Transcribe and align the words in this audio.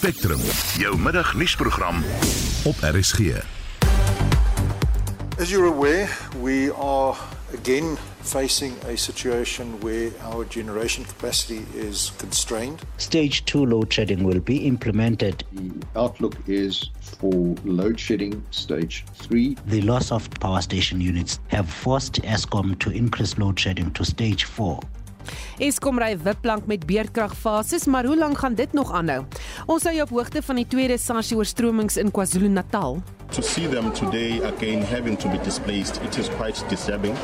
Spectrum, 0.00 0.40
jou 0.78 0.96
middagnuusprogram 0.98 2.04
op 2.64 2.74
RSG. 2.80 3.20
As 5.38 5.50
you're 5.50 5.66
aware, 5.68 6.08
we 6.42 6.70
are 6.72 7.16
again 7.52 7.98
facing 8.22 8.72
a 8.88 8.96
situation 8.96 9.78
where 9.80 10.10
our 10.22 10.46
generation 10.48 11.04
capacity 11.04 11.66
is 11.74 12.12
constrained. 12.18 12.80
Stage 12.96 13.44
2 13.44 13.66
load 13.66 13.92
shedding 13.92 14.24
will 14.24 14.40
be 14.40 14.56
implemented. 14.66 15.44
The 15.52 15.70
outlook 15.94 16.34
is 16.46 16.90
for 17.02 17.54
load 17.64 18.00
shedding 18.00 18.42
stage 18.50 19.04
3. 19.14 19.56
The 19.66 19.82
loss 19.82 20.12
of 20.12 20.30
power 20.40 20.62
station 20.62 21.02
units 21.02 21.40
have 21.48 21.68
forced 21.68 22.22
ESCOM 22.22 22.78
to 22.78 22.90
increase 22.90 23.36
load 23.36 23.60
shedding 23.60 23.90
to 23.92 24.04
stage 24.04 24.44
4. 24.44 24.80
Eskom 25.58 25.98
ry 26.00 26.14
wipplank 26.18 26.66
met 26.66 26.86
beerdkragfases, 26.86 27.86
maar 27.86 28.04
hoe 28.04 28.16
lank 28.16 28.38
gaan 28.38 28.54
dit 28.54 28.72
nog 28.72 28.92
aanhou? 28.92 29.24
Ons 29.66 29.84
hou 29.84 29.94
jou 29.94 30.06
op 30.08 30.16
hoogte 30.16 30.42
van 30.42 30.56
die 30.56 30.66
tweede 30.66 30.98
SARS 30.98 31.32
oorstromings 31.32 31.96
in 32.00 32.10
KwaZulu-Natal. 32.10 33.02
To 33.30 33.42
see 33.42 33.68
them 33.68 33.92
today 33.92 34.40
again 34.42 34.82
having 34.82 35.18
to 35.18 35.28
be 35.28 35.38
displaced, 35.44 36.00
it 36.02 36.18
is 36.18 36.28
quite 36.28 36.64
disturbing. 36.68 37.14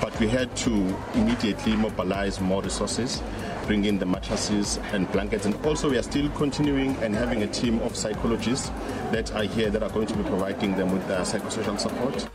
But 0.00 0.18
we 0.18 0.26
had 0.26 0.56
to 0.64 0.70
immediately 1.14 1.76
mobilize 1.76 2.40
more 2.40 2.62
resources, 2.62 3.22
bring 3.66 3.84
in 3.84 3.98
the 3.98 4.06
mattresses 4.06 4.80
and 4.92 5.06
blankets. 5.12 5.46
And 5.46 5.54
also, 5.64 5.88
we 5.88 5.98
are 5.98 6.02
still 6.02 6.28
continuing 6.30 6.96
and 7.02 7.14
having 7.14 7.42
a 7.44 7.46
team 7.46 7.78
of 7.82 7.94
psychologists 7.94 8.72
that 9.12 9.32
are 9.34 9.44
here 9.44 9.70
that 9.70 9.82
are 9.82 9.90
going 9.90 10.08
to 10.08 10.16
be 10.16 10.24
providing 10.24 10.74
them 10.74 10.90
with 10.92 11.06
the 11.06 11.22
psychosocial 11.22 11.78
support. 11.78 12.28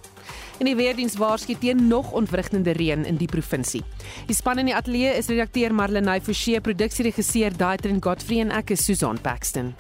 En 0.58 0.66
die 0.66 0.76
weerdiens 0.76 1.18
waarsku 1.18 1.56
teen 1.60 1.88
nog 1.88 2.12
ontwrigtende 2.12 2.72
reën 2.72 3.06
in 3.06 3.18
die 3.18 3.30
provinsie. 3.30 3.84
Die 4.26 4.36
span 4.36 4.60
in 4.64 4.72
die 4.72 4.76
ateljee 4.76 5.18
is 5.18 5.30
redakteur 5.30 5.74
Marlenae 5.74 6.22
Forsie, 6.22 6.62
produksieregisseur 6.62 7.58
Daitrin 7.58 8.02
Godfrey 8.04 8.42
en 8.42 8.56
ek 8.58 8.74
is 8.74 8.86
Susan 8.86 9.22
Paxton. 9.22 9.76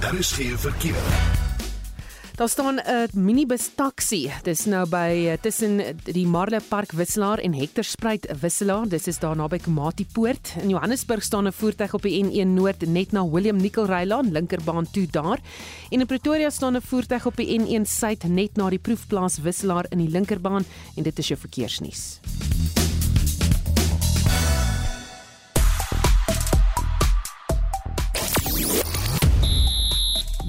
Daar 0.00 0.18
is 0.18 0.32
geen 0.32 0.58
verkeer. 0.58 1.43
Daar 2.34 2.48
staan 2.48 2.74
'n 2.74 3.08
minibus 3.12 3.70
taxi. 3.74 4.30
Dis 4.42 4.64
nou 4.64 4.88
by 4.88 5.26
eh, 5.26 5.38
tussen 5.40 5.80
die 6.02 6.26
Marle 6.26 6.60
Park 6.68 6.92
Wisselaar 6.92 7.38
en 7.38 7.54
Hector 7.54 7.84
Spruit 7.84 8.26
Wisselaar. 8.40 8.88
Dis 8.88 9.06
is 9.06 9.18
daar 9.18 9.36
naby 9.36 9.58
Komati 9.58 10.06
Poort. 10.12 10.54
In 10.62 10.68
Johannesburg 10.68 11.22
staan 11.22 11.46
'n 11.46 11.52
voertuig 11.52 11.94
op 11.94 12.02
die 12.02 12.24
N1 12.24 12.54
Noord 12.54 12.86
net 12.86 13.12
na 13.12 13.28
William 13.28 13.56
Nicol 13.56 13.86
Rylaan 13.86 14.32
linkerbaan 14.32 14.90
toe 14.90 15.06
daar. 15.10 15.40
En 15.90 16.00
in 16.00 16.06
Pretoria 16.06 16.50
staan 16.50 16.76
'n 16.76 16.82
voertuig 16.82 17.26
op 17.26 17.36
die 17.36 17.60
N1 17.60 17.86
Suid 17.86 18.24
net 18.28 18.56
na 18.56 18.68
die 18.68 18.78
proefplaas 18.78 19.38
Wisselaar 19.38 19.86
in 19.88 19.98
die 19.98 20.10
linkerbaan 20.10 20.64
en 20.96 21.02
dit 21.02 21.18
is 21.18 21.28
jou 21.28 21.40
verkeersnuus. 21.40 22.20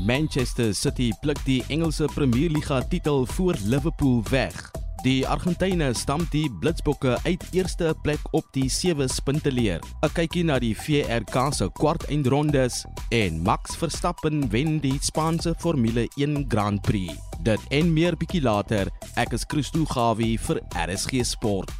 Manchester 0.05 0.69
City 0.75 1.09
pluk 1.21 1.39
die 1.47 1.63
Engelse 1.73 2.05
Premierliga 2.13 2.81
titel 2.81 3.25
voor 3.25 3.55
Liverpool 3.65 4.21
weg. 4.29 4.71
Die 5.01 5.27
Argentyne 5.27 5.93
stamp 5.93 6.29
die 6.31 6.49
Blitsbokke 6.59 7.17
uit 7.23 7.43
eerste 7.51 7.95
plek 8.01 8.19
op 8.31 8.45
die 8.53 8.69
7 8.69 9.09
punte 9.23 9.51
leer. 9.51 9.81
'n 10.05 10.13
Kykie 10.13 10.43
na 10.43 10.59
die 10.59 10.75
VRK 10.77 11.53
se 11.53 11.69
kwart 11.73 12.05
eindrondes 12.09 12.85
en 13.09 13.41
Max 13.41 13.75
Verstappen 13.75 14.49
wen 14.51 14.79
die 14.79 14.97
Spaanse 15.01 15.55
Formule 15.57 16.07
1 16.17 16.45
Grand 16.49 16.81
Prix. 16.81 17.13
Dit 17.41 17.61
en 17.69 17.93
meer 17.93 18.17
bietjie 18.17 18.41
later. 18.41 18.87
Ek 19.15 19.33
is 19.33 19.45
Christo 19.47 19.85
Gawie 19.85 20.37
vir 20.37 20.61
RSG 20.73 21.25
Sport. 21.25 21.73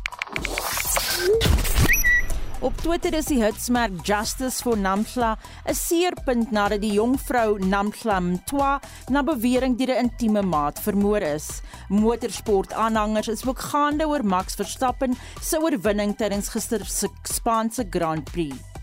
Op 2.63 2.77
Twitter 2.79 3.13
is 3.13 3.27
die 3.27 3.41
hitsmerk 3.43 3.97
Justice 4.07 4.63
for 4.63 4.77
Namhla 4.79 5.35
'n 5.67 5.75
seerpunt 5.75 6.51
nadat 6.55 6.81
die 6.81 6.93
jong 6.95 7.17
vrou 7.19 7.57
Namhla 7.59 8.19
Mtwa 8.19 8.79
na 9.09 9.21
bewering 9.21 9.75
deur 9.77 9.91
'n 9.91 10.07
intieme 10.07 10.41
maat 10.41 10.79
vermoor 10.79 11.21
is. 11.21 11.61
Motorsport-aanhangers 11.89 13.27
is 13.27 13.45
ook 13.45 13.59
gaande 13.59 14.07
oor 14.07 14.23
Max 14.23 14.55
Verstappen 14.55 15.17
se 15.41 15.59
oorwinning 15.59 16.15
tydens 16.15 16.49
gister 16.49 16.85
se 16.85 17.07
Spaanse 17.23 17.85
Grand 17.89 18.23
Prix. 18.31 18.74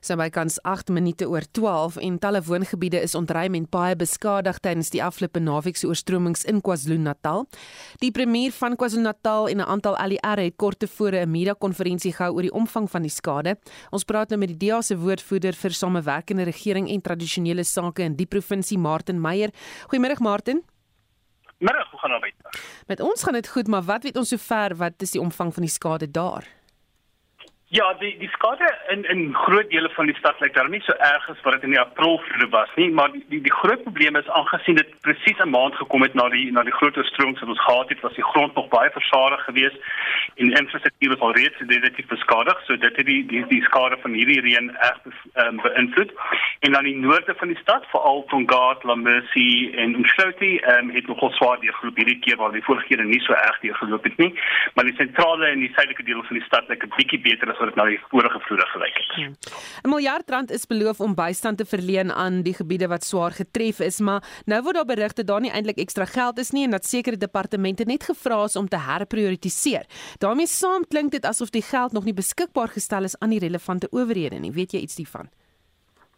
So 0.00 0.14
bykans 0.14 0.60
8 0.62 0.92
minute 0.94 1.26
oor 1.26 1.42
12 1.50 1.96
en 2.06 2.18
talle 2.22 2.38
woongebiede 2.46 3.00
is 3.02 3.16
ontruim 3.18 3.56
en 3.58 3.66
baie 3.66 3.96
beskadig 3.98 4.60
tydens 4.62 4.92
die 4.94 5.02
afgelope 5.02 5.42
naweek 5.42 5.80
se 5.80 5.88
oorstromings 5.90 6.46
in 6.46 6.62
KwaZulu-Natal. 6.62 7.48
Die 7.98 8.12
premier 8.14 8.54
van 8.54 8.78
KwaZulu-Natal 8.78 9.48
en 9.48 9.56
'n 9.56 9.66
aantal 9.66 9.96
ALR 9.96 10.44
het 10.44 10.56
kort 10.56 10.78
tevore 10.78 11.18
'n 11.26 11.30
media-konferensie 11.30 12.12
gehou 12.12 12.34
oor 12.34 12.42
die 12.42 12.54
omvang 12.54 12.90
van 12.90 13.02
die 13.02 13.10
skade. 13.10 13.58
Ons 13.90 14.04
praat 14.04 14.28
nou 14.28 14.38
met 14.38 14.48
die 14.48 14.68
DEA 14.68 14.82
se 14.82 14.96
woordvoerder 14.96 15.54
vir 15.54 15.70
samewerkende 15.70 16.44
regering 16.44 16.88
en 16.88 17.00
tradisionele 17.00 17.64
sake 17.64 18.02
in 18.02 18.14
die 18.14 18.26
provinsie, 18.26 18.78
Martin 18.78 19.20
Meyer. 19.20 19.50
Goeiemôre 19.90 20.20
Martin. 20.20 20.62
Middag, 21.58 21.90
hoe 21.90 21.98
gaan 22.00 22.10
dit 22.10 22.20
met? 22.20 22.60
Met 22.86 23.00
ons 23.00 23.22
gaan 23.22 23.32
dit 23.32 23.48
goed, 23.48 23.66
maar 23.66 23.82
wat 23.82 24.02
weet 24.02 24.16
ons 24.16 24.28
sover 24.28 24.76
wat 24.76 25.02
is 25.02 25.10
die 25.10 25.20
omvang 25.20 25.54
van 25.54 25.62
die 25.62 25.72
skade 25.72 26.10
daar? 26.10 26.44
Ja, 27.76 27.92
die 28.00 28.16
die 28.18 28.28
skade 28.28 28.66
in 28.88 29.04
in 29.04 29.34
groot 29.34 29.70
dele 29.70 29.88
van 29.92 30.06
die 30.06 30.14
stad 30.16 30.40
lyk 30.40 30.54
daar 30.54 30.68
nie 30.68 30.80
so 30.84 30.92
erg 30.92 31.28
as 31.28 31.40
wat 31.44 31.52
dit 31.52 31.62
in 31.66 31.74
die 31.74 31.80
April 31.80 32.14
vroeër 32.24 32.48
was 32.50 32.70
nie, 32.80 32.86
maar 32.90 33.10
die 33.12 33.24
die, 33.28 33.40
die 33.44 33.52
groot 33.52 33.82
probleem 33.82 34.16
is 34.16 34.30
aangesien 34.38 34.78
dit 34.80 34.94
presies 35.04 35.42
'n 35.44 35.50
maand 35.50 35.74
gekom 35.80 36.02
het 36.02 36.14
na 36.14 36.28
die 36.28 36.52
na 36.52 36.62
die 36.62 36.76
groot 36.78 36.96
oorstromings 36.96 37.40
wat 37.40 37.52
ons 37.54 37.64
gehad 37.64 37.88
het, 37.88 38.00
was 38.00 38.14
die 38.14 38.24
grond 38.32 38.54
nog 38.54 38.68
baie 38.68 38.90
versadig 38.90 39.44
geweest 39.44 39.76
en 40.36 40.52
infrastruktuur 40.60 41.10
was 41.14 41.24
alreeds 41.26 41.58
definitief 41.58 42.06
beskadig, 42.06 42.62
so 42.64 42.76
dit 42.76 42.96
het 42.96 43.06
die 43.06 43.26
die 43.26 43.44
die 43.46 43.62
skade 43.68 43.96
van 44.02 44.12
hierdie 44.12 44.40
reën 44.40 44.72
erg 44.76 45.00
um, 45.44 45.60
beïnvloed. 45.66 46.12
En 46.60 46.72
dan 46.72 46.84
die 46.84 46.96
noorde 46.96 47.34
van 47.36 47.48
die 47.48 47.58
stad, 47.60 47.84
veral 47.90 48.24
Tongaat, 48.28 48.84
Lamercy 48.84 49.72
en 49.76 49.94
Umhloti, 49.94 50.60
um, 50.72 50.90
het 50.90 51.06
nogal 51.06 51.30
swaar 51.30 51.58
groep 51.60 51.96
hierdie 51.96 52.18
keer 52.18 52.36
waar 52.36 52.52
die 52.52 52.64
vorige 52.64 52.86
keer 52.86 53.04
nie 53.04 53.20
so 53.20 53.32
erg 53.32 53.60
die 53.60 53.74
geloop 53.74 54.04
het 54.04 54.16
nie, 54.16 54.32
maar 54.74 54.84
die 54.84 54.96
sentrale 54.96 55.46
en 55.46 55.60
die 55.60 55.72
suidelike 55.74 56.02
deel 56.02 56.22
van 56.22 56.36
die 56.36 56.46
stad 56.46 56.68
lyk 56.68 56.82
'n 56.82 56.96
bietjie 56.96 57.20
beter 57.20 57.50
as 57.50 57.65
wat 57.66 57.74
dit 57.74 57.82
na 57.82 57.88
die 57.90 58.00
vorige 58.10 58.40
vloede 58.46 58.66
gelyk 58.72 58.96
het. 59.00 59.14
Hmm. 59.16 59.34
'n 59.84 59.88
Miljard 59.88 60.30
rand 60.30 60.50
is 60.50 60.66
beloof 60.66 61.00
om 61.00 61.14
bystand 61.14 61.58
te 61.58 61.64
verleen 61.64 62.12
aan 62.12 62.42
die 62.42 62.54
gebiede 62.54 62.88
wat 62.88 63.04
swaar 63.04 63.32
getref 63.32 63.80
is, 63.80 64.00
maar 64.00 64.22
nou 64.44 64.62
word 64.62 64.74
daar 64.74 64.84
berigte 64.84 65.24
daar 65.24 65.40
nie 65.40 65.50
eintlik 65.50 65.78
ekstra 65.78 66.04
geld 66.04 66.38
is 66.38 66.50
nie 66.50 66.64
en 66.64 66.70
dat 66.70 66.86
sekere 66.86 67.16
departemente 67.16 67.84
net 67.84 68.04
gevra 68.04 68.44
is 68.44 68.56
om 68.56 68.68
te 68.68 68.76
herprioritiseer. 68.78 69.86
daarmee 70.18 70.46
saam 70.46 70.86
klink 70.88 71.10
dit 71.10 71.24
asof 71.24 71.50
die 71.50 71.62
geld 71.62 71.92
nog 71.92 72.04
nie 72.04 72.14
beskikbaar 72.14 72.68
gestel 72.68 73.04
is 73.04 73.18
aan 73.18 73.30
die 73.30 73.38
relevante 73.38 73.88
owerhede 73.90 74.38
nie. 74.38 74.52
Weet 74.52 74.72
jy 74.72 74.80
iets 74.80 74.96
hiervan? 74.96 75.28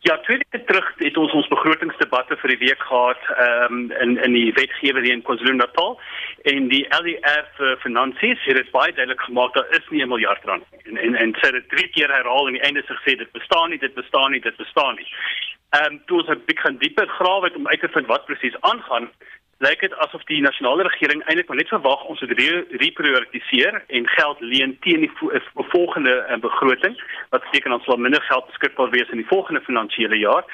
Ja, 0.01 0.19
twee 0.19 0.39
weke 0.39 0.65
terug 0.65 0.93
het 0.97 1.17
ons 1.17 1.33
ons 1.33 1.49
begrotingsdebatte 1.51 2.37
vir 2.39 2.53
die 2.55 2.59
week 2.61 2.83
gehad 2.87 3.23
um, 3.45 3.81
in 3.91 4.15
in 4.23 4.37
die 4.37 4.53
wetgewer 4.55 5.03
hier 5.03 5.17
in 5.17 5.25
KwaZulu-Natal 5.27 5.97
en 6.53 6.69
die 6.71 6.85
LER 7.01 7.49
vir 7.57 7.81
finansies 7.83 8.45
het 8.47 8.61
dit 8.61 8.71
baie 8.71 8.93
duidelik 8.93 9.25
gemaak 9.27 9.57
daar 9.59 9.75
is 9.79 9.89
nie 9.91 10.05
'n 10.05 10.13
miljard 10.13 10.45
rand 10.45 10.65
en 10.85 10.97
en 10.97 11.19
en 11.25 11.35
sê 11.41 11.51
dit 11.51 11.69
drie 11.75 11.89
keer 11.97 12.15
herhaal 12.15 12.47
en 12.47 12.59
die 12.59 12.67
einde 12.69 12.83
sê 12.87 12.95
gesê 13.01 13.17
dit 13.19 13.33
bestaan 13.33 13.71
nie, 13.71 13.79
dit 13.79 13.95
bestaan 13.95 14.31
nie, 14.31 14.41
dit 14.41 14.57
bestaan 14.57 14.95
nie. 14.95 15.09
Ehm 15.71 15.93
um, 15.93 16.01
toe 16.07 16.19
ons 16.21 16.29
'n 16.29 16.45
bietjie 16.47 16.65
gaan 16.65 16.79
dieper 16.79 17.09
grawe 17.19 17.45
het 17.45 17.57
om 17.57 17.69
uit 17.69 17.81
te 17.81 17.89
vind 17.89 18.07
wat 18.07 18.25
presies 18.25 18.61
aangaan, 18.61 19.11
lyk 19.59 19.81
dit 19.81 19.95
asof 20.05 20.23
die 20.31 20.41
nasionale 20.43 20.85
regering 20.87 21.23
eintlik 21.27 21.49
maar 21.49 21.59
net 21.59 21.71
verwag 21.73 22.05
ons 22.13 22.21
moet 22.23 22.41
reprioritiseer 22.83 23.81
en 23.99 24.07
geld 24.15 24.41
leen 24.53 24.77
teen 24.87 25.03
die 25.03 25.11
vo 25.19 25.65
volgende 25.73 26.15
uh, 26.15 26.39
begroting 26.45 26.95
wat 27.35 27.43
beteken 27.49 27.75
ons 27.75 27.89
sal 27.89 27.99
minder 27.99 28.23
geld 28.29 28.47
beskikbaar 28.53 28.93
wees 28.95 29.11
in 29.11 29.23
die 29.23 29.31
volgende 29.33 29.65
finansiële 29.67 30.21
jaar 30.23 30.47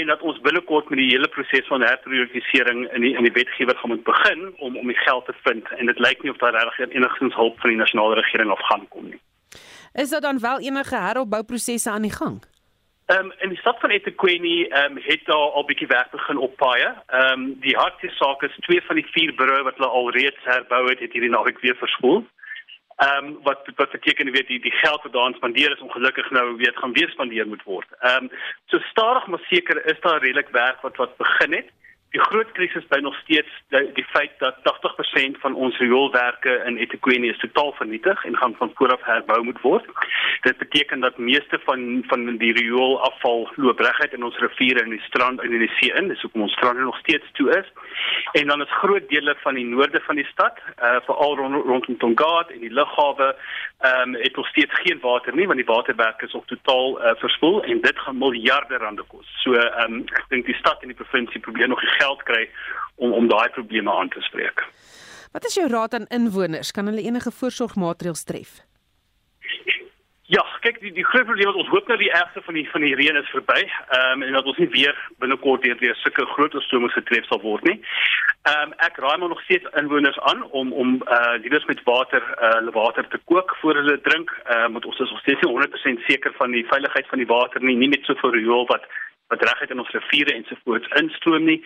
en 0.00 0.12
dat 0.12 0.24
ons 0.24 0.40
binnekort 0.48 0.88
met 0.88 1.02
die 1.02 1.10
hele 1.12 1.28
proses 1.36 1.68
van 1.68 1.84
herprioritisering 1.84 2.86
in 2.96 3.04
die 3.04 3.12
in 3.16 3.28
die 3.28 3.36
wetgewer 3.36 3.76
gaan 3.76 3.92
moet 3.92 4.08
begin 4.08 4.48
om 4.56 4.80
om 4.80 4.92
die 4.94 5.00
geld 5.04 5.28
te 5.28 5.36
vind 5.44 5.68
en 5.76 5.92
dit 5.92 6.04
lyk 6.08 6.22
nie 6.22 6.32
of 6.32 6.40
daar 6.40 6.56
regtig 6.56 6.96
enigstens 6.96 7.36
hulp 7.36 7.60
van 7.60 7.74
die 7.74 7.82
nasionale 7.84 8.20
regering 8.22 8.50
af 8.50 8.68
gaan 8.72 8.88
kom 8.88 9.08
nie. 9.12 9.20
Is 9.92 10.10
daar 10.10 10.20
dan 10.20 10.40
wel 10.40 10.60
enige 10.60 10.96
heropbouprosesse 10.96 11.90
aan 11.90 12.02
die 12.08 12.16
gang? 12.20 12.40
Ehm 13.06 13.18
um, 13.24 13.32
in 13.38 13.48
die 13.48 13.58
stad 13.58 13.80
van 13.80 13.90
eThekwini 13.90 14.64
ehm 14.64 14.96
um, 14.96 15.02
het 15.02 15.20
daar 15.24 15.50
al 15.58 15.64
bietjie 15.64 15.86
werk 15.86 16.10
begin 16.10 16.36
op 16.36 16.56
paaie. 16.56 16.94
Ehm 17.06 17.32
um, 17.32 17.60
die 17.60 17.76
hartjie 17.76 18.10
saak 18.10 18.42
is 18.42 18.56
twee 18.60 18.82
van 18.82 18.98
die 18.98 19.06
vier 19.10 19.32
brûe 19.34 19.62
wat 19.62 19.76
hulle 19.78 19.90
al 19.98 20.10
reeds 20.10 20.42
herbou 20.42 20.88
het, 20.88 20.98
het 20.98 21.12
hierdie 21.12 21.30
naweek 21.30 21.60
weer 21.60 21.76
verskoel. 21.76 22.24
Ehm 22.96 23.24
um, 23.24 23.38
wat 23.42 23.70
wat 23.76 23.90
beteken 23.90 24.30
weet 24.30 24.46
die 24.46 24.60
die 24.60 24.74
geld 24.82 25.02
wat 25.02 25.12
daar 25.12 25.34
spandeer 25.34 25.72
is 25.72 25.84
ongelukkig 25.86 26.30
nou 26.30 26.56
weet 26.56 26.76
gaan 26.76 26.92
weer 26.92 27.10
spandeer 27.10 27.46
moet 27.46 27.62
word. 27.62 27.86
Ehm 28.00 28.24
um, 28.24 28.30
so 28.66 28.78
stadig 28.78 29.26
maar 29.26 29.44
seker 29.50 29.86
is 29.86 30.00
daar 30.00 30.18
redelik 30.18 30.48
werk 30.48 30.80
wat 30.80 30.96
wat 30.96 31.16
begin 31.16 31.52
het. 31.52 31.70
Die 32.16 32.24
groot 32.24 32.52
krisis 32.56 32.84
bly 32.88 33.02
nog 33.04 33.16
steeds 33.16 33.50
die, 33.68 33.92
die 33.92 34.04
feit 34.08 34.32
dat 34.40 34.56
80% 34.64 35.36
van 35.42 35.54
ons 35.54 35.76
rioolwerke 35.78 36.52
in 36.64 36.78
eThekwini 36.80 37.28
is 37.28 37.42
totaal 37.42 37.74
vernietig 37.76 38.24
en 38.24 38.36
gaan 38.40 38.54
van 38.56 38.70
voor 38.74 38.94
af 38.94 39.04
herbou 39.04 39.42
moet 39.44 39.60
word. 39.60 39.90
Dit 40.46 40.56
beteken 40.58 41.00
dat 41.00 41.18
meeste 41.18 41.60
van 41.64 42.04
van 42.08 42.36
die 42.40 42.52
rioolafval 42.56 43.50
loop 43.56 43.80
reguit 43.84 44.16
in 44.16 44.24
ons 44.24 44.38
riviere 44.38 44.84
en 44.84 44.94
die 44.96 45.02
strand 45.08 45.42
en 45.44 45.52
in 45.52 45.64
die 45.66 45.74
see 45.76 45.92
in, 45.92 46.08
dis 46.08 46.22
hoekom 46.24 46.46
ons 46.46 46.56
strande 46.56 46.88
nog 46.88 46.96
steeds 47.04 47.28
toe 47.32 47.50
is. 47.58 47.68
En 48.32 48.48
dan 48.48 48.64
is 48.64 48.78
groot 48.80 49.08
dele 49.08 49.36
van 49.42 49.60
die 49.60 49.66
noorde 49.66 50.00
van 50.08 50.16
die 50.16 50.28
stad, 50.32 50.56
uh 50.78 50.96
veral 51.10 51.36
rond, 51.36 51.64
rondom 51.66 51.98
Tongaat 51.98 52.50
en 52.56 52.64
die 52.64 52.72
lughawe, 52.72 53.34
ehm 53.90 54.14
um, 54.14 54.22
het 54.22 54.36
nog 54.36 54.48
steeds 54.48 54.80
geen 54.80 55.00
water 55.00 55.34
nie 55.34 55.46
want 55.46 55.58
die 55.58 55.68
waterwerke 55.74 56.24
is 56.24 56.34
ook 56.34 56.46
totaal 56.46 57.00
uh, 57.00 57.12
verspoel 57.20 57.62
en 57.62 57.80
dit 57.80 57.98
gaan 57.98 58.18
miljarde 58.18 58.76
rande 58.76 59.04
kos. 59.12 59.28
So 59.44 59.52
ehm 59.52 59.92
um, 59.92 60.02
ek 60.16 60.24
dink 60.32 60.46
die 60.46 60.58
stad 60.64 60.80
en 60.82 60.94
die 60.94 61.02
provinsie 61.02 61.40
probeer 61.40 61.68
nog 61.68 61.82
geld 62.06 62.22
kry 62.30 62.46
om 62.96 63.12
om 63.12 63.28
daai 63.28 63.48
probleme 63.58 63.92
aan 63.92 64.08
te 64.14 64.24
spreek. 64.30 64.64
Wat 65.36 65.44
is 65.44 65.58
jou 65.58 65.68
raad 65.68 65.94
aan 65.94 66.08
inwoners? 66.20 66.70
Kan 66.72 66.86
hulle 66.88 67.02
enige 67.04 67.30
voorsorgmaatreëls 67.30 68.24
tref? 68.24 68.62
Ja, 70.26 70.42
kyk 70.64 70.80
die 70.82 70.90
die 70.96 71.04
groot 71.06 71.26
probleem 71.28 71.52
wat 71.52 71.58
ons 71.60 71.68
hoop 71.70 71.86
nou 71.86 71.96
die 72.00 72.10
ergste 72.10 72.40
van 72.42 72.56
die 72.58 72.64
van 72.72 72.82
die 72.82 72.94
reën 72.98 73.18
is 73.20 73.28
verby. 73.30 73.60
Ehm 73.62 74.14
um, 74.14 74.24
en 74.26 74.32
dat 74.34 74.48
ons 74.50 74.58
nie 74.58 74.68
weer 74.72 74.96
binnekort 75.22 75.62
weer 75.62 75.76
weer 75.78 75.94
sulke 76.00 76.24
groot 76.32 76.56
stromings 76.64 76.96
getref 76.98 77.28
sal 77.30 77.40
word 77.44 77.68
nie. 77.68 77.76
Ehm 78.50 78.72
um, 78.72 78.74
ek 78.88 78.98
raai 79.04 79.18
maar 79.18 79.30
nog 79.34 79.42
steeds 79.44 79.70
inwoners 79.82 80.18
aan 80.30 80.42
om 80.60 80.72
om 80.72 80.96
eh 80.98 81.18
uh, 81.18 81.36
liewers 81.42 81.68
met 81.70 81.84
water 81.84 82.22
eh 82.48 82.50
uh, 82.62 82.74
water 82.80 83.06
te 83.08 83.20
kook 83.30 83.54
voor 83.60 83.78
hulle 83.82 84.00
drink. 84.08 84.34
Ehm 84.44 84.64
uh, 84.64 84.68
moet 84.74 84.86
ons 84.90 84.98
is 85.06 85.10
nog 85.10 85.20
steeds 85.20 85.40
nie 85.40 85.52
100% 85.54 86.06
seker 86.10 86.34
van 86.40 86.50
die 86.58 86.66
veiligheid 86.72 87.06
van 87.12 87.22
die 87.22 87.32
water 87.36 87.62
nie, 87.62 87.76
nie 87.76 87.92
net 87.94 88.04
so 88.04 88.18
vir 88.24 88.34
riool 88.40 88.66
wat 88.66 88.90
wat 89.28 89.42
regtig 89.42 89.70
in 89.70 89.78
ons 89.78 89.90
riviere 89.90 90.34
ensovoorts 90.34 90.88
instroom 91.00 91.44
nie. 91.44 91.60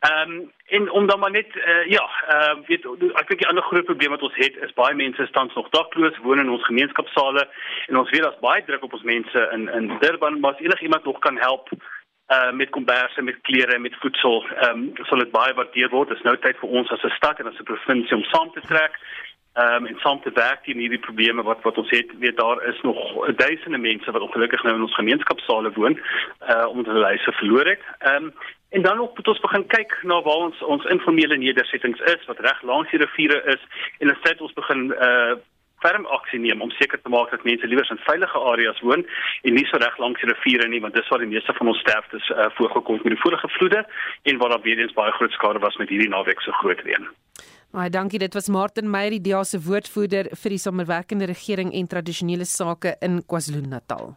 Ehm 0.00 0.30
um, 0.30 0.50
en 0.70 0.90
om 0.90 1.06
dan 1.06 1.18
maar 1.18 1.30
net 1.30 1.56
uh, 1.56 1.86
ja, 1.90 2.04
ehm 2.28 2.58
uh, 2.58 2.66
weet 2.66 2.84
ek 3.20 3.28
dink 3.28 3.40
die 3.42 3.48
ander 3.48 3.66
groot 3.66 3.84
probleem 3.84 4.10
wat 4.14 4.22
ons 4.22 4.36
het 4.38 4.56
is 4.66 4.76
baie 4.78 4.94
mense 4.94 5.26
staan 5.26 5.50
nog 5.54 5.70
dakloos, 5.70 6.18
woon 6.22 6.38
in 6.38 6.50
ons 6.50 6.66
gemeenskapsale 6.66 7.48
en 7.86 7.96
ons 7.98 8.10
weet 8.10 8.22
daar's 8.22 8.44
baie 8.44 8.64
druk 8.64 8.84
op 8.86 8.92
ons 8.92 9.08
mense 9.14 9.48
in 9.56 9.68
in 9.78 9.90
Durban, 9.98 10.40
maar 10.40 10.54
as 10.54 10.66
enigiemand 10.66 11.04
nog 11.04 11.18
kan 11.18 11.38
help 11.38 11.68
uh 12.34 12.52
met 12.52 12.70
komberse 12.70 13.22
met 13.22 13.40
klere 13.42 13.78
met 13.78 13.96
voedsel 14.02 14.46
ehm 14.48 14.70
um, 14.70 15.06
sal 15.08 15.18
dit 15.18 15.30
baie 15.30 15.54
waardeer 15.54 15.90
word. 15.90 16.08
Dit 16.08 16.16
is 16.16 16.28
nou 16.28 16.36
tyd 16.38 16.56
vir 16.62 16.68
ons 16.78 16.90
as 16.90 17.02
'n 17.02 17.16
stad 17.18 17.40
en 17.40 17.46
as 17.46 17.58
'n 17.58 17.70
provinsie 17.72 18.16
om 18.16 18.24
saam 18.24 18.52
te 18.52 18.60
trek 18.60 18.94
um, 19.62 19.86
en 19.86 19.98
saam 19.98 20.20
te 20.22 20.30
werk 20.34 20.62
teen 20.64 20.78
hierdie 20.78 21.02
probleme 21.06 21.42
wat 21.42 21.62
wat 21.62 21.78
ons 21.78 21.90
het 21.90 22.12
weet 22.18 22.36
daar 22.36 22.62
is 22.70 22.80
nog 22.82 22.98
duisende 23.36 23.78
mense 23.78 24.10
wat 24.10 24.22
ongelukkig 24.22 24.62
nou 24.62 24.74
in 24.76 24.86
ons 24.88 24.94
gemeenskapsale 24.94 25.72
woon 25.74 25.98
uh 26.52 26.66
omdat 26.68 26.94
hulle 26.94 27.12
huise 27.12 27.32
verloor 27.32 27.66
het. 27.74 27.84
Ehm 27.98 28.24
um, 28.24 28.32
en 28.70 28.82
dan 28.82 29.00
ook 29.00 29.16
moet 29.16 29.28
ons 29.28 29.40
begin 29.40 29.66
kyk 29.66 29.98
na 30.02 30.22
waar 30.22 30.42
ons 30.46 30.62
ons 30.62 30.84
informele 30.84 31.36
nedersettings 31.36 32.00
is 32.00 32.26
wat 32.26 32.38
reg 32.38 32.62
langs 32.62 32.90
die 32.90 33.00
riviere 33.02 33.42
is 33.54 33.62
en 33.98 34.06
dan 34.06 34.20
sê 34.22 34.36
ons 34.38 34.58
begin 34.62 34.92
uh 35.08 35.34
ferm 35.80 36.06
aksie 36.16 36.40
neem 36.40 36.60
om 36.60 36.72
seker 36.76 37.00
te 37.00 37.12
maak 37.12 37.30
dat 37.32 37.46
mense 37.48 37.66
liewer 37.66 37.88
in 37.90 38.02
veilige 38.04 38.42
areas 38.52 38.80
woon 38.86 39.04
en 39.48 39.56
nie 39.56 39.66
so 39.70 39.80
reg 39.80 39.96
langs 40.02 40.20
die 40.20 40.28
riviere 40.32 40.68
nie 40.68 40.82
want 40.84 40.94
dis 40.94 41.08
waar 41.12 41.24
die 41.24 41.32
meeste 41.32 41.56
van 41.58 41.72
ons 41.72 41.80
sterftes 41.84 42.28
uh, 42.34 42.50
voorgekom 42.58 42.98
het 42.98 43.06
met 43.08 43.16
die 43.16 43.22
vorige 43.22 43.48
vloede 43.56 43.80
en 44.32 44.42
waar 44.42 44.54
daar 44.54 44.66
weer 44.66 44.82
eens 44.82 44.96
baie 44.98 45.16
groot 45.18 45.32
skade 45.38 45.64
was 45.64 45.80
met 45.82 45.88
hierdie 45.88 46.12
naweek 46.12 46.40
se 46.44 46.52
groot 46.60 46.84
reën. 46.84 47.08
Baie 47.70 47.90
dankie. 47.90 48.18
Dit 48.18 48.34
was 48.34 48.48
Martin 48.50 48.90
Meyer, 48.90 49.12
die 49.14 49.20
DEA 49.22 49.44
se 49.46 49.60
woordvoerder 49.62 50.26
vir 50.34 50.50
die 50.50 50.58
samewerkende 50.58 51.28
regering 51.30 51.70
en 51.78 51.86
tradisionele 51.86 52.44
sake 52.44 52.96
in 53.06 53.20
KwaZulu-Natal. 53.30 54.10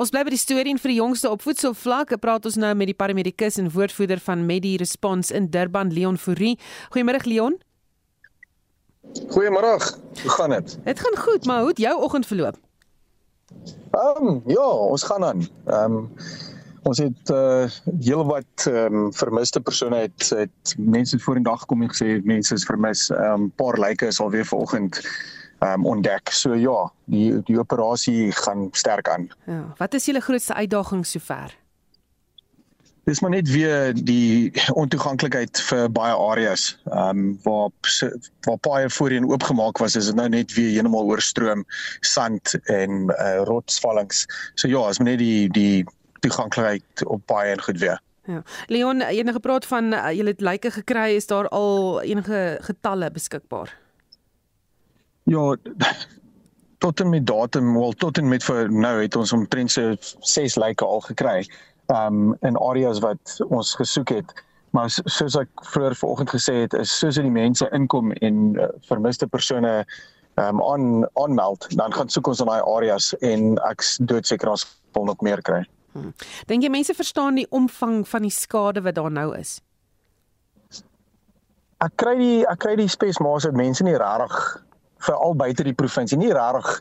Ons 0.00 0.12
bly 0.14 0.22
by 0.24 0.32
die 0.32 0.40
storie 0.40 0.72
en 0.72 0.80
vir 0.80 0.94
die 0.94 0.96
jongste 0.96 1.28
op 1.28 1.44
voedselvlak, 1.44 2.14
praat 2.22 2.48
ons 2.48 2.56
nou 2.56 2.70
met 2.80 2.88
die 2.88 2.96
paramedikus 2.96 3.60
en 3.60 3.68
woordvoerder 3.74 4.22
van 4.24 4.46
Medi 4.48 4.78
Response 4.80 5.34
in 5.36 5.50
Durban, 5.52 5.92
Leon 5.92 6.16
Fourie. 6.16 6.56
Goeiemôre 6.94 7.20
Leon. 7.28 7.58
Goeiemôre. 9.36 9.76
Hoe 10.22 10.32
gaan 10.38 10.56
dit? 10.56 10.78
Dit 10.84 11.00
gaan 11.00 11.16
goed, 11.16 11.44
maar 11.44 11.60
hoe 11.60 11.68
het 11.68 11.84
jou 11.84 11.94
oggend 12.02 12.26
verloop? 12.26 12.56
Ehm 13.90 14.26
um, 14.26 14.42
ja, 14.46 14.64
ons 14.64 15.02
gaan 15.02 15.24
aan. 15.24 15.48
Ehm 15.66 15.92
um, 15.92 16.08
ons 16.82 16.98
het 16.98 17.30
uh 17.30 17.66
heelwat 18.00 18.66
ehm 18.66 18.94
um, 18.94 19.12
vermiste 19.12 19.60
persone 19.60 19.96
het 20.06 20.30
het 20.30 20.74
mense 20.78 21.18
voor 21.18 21.36
in 21.36 21.42
dag 21.42 21.60
gekom 21.60 21.82
en 21.82 21.92
gesê 21.92 22.18
mense 22.24 22.54
is 22.54 22.64
vermis. 22.64 23.10
Ehm 23.10 23.32
um, 23.32 23.50
paar 23.50 23.78
lyke 23.78 24.06
is 24.06 24.20
alweer 24.20 24.46
vanoggend 24.46 25.00
ehm 25.58 25.72
um, 25.72 25.86
ontdek. 25.86 26.30
So 26.30 26.54
ja, 26.54 26.92
die 27.04 27.42
die 27.42 27.58
operasie 27.58 28.32
gaan 28.32 28.68
sterk 28.72 29.08
aan. 29.08 29.30
Ja, 29.46 29.74
wat 29.76 29.94
is 29.94 30.04
julle 30.04 30.20
grootste 30.20 30.54
uitdaging 30.54 31.06
sover? 31.06 31.56
Dis 33.08 33.20
maar 33.20 33.30
net 33.30 33.48
weer 33.50 33.94
die 34.04 34.52
ontoeganklikheid 34.72 35.60
vir 35.60 35.86
baie 35.90 36.14
areas. 36.14 36.78
Ehm 36.84 37.18
um, 37.18 37.38
waar 37.42 37.70
waar 38.46 38.58
baie 38.60 38.90
voorheen 38.90 39.28
oopgemaak 39.30 39.78
was, 39.78 39.96
is 39.96 40.06
dit 40.06 40.14
nou 40.14 40.28
net 40.28 40.54
weer 40.54 40.70
heeltemal 40.70 41.08
oorstroom 41.08 41.64
sand 42.00 42.54
en 42.64 42.90
uh, 43.08 43.40
rotsvallings. 43.48 44.26
So 44.54 44.68
ja, 44.68 44.88
is 44.88 44.98
maar 44.98 45.08
net 45.08 45.18
die 45.18 45.48
die 45.48 45.86
toeganklikheid 46.20 47.06
op 47.06 47.22
baie 47.26 47.52
en 47.52 47.62
goed 47.62 47.78
weer. 47.78 48.00
Ja. 48.28 48.42
Leon, 48.66 49.00
jy 49.00 49.16
het 49.16 49.24
nou 49.24 49.36
gepraat 49.38 49.66
van 49.66 49.92
uh, 49.96 50.10
jy 50.12 50.24
het 50.28 50.42
lyke 50.44 50.70
gekry, 50.70 51.14
is 51.16 51.26
daar 51.26 51.48
al 51.48 52.02
enige 52.04 52.58
getalle 52.60 53.10
beskikbaar? 53.10 53.72
Ja, 55.28 55.56
tot 56.84 57.00
en 57.00 57.08
met 57.08 57.26
datum, 57.26 57.72
wel 57.78 57.92
tot 57.92 58.18
en 58.18 58.28
met 58.28 58.44
vir 58.44 58.68
nou 58.72 58.98
het 59.00 59.16
ons 59.16 59.32
omtrent 59.32 59.72
so 59.72 59.94
6 60.20 60.58
lyke 60.60 60.84
al 60.84 61.00
gekry. 61.08 61.40
Um 61.88 62.36
in 62.44 62.56
areas 62.60 63.00
wat 63.00 63.38
ons 63.48 63.72
gesoek 63.80 64.12
het. 64.12 64.36
Maar 64.76 64.92
soos 64.92 65.36
ek 65.40 65.48
vroeër 65.72 65.96
vanoggend 65.96 66.30
gesê 66.36 66.54
het, 66.66 66.76
is 66.76 66.92
soos 66.98 67.16
die 67.16 67.32
mense 67.32 67.64
inkom 67.72 68.12
en 68.12 68.42
uh, 68.60 68.68
vermiste 68.90 69.26
persone 69.26 69.72
um 70.36 70.60
aan 70.62 71.06
aanmeld, 71.16 71.64
dan 71.80 71.92
gaan 71.92 72.12
soek 72.12 72.28
ons 72.28 72.44
in 72.44 72.52
daai 72.52 72.60
areas 72.60 73.14
en 73.24 73.56
ek 73.70 73.82
doodseker 74.04 74.52
ons 74.52 74.68
wil 74.92 75.08
nog 75.08 75.24
meer 75.24 75.40
kry. 75.42 75.64
Hmm. 75.92 76.12
Dink 76.46 76.62
jy 76.62 76.70
mense 76.70 76.94
verstaan 76.94 77.38
die 77.40 77.46
omvang 77.50 78.02
van 78.08 78.22
die 78.26 78.34
skade 78.34 78.82
wat 78.84 78.98
daar 78.98 79.12
nou 79.12 79.32
is? 79.38 79.58
Ek 81.84 81.94
kry 82.00 82.16
die 82.18 82.40
ek 82.50 82.58
kry 82.64 82.74
die 82.78 82.90
spesmaas 82.90 83.46
dat 83.46 83.56
mense 83.58 83.84
nie 83.86 83.96
regtig 83.96 84.38
vir 85.06 85.14
al 85.14 85.36
buite 85.38 85.62
die 85.66 85.76
provinsie 85.78 86.18
nie 86.18 86.32
regtig 86.34 86.80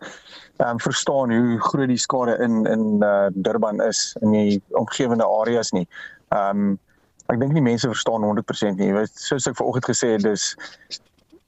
ehm 0.58 0.74
um, 0.74 0.80
verstaan 0.82 1.32
hoe 1.32 1.60
groot 1.62 1.92
die 1.92 2.02
skade 2.02 2.38
in 2.42 2.66
in 2.66 3.04
uh, 3.06 3.28
Durban 3.34 3.82
is 3.86 4.16
in 4.22 4.34
die 4.34 4.62
omgewende 4.74 5.26
areas 5.26 5.72
nie. 5.72 5.86
Ehm 6.34 6.64
um, 6.64 6.80
ek 7.28 7.40
dink 7.40 7.54
nie 7.54 7.62
mense 7.62 7.90
verstaan 7.92 8.24
100% 8.24 8.80
nie. 8.80 8.88
Jy 8.88 8.96
weet 8.96 9.20
soos 9.20 9.48
ek 9.50 9.58
vanoggend 9.60 9.90
gesê 9.90 10.14
het, 10.16 10.24
dis 10.24 10.56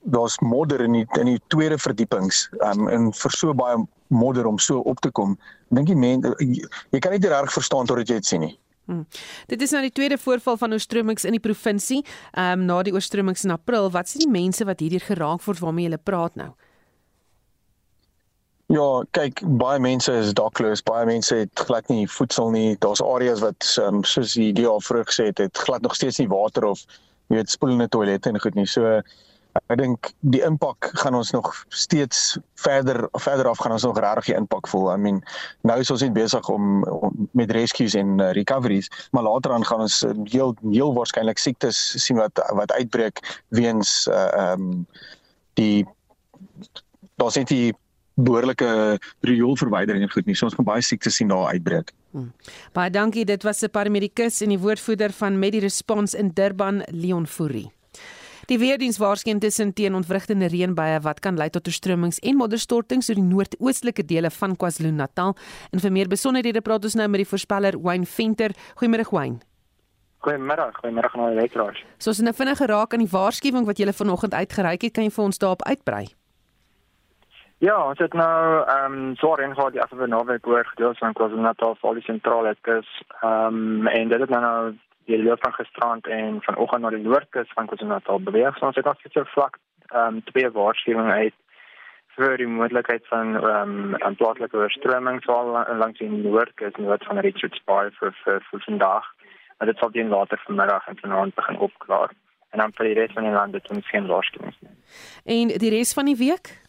daar's 0.01 0.39
modder 0.39 0.81
in 0.81 0.93
die 0.93 1.05
in 1.19 1.25
die 1.25 1.41
tweede 1.47 1.77
verdiepings 1.77 2.47
um, 2.63 2.87
en 2.87 3.11
vir 3.13 3.35
so 3.35 3.53
baie 3.53 3.77
modder 4.07 4.47
om 4.47 4.57
so 4.59 4.79
op 4.79 4.99
te 4.99 5.11
kom. 5.11 5.37
Dink 5.75 5.89
jy 5.89 5.95
mense 5.95 6.33
jy, 6.39 6.63
jy 6.91 6.99
kan 7.03 7.13
nie 7.13 7.21
reg 7.27 7.53
verstaan 7.53 7.89
totdat 7.89 8.09
jy 8.09 8.19
dit 8.21 8.25
sien 8.25 8.45
nie. 8.47 8.55
Hmm. 8.89 9.05
Dit 9.45 9.61
is 9.61 9.71
nou 9.75 9.83
die 9.85 9.93
tweede 9.93 10.17
voorval 10.17 10.57
van 10.57 10.73
oorstromings 10.73 11.27
in 11.29 11.35
die 11.37 11.43
provinsie, 11.43 11.99
ehm 12.31 12.63
um, 12.63 12.65
na 12.65 12.79
die 12.83 12.93
oorstromings 12.95 13.45
in 13.45 13.53
April. 13.53 13.91
Wat 13.93 14.09
sê 14.09 14.23
die 14.23 14.31
mense 14.31 14.65
wat 14.65 14.81
hierdeur 14.81 15.05
geraak 15.11 15.45
word 15.45 15.61
waarmee 15.61 15.91
jy 15.91 16.01
praat 16.01 16.39
nou? 16.39 16.49
Ja, 18.69 19.03
kyk, 19.17 19.41
baie 19.57 19.79
mense 19.81 20.13
is 20.13 20.33
dakloos, 20.37 20.83
baie 20.85 21.05
mense 21.09 21.35
het 21.35 21.61
glad 21.65 21.87
nie 21.89 22.03
voedsel 22.09 22.51
nie. 22.53 22.75
Daar's 22.81 23.01
areas 23.01 23.41
wat 23.41 23.65
um, 23.81 24.03
soos 24.05 24.35
die 24.37 24.51
DA 24.53 24.75
vroeg 24.85 25.09
gesê 25.09 25.29
het, 25.31 25.41
het 25.41 25.57
glad 25.57 25.81
nog 25.81 25.95
steeds 25.97 26.19
nie 26.21 26.29
water 26.29 26.67
of 26.69 26.83
jy 27.29 27.39
weet 27.39 27.49
spoelende 27.49 27.87
toilette 27.89 28.29
en 28.29 28.41
goed 28.41 28.57
nie. 28.57 28.67
So 28.69 29.01
ek 29.67 29.77
dink 29.77 30.11
die 30.19 30.41
impak 30.45 30.89
gaan 31.01 31.15
ons 31.15 31.31
nog 31.31 31.51
steeds 31.69 32.37
verder 32.55 33.07
verder 33.11 33.49
af 33.51 33.59
gaan 33.59 33.75
ons 33.75 33.83
nog 33.83 33.99
regtig 33.99 34.31
die 34.31 34.37
impak 34.37 34.67
voel. 34.67 34.93
I 34.93 34.97
mean, 34.97 35.21
nou 35.67 35.79
is 35.79 35.91
ons 35.91 36.01
net 36.01 36.13
besig 36.13 36.49
om, 36.49 36.83
om 36.83 37.29
met 37.37 37.51
rescues 37.51 37.95
en 37.99 38.19
uh, 38.19 38.31
recoveries, 38.37 38.89
maar 39.11 39.27
later 39.27 39.53
aan 39.53 39.65
gaan 39.65 39.85
ons 39.87 40.03
uh, 40.03 40.13
heel 40.31 40.55
heel 40.71 40.93
waarskynlik 40.93 41.37
siektes 41.37 41.77
sien 42.05 42.17
wat 42.21 42.41
wat 42.55 42.71
uitbreek 42.71 43.21
weens 43.49 44.07
uh 44.07 44.27
ehm 44.39 44.61
um, 44.61 44.87
die 45.59 45.85
daar's 47.19 47.35
net 47.35 47.49
die 47.51 47.73
behoorlike 48.19 48.99
rioolverwydering 49.27 50.03
en 50.03 50.11
goed 50.11 50.27
nie. 50.27 50.35
So 50.35 50.47
ons 50.49 50.55
gaan 50.57 50.67
baie 50.67 50.83
siektes 50.83 51.19
sien 51.19 51.31
daar 51.31 51.53
uitbreek. 51.55 51.93
Hmm. 52.11 52.31
Baie 52.73 52.91
dankie. 52.91 53.25
Dit 53.25 53.43
was 53.43 53.61
'n 53.63 53.69
paramedikus 53.69 54.41
en 54.41 54.49
die 54.49 54.59
woordvoerder 54.59 55.11
van 55.11 55.39
Medi 55.39 55.59
Response 55.59 56.17
in 56.17 56.31
Durban, 56.33 56.83
Leon 56.91 57.27
Fourie. 57.27 57.71
Die 58.49 58.57
weerdiens 58.57 58.97
waarskyn 58.97 59.37
tussen 59.37 59.75
teen 59.77 59.93
ontwrigtende 59.93 60.47
reënbuie 60.49 61.03
wat 61.05 61.19
kan 61.21 61.35
lei 61.37 61.51
tot 61.53 61.67
oorstromings 61.69 62.17
en 62.25 62.39
modderstortings 62.39 63.11
oor 63.11 63.19
die 63.19 63.25
noordoostelike 63.27 64.01
dele 64.09 64.31
van 64.33 64.55
KwaZulu-Natal. 64.57 65.35
En 65.69 65.83
vir 65.83 65.93
meer 65.93 66.09
besonderhede 66.09 66.63
praat 66.65 66.87
ons 66.89 66.95
nou 66.97 67.05
met 67.13 67.21
die 67.21 67.27
voorspeller 67.29 67.77
Wayne 67.77 68.09
Venter. 68.09 68.55
Goeiemôre 68.81 69.05
Wayne. 69.11 69.37
Goeiemôre, 70.25 70.65
goeiemôre 70.79 71.13
aan 71.13 71.27
al 71.27 71.35
die 71.35 71.39
luisteraars. 71.43 71.83
Soos 72.01 72.21
'n 72.21 72.33
vinnige 72.33 72.65
raak 72.65 72.93
aan 72.93 73.05
die 73.05 73.13
waarskuwing 73.13 73.65
wat 73.69 73.77
jy 73.77 73.93
vanoggend 73.93 74.33
uitgereik 74.33 74.81
het, 74.81 74.93
kan 74.93 75.03
jy 75.03 75.11
vir 75.11 75.25
ons 75.25 75.37
daarop 75.37 75.63
uitbrei? 75.69 76.07
Ja, 77.59 77.77
ons 77.89 77.99
het 77.99 78.13
nou 78.13 78.65
ehm 78.65 78.93
um, 78.93 79.15
swaar 79.15 79.39
ingehaal 79.39 79.71
die 79.71 79.81
afgelope 79.81 80.07
naweek 80.07 80.47
oor 80.47 80.65
gedeelte 80.65 80.99
van 80.99 81.13
KwaZulu-Natal 81.13 81.75
vir 81.75 81.93
die 81.93 82.03
sentrale 82.03 82.55
kus. 82.61 82.87
Ehm 83.21 83.45
um, 83.45 83.87
en 83.87 84.07
dit 84.09 84.19
het 84.19 84.29
nou 84.29 84.41
nou 84.41 84.73
die 85.09 85.17
lug 85.17 85.39
van 85.41 85.53
gisterand 85.53 86.07
en 86.07 86.41
vanoggend 86.45 86.81
na 86.81 86.89
die 86.93 87.03
noordkus 87.03 87.51
van 87.57 87.67
KwaZulu-Natal 87.67 88.21
beweeg. 88.29 88.61
Ons 88.61 88.77
het 88.79 88.87
ook 88.87 89.05
so 89.11 89.25
vlak 89.35 89.57
ehm 89.89 90.19
um, 90.19 90.23
twee 90.23 90.49
waarskuwings 90.57 91.13
uit 91.21 91.37
vir 92.15 92.37
die 92.37 92.47
moontlikheid 92.47 93.07
van 93.07 93.35
ehm 93.39 93.73
um, 93.73 93.95
'n 94.09 94.15
plaaslike 94.21 94.57
oorstroming 94.57 95.21
so 95.23 95.35
langs 95.81 95.99
die 95.99 96.09
noordkus 96.09 96.77
noord 96.77 97.05
van 97.09 97.21
Richards 97.25 97.61
Bay 97.65 97.89
vir 97.99 98.13
vir, 98.23 98.41
vir 98.51 98.61
vandag. 98.67 99.05
Maar 99.57 99.67
dit 99.67 99.77
sal 99.77 99.91
dan 99.91 100.07
later 100.07 100.41
vanmiddag 100.45 100.87
en 100.87 100.97
vanaand 101.01 101.35
begin 101.35 101.57
opklaar. 101.57 102.11
En 102.49 102.59
dan 102.59 102.71
vir 102.73 102.85
die 102.85 102.93
res 102.93 103.13
van 103.13 103.23
die 103.23 103.33
land 103.33 103.53
het 103.53 103.71
ons 103.71 103.89
geen 103.89 104.07
waarskuwings 104.07 104.57
nie. 104.59 104.75
En 105.25 105.47
die 105.47 105.69
res 105.69 105.93
van 105.93 106.05
die 106.05 106.15
week? 106.15 106.68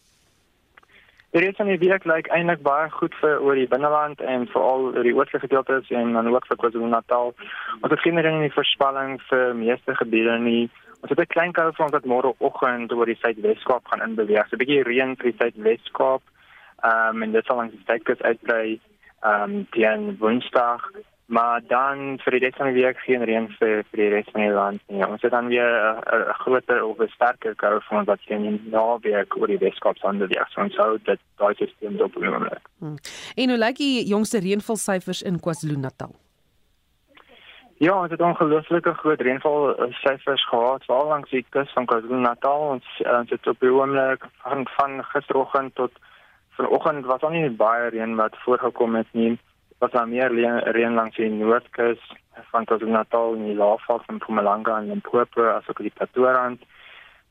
Die 1.31 1.39
res 1.39 1.55
van 1.55 1.69
die 1.71 1.79
week 1.79 2.03
lyk 2.03 2.27
eintlik 2.35 2.59
baie 2.59 2.89
goed 2.91 3.13
vir 3.21 3.37
oor 3.39 3.55
die 3.55 3.69
binneland 3.71 4.19
en 4.19 4.49
veral 4.51 4.89
oor 4.89 5.05
die 5.07 5.13
oostelike 5.15 5.45
gedeeltes 5.45 5.91
en 5.95 6.11
dan 6.17 6.27
ook 6.27 6.47
vir 6.49 6.57
KwaZulu-Natal. 6.59 7.31
Ons 7.79 7.93
het 7.93 8.01
geen 8.03 8.19
ding 8.19 8.27
in 8.27 8.43
die 8.49 8.51
voorspelling 8.51 9.13
vir 9.29 9.53
meeste 9.55 9.95
gebiede 9.95 10.35
nie. 10.43 10.65
Ons 10.99 11.13
het 11.13 11.21
'n 11.23 11.33
klein 11.35 11.53
koue 11.55 11.71
front 11.77 11.95
wat 11.95 12.09
môreoggend 12.13 12.91
oor 12.91 13.07
die 13.07 13.15
Suidweskaap 13.21 13.87
gaan 13.87 14.03
inbeweeg. 14.09 14.49
So 14.49 14.55
'n 14.55 14.63
bietjie 14.63 14.83
reën 14.83 15.15
vir 15.15 15.31
die 15.31 15.37
Suidweskaap. 15.39 16.21
Ehm 16.83 17.15
um, 17.15 17.23
en 17.23 17.31
dit 17.31 17.45
sal 17.45 17.55
langs 17.55 17.73
die 17.73 17.85
Suidkus 17.87 18.21
uitbrei 18.21 18.79
ehm 19.23 19.43
um, 19.43 19.67
teen 19.71 20.17
Woensdag 20.19 20.83
maar 21.31 21.61
dan 21.67 22.19
vir 22.23 22.35
die 22.35 22.39
res 22.43 22.57
van 22.59 22.67
die 22.73 22.83
week 22.83 22.97
geen 23.05 23.23
reën 23.23 23.45
vir 23.59 23.85
vir 23.89 23.99
die 24.01 24.07
res 24.11 24.31
van 24.33 24.41
die 24.43 24.55
land 24.55 24.81
nie. 24.91 25.03
Ons 25.07 25.21
het 25.23 25.31
dan 25.31 25.47
weer 25.47 25.71
'n 25.71 26.33
groter 26.43 26.83
of 26.83 26.99
'n 26.99 27.07
sterker 27.15 27.55
koue 27.55 27.81
front 27.81 28.07
wat 28.07 28.19
sien 28.27 28.43
in 28.45 28.59
Noordwes 28.71 29.31
oor 29.37 29.47
die 29.47 29.57
Weskaap 29.57 29.97
sonder 29.97 30.27
die 30.27 30.39
so 30.49 30.61
ons 30.61 30.75
hou 30.75 30.97
dat 31.03 31.19
daai 31.37 31.53
stelsel 31.53 31.97
dop 31.97 32.15
oomblik. 32.15 32.65
Hmm. 32.79 32.97
En 33.35 33.49
hoe 33.49 33.57
lyk 33.57 33.77
die 33.77 34.07
jongste 34.07 34.39
reënvalsyfers 34.39 35.21
in 35.21 35.39
KwaZulu-Natal? 35.39 36.11
Ja, 37.77 38.01
ons 38.01 38.11
het 38.11 38.21
ongelooflike 38.21 38.93
groot 38.93 39.21
reënval 39.21 39.75
syfers 39.89 40.47
gehad, 40.47 40.83
veral 40.85 41.07
langs 41.07 41.29
die 41.29 41.45
kus 41.49 41.71
van 41.71 41.85
KwaZulu-Natal. 41.85 42.59
Ons 42.59 42.85
ons 43.19 43.29
het 43.29 43.47
op 43.47 43.59
die 43.59 43.71
oomblik 43.71 44.25
van 44.43 44.67
van 44.77 45.03
gisteroggend 45.03 45.75
tot 45.75 45.91
vanoggend 46.49 47.05
was 47.05 47.21
daar 47.21 47.31
nie 47.31 47.49
baie 47.49 47.89
reën 47.89 48.15
wat 48.15 48.35
voorgekom 48.43 48.95
het 48.95 49.07
nie 49.11 49.39
was 49.81 49.91
daar 49.91 50.07
meer 50.07 50.31
reën 50.71 50.93
langs 50.93 51.15
die 51.15 51.29
noordkus 51.29 52.01
van 52.51 52.65
KwaZulu-Natal 52.65 53.33
en 53.35 53.45
die 53.45 53.55
laafval 53.55 54.01
van 54.05 54.15
Mpumalanga 54.15 54.77
en 54.77 54.87
Limpopo 54.87 55.47
asook 55.49 55.81
die 55.81 55.93
Pretoria-rand. 55.95 56.61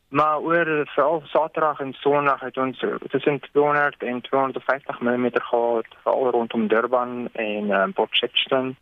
Maar 0.09 0.38
oor 0.38 0.69
veral 0.95 1.23
Saterdag 1.25 1.80
en 1.80 1.92
Sondag 1.92 2.40
het 2.40 2.57
ons 2.57 2.85
tussen 3.09 3.40
200 3.40 4.02
en 4.02 4.21
250 4.21 5.00
mm 5.00 5.26
gehad 5.33 5.87
veral 6.02 6.30
rondom 6.30 6.66
Durban 6.69 7.28
en 7.33 7.71
um, 7.71 7.92
Port 7.92 8.16
Shepstone. 8.16 8.75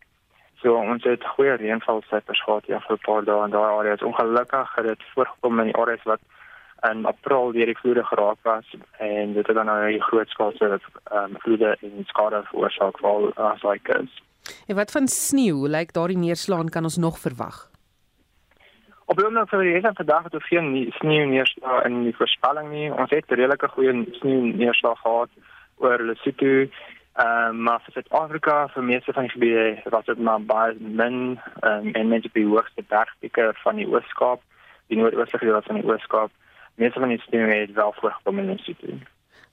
So 0.62 0.74
ons 0.74 1.04
het 1.04 1.26
goeie 1.36 1.60
reënvalsyfers 1.60 2.42
gehad 2.42 2.66
ja 2.66 2.80
vir 2.86 2.96
'n 2.96 3.04
paar 3.04 3.24
dae 3.24 3.44
en 3.44 3.50
daai 3.50 3.72
areas 3.72 4.02
ongelukkig 4.02 4.74
het 4.74 4.86
dit 4.86 5.02
voorgekom 5.12 5.60
in 5.60 5.70
die 5.70 5.76
areas 5.76 6.02
wat 6.02 6.20
in 6.86 7.06
April 7.06 7.52
deur 7.52 7.66
die 7.66 7.78
vloede 7.78 8.04
geraak 8.04 8.38
was 8.42 8.76
en 8.98 9.32
dit 9.32 9.46
het 9.46 9.56
dan 9.56 9.66
nou 9.66 9.92
'n 9.92 10.00
groot 10.00 10.28
skaalse 10.28 10.64
ehm 10.64 11.24
um, 11.24 11.36
vloede 11.38 11.76
en 11.80 12.04
skade 12.06 12.42
veroorsaak 12.50 12.98
vir 12.98 13.08
al 13.08 13.32
as 13.34 13.62
like 13.62 13.98
is. 14.02 14.22
En 14.66 14.76
wat 14.76 14.90
van 14.90 15.08
sneeu, 15.08 15.68
lyk 15.68 15.70
like 15.70 15.92
daardie 15.92 16.18
neerslaan 16.18 16.68
kan 16.68 16.82
ons 16.82 16.96
nog 16.96 17.18
verwag? 17.18 17.70
Op 19.04 19.16
die 19.16 19.24
oomblik 19.24 19.48
vir 19.48 19.62
die 19.62 19.72
res 19.72 19.82
van 19.82 19.94
die 19.94 20.04
dag 20.04 20.24
het 20.24 20.34
ons 20.34 20.48
geen 20.48 20.92
sneeu 20.98 21.26
neerslag 21.26 21.84
in 21.84 22.02
die 22.02 22.16
voorspelling 22.16 22.70
nie. 22.70 22.92
Ons 22.92 23.10
het 23.10 23.30
redelike 23.30 23.68
goeie 23.68 24.06
sneeu 24.12 24.40
neerslag 24.40 25.00
gehad 25.00 25.30
oor 25.76 25.98
Lesotho. 26.02 26.68
Ehm 27.18 27.48
um, 27.48 27.62
maar 27.62 27.80
vir 27.84 27.92
Suid-Afrika 27.92 28.68
vir 28.74 28.82
meeste 28.82 29.12
van 29.12 29.22
die 29.22 29.30
gebiede 29.30 29.82
was 29.90 30.04
dit 30.04 30.18
maar 30.18 30.40
baie 30.40 30.74
min 30.78 31.38
um, 31.62 31.94
en 31.94 32.08
mense 32.08 32.30
die 32.32 32.46
hoogste 32.46 32.82
bergpieke 32.82 33.52
van 33.62 33.76
die 33.76 33.88
Oos-Kaap, 33.88 34.40
die 34.86 34.98
noordoostelike 34.98 35.46
deel 35.46 35.62
van 35.62 35.80
die 35.80 35.88
Oos-Kaap 35.88 36.30
meeste 36.78 37.00
van 37.00 37.08
die 37.08 37.20
stemme 37.26 37.54
het 37.54 37.72
wel 37.72 37.94
voorgekom 38.00 38.38
in 38.38 38.46
die 38.54 38.62
situasie. 38.62 39.06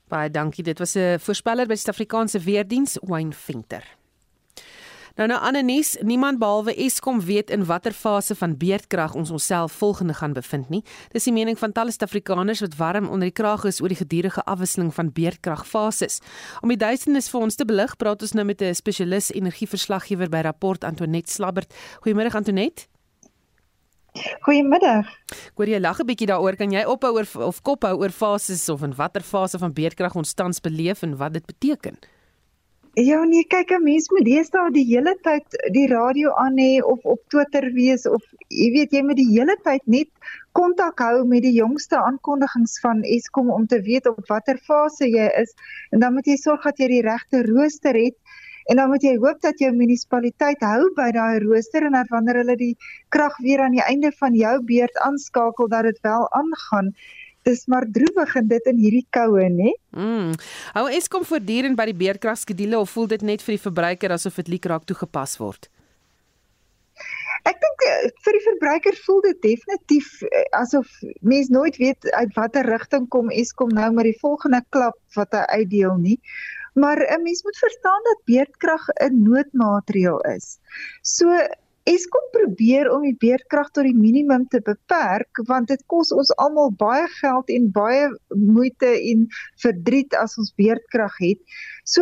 Baie 0.07 0.29
dankie. 0.29 0.63
Dit 0.63 0.79
was 0.79 0.95
'n 0.95 1.19
voorspeller 1.19 1.67
by 1.67 1.75
Suid-Afrikaanse 1.75 2.39
Weerdiens, 2.39 2.97
Wayne 3.01 3.33
Venter. 3.33 3.83
Nou 5.15 5.27
nou 5.27 5.37
Annenis, 5.39 5.93
niemand 6.03 6.39
behalwe 6.39 6.73
Eskom 6.75 7.21
weet 7.23 7.49
in 7.49 7.65
watter 7.65 7.93
fase 7.95 8.35
van 8.35 8.57
beerdkrag 8.57 9.13
ons 9.15 9.29
onsself 9.31 9.71
volgende 9.71 10.13
gaan 10.13 10.33
bevind 10.33 10.69
nie. 10.69 10.81
Dis 11.11 11.23
die 11.23 11.33
mening 11.33 11.55
van 11.59 11.71
talle 11.71 11.93
Suid-Afrikaners 11.95 12.59
wat 12.59 12.75
warm 12.75 13.07
onder 13.07 13.29
die 13.29 13.37
kraag 13.37 13.63
is 13.63 13.79
oor 13.81 13.87
die 13.87 14.01
gedurende 14.01 14.43
afwisseling 14.43 14.93
van 14.93 15.13
beerdkragfases. 15.15 16.19
Om 16.61 16.69
die 16.69 16.77
duisendes 16.77 17.29
vir 17.31 17.41
ons 17.41 17.55
te 17.55 17.65
belig, 17.65 17.95
praat 17.95 18.21
ons 18.21 18.33
nou 18.33 18.45
met 18.45 18.61
'n 18.61 18.75
spesialis 18.75 19.31
energieverslaggewer 19.31 20.29
by 20.29 20.41
Rapport 20.41 20.83
Antoinette 20.83 21.31
Slabbert. 21.31 21.73
Goeiemôre 22.03 22.35
Antoinette. 22.35 22.94
Goeiemiddag. 24.45 25.07
Hoor 25.55 25.67
jy 25.67 25.79
lag 25.79 25.99
'n 25.99 26.07
bietjie 26.07 26.27
daaroor. 26.27 26.55
Kan 26.55 26.71
jy 26.71 26.85
ophou 26.85 27.13
oor 27.17 27.27
of 27.43 27.61
kop 27.61 27.83
hou 27.83 27.95
oor 27.99 28.11
fases 28.11 28.69
of 28.69 28.83
in 28.83 28.95
watter 28.95 29.21
fase 29.21 29.59
van 29.59 29.73
beerdkrag 29.73 30.15
ons 30.15 30.33
tans 30.33 30.61
beleef 30.61 31.03
en 31.03 31.17
wat 31.17 31.33
dit 31.33 31.45
beteken? 31.45 31.97
Ja 32.95 33.23
nee, 33.23 33.43
kyk 33.43 33.71
'n 33.75 33.83
mens 33.83 34.09
moet 34.09 34.23
deesdae 34.23 34.71
die 34.71 34.85
hele 34.87 35.15
tyd 35.23 35.43
die 35.75 35.87
radio 35.87 36.31
aan 36.31 36.55
hê 36.57 36.79
of 36.79 37.03
op 37.03 37.19
Twitter 37.27 37.67
wees 37.73 38.05
of 38.07 38.23
jy 38.47 38.71
weet 38.71 38.93
jy 38.93 39.01
moet 39.03 39.17
die 39.19 39.31
hele 39.35 39.57
tyd 39.63 39.83
net 39.85 40.07
kontak 40.53 40.99
hou 40.99 41.25
met 41.25 41.43
die 41.43 41.51
jongste 41.51 41.99
aankondigings 41.99 42.79
van 42.79 43.03
Eskom 43.03 43.51
om 43.51 43.67
te 43.67 43.81
weet 43.81 44.07
op 44.07 44.23
watter 44.29 44.57
fase 44.57 45.09
jy 45.11 45.27
is 45.41 45.51
en 45.91 45.99
dan 45.99 46.13
moet 46.13 46.25
jy 46.25 46.37
sorg 46.37 46.63
dat 46.63 46.79
jy 46.79 46.87
die 46.87 47.01
regte 47.01 47.43
rooster 47.51 47.99
het 47.99 48.15
En 48.65 48.79
dan 48.81 48.89
moet 48.89 49.03
jy 49.05 49.13
hoop 49.21 49.41
dat 49.45 49.59
jou 49.61 49.69
munisipaliteit 49.75 50.63
hou 50.65 50.87
by 50.97 51.11
daai 51.13 51.37
rooster 51.43 51.85
en 51.85 51.93
dat 51.97 52.09
wanneer 52.09 52.41
hulle 52.41 52.55
die 52.57 52.73
krag 53.13 53.37
weer 53.45 53.61
aan 53.61 53.77
die 53.77 53.83
einde 53.85 54.09
van 54.17 54.33
jou 54.33 54.55
beurt 54.65 54.97
aanskakel 55.05 55.69
dat 55.69 55.85
dit 55.85 55.99
wel 56.01 56.25
aangaan. 56.33 56.89
Dis 57.45 57.67
maar 57.69 57.85
droewig 57.85 58.33
en 58.35 58.47
dit 58.49 58.71
in 58.71 58.81
hierdie 58.81 59.05
koue, 59.13 59.45
né? 59.53 59.75
Mm. 59.93 60.33
Hou 60.73 60.87
Eskom 60.89 61.27
voortdurend 61.29 61.77
by 61.77 61.91
die 61.91 61.99
beerkragskedule 61.99 62.79
of 62.79 62.89
voel 62.89 63.11
dit 63.13 63.21
net 63.21 63.45
vir 63.45 63.59
die 63.59 63.65
verbruiker 63.67 64.17
asof 64.17 64.41
dit 64.41 64.49
liekraak 64.55 64.89
toegepas 64.89 65.37
word? 65.37 65.69
Ek 67.45 67.61
dink 67.61 67.85
eh, 67.85 68.09
vir 68.25 68.39
die 68.39 68.43
verbruiker 68.47 68.97
voel 69.05 69.21
dit 69.27 69.41
definitief 69.45 70.09
eh, 70.25 70.47
asof 70.57 70.89
mens 71.21 71.53
nooit 71.53 71.77
weet 71.77 72.09
uit 72.09 72.33
watter 72.33 72.65
rigting 72.65 73.05
kom 73.13 73.29
Eskom 73.29 73.69
nou 73.77 73.91
met 73.93 74.09
die 74.09 74.17
volgende 74.23 74.63
klap 74.73 74.97
wat 75.13 75.37
hy 75.37 75.45
uitdeel 75.61 75.99
nie. 76.01 76.17
Maar 76.75 76.99
'n 76.99 77.23
mens 77.23 77.43
moet 77.43 77.57
verstaan 77.57 78.01
dat 78.03 78.25
beerdkrag 78.31 78.83
'n 78.89 79.21
noodmaatreël 79.23 80.19
is. 80.37 80.57
So 81.01 81.31
Eskom 81.85 82.23
probeer 82.33 82.87
om 82.89 83.03
die 83.05 83.17
beerdkrag 83.21 83.67
tot 83.69 83.85
die 83.85 83.97
minimum 83.97 84.47
te 84.49 84.57
beperk 84.65 85.41
want 85.49 85.69
dit 85.69 85.83
kos 85.93 86.09
ons 86.11 86.31
almal 86.41 86.71
baie 86.79 87.05
geld 87.19 87.51
en 87.53 87.67
baie 87.75 88.07
moeite 88.33 88.89
en 89.11 89.27
verdriet 89.61 90.15
as 90.17 90.33
ons 90.41 90.49
beerdkrag 90.57 91.19
het. 91.21 91.59
So 91.85 92.01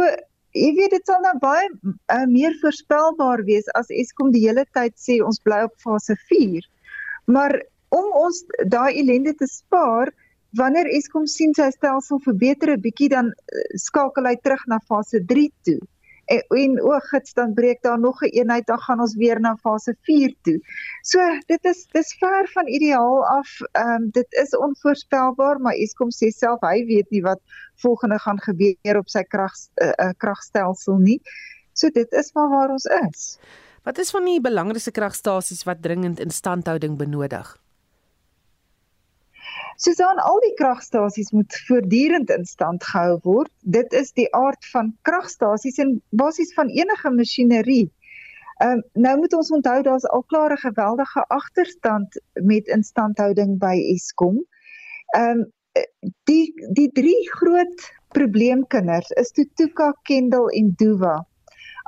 jy 0.56 0.72
weet 0.78 0.96
dit 0.96 1.12
sal 1.12 1.20
nou 1.26 1.34
baie 1.44 1.68
uh, 1.68 2.24
meer 2.32 2.56
voorspelbaar 2.62 3.44
wees 3.50 3.68
as 3.76 3.92
Eskom 3.92 4.32
die 4.32 4.46
hele 4.46 4.64
tyd 4.78 4.96
sê 5.02 5.20
ons 5.26 5.42
bly 5.44 5.66
op 5.68 5.76
fase 5.84 6.16
4. 6.32 6.64
Maar 7.28 7.60
om 7.92 8.08
ons 8.24 8.40
daai 8.72 9.02
ellende 9.02 9.36
te 9.36 9.50
spaar, 9.52 10.14
wanneer 10.60 10.90
Eskom 10.98 11.26
sien 11.26 11.54
sy 11.54 11.70
stelsel 11.72 12.20
verbeter 12.26 12.76
'n 12.76 12.82
bietjie 12.82 13.10
dan 13.10 13.34
uh, 13.34 13.66
skakel 13.88 14.26
hy 14.30 14.36
terug 14.36 14.64
na 14.68 14.80
fase 14.88 15.24
3 15.26 15.50
toe 15.64 15.80
en, 16.26 16.44
en 16.48 16.82
oogits 16.82 17.34
dan 17.34 17.54
breek 17.54 17.82
daar 17.82 18.00
nog 18.00 18.22
'n 18.22 18.26
een 18.26 18.32
eenheid 18.32 18.66
dan 18.66 18.80
gaan 18.80 19.00
ons 19.00 19.16
weer 19.16 19.40
na 19.40 19.56
fase 19.56 19.96
4 20.02 20.36
toe. 20.42 20.60
So 21.02 21.20
dit 21.46 21.66
is 21.66 21.86
dis 21.92 22.16
ver 22.20 22.48
van 22.54 22.68
ideaal 22.68 23.26
af. 23.26 23.60
Ehm 23.72 23.88
um, 23.88 24.10
dit 24.10 24.28
is 24.30 24.58
onvoorspelbaar, 24.58 25.60
maar 25.60 25.74
Eskom 25.74 26.10
sê 26.10 26.30
self 26.30 26.60
hy 26.62 26.86
weet 26.86 27.10
nie 27.10 27.22
wat 27.22 27.40
volgende 27.76 28.20
gaan 28.20 28.40
gebeur 28.40 28.98
op 28.98 29.10
sy 29.10 29.24
krag 29.24 29.54
uh, 29.82 29.88
uh, 29.88 30.10
kragstelsel 30.18 30.98
nie. 30.98 31.22
So 31.74 31.90
dit 31.90 32.12
is 32.12 32.34
maar 32.34 32.50
waar 32.50 32.70
ons 32.70 32.86
is. 32.86 33.38
Wat 33.84 33.98
is 33.98 34.12
van 34.12 34.26
die 34.26 34.42
belangrikste 34.42 34.92
kragstasies 34.92 35.64
wat 35.64 35.82
dringend 35.82 36.20
instandhouding 36.20 36.98
benodig? 36.98 37.63
Soos 39.84 40.00
aan 40.00 40.20
al 40.22 40.40
die 40.44 40.54
kragstasies 40.60 41.32
moet 41.32 41.56
voortdurend 41.68 42.30
in 42.30 42.46
stand 42.46 42.84
gehou 42.84 43.18
word. 43.24 43.52
Dit 43.62 43.94
is 43.94 44.12
die 44.20 44.28
aard 44.36 44.66
van 44.72 44.94
kragstasies 45.02 45.80
en 45.84 45.98
basies 46.10 46.54
van 46.54 46.70
enige 46.70 47.12
masjinerie. 47.12 47.90
Ehm 48.62 48.78
um, 48.78 48.84
nou 49.06 49.18
moet 49.18 49.34
ons 49.34 49.52
onthou 49.58 49.82
daar's 49.82 50.06
al 50.06 50.24
klaar 50.32 50.54
'n 50.54 50.64
geweldige 50.68 51.26
agterstand 51.28 52.22
met 52.34 52.68
instandhouding 52.68 53.58
by 53.60 53.76
Eskom. 53.96 54.40
Ehm 55.18 55.40
um, 55.40 55.52
die 56.30 56.54
die 56.80 56.90
drie 56.92 57.30
groot 57.30 57.92
probleemkinders 58.14 59.10
is 59.10 59.32
Tutuka, 59.32 59.94
Kendall 60.04 60.50
en 60.54 60.74
Duwa. 60.78 61.16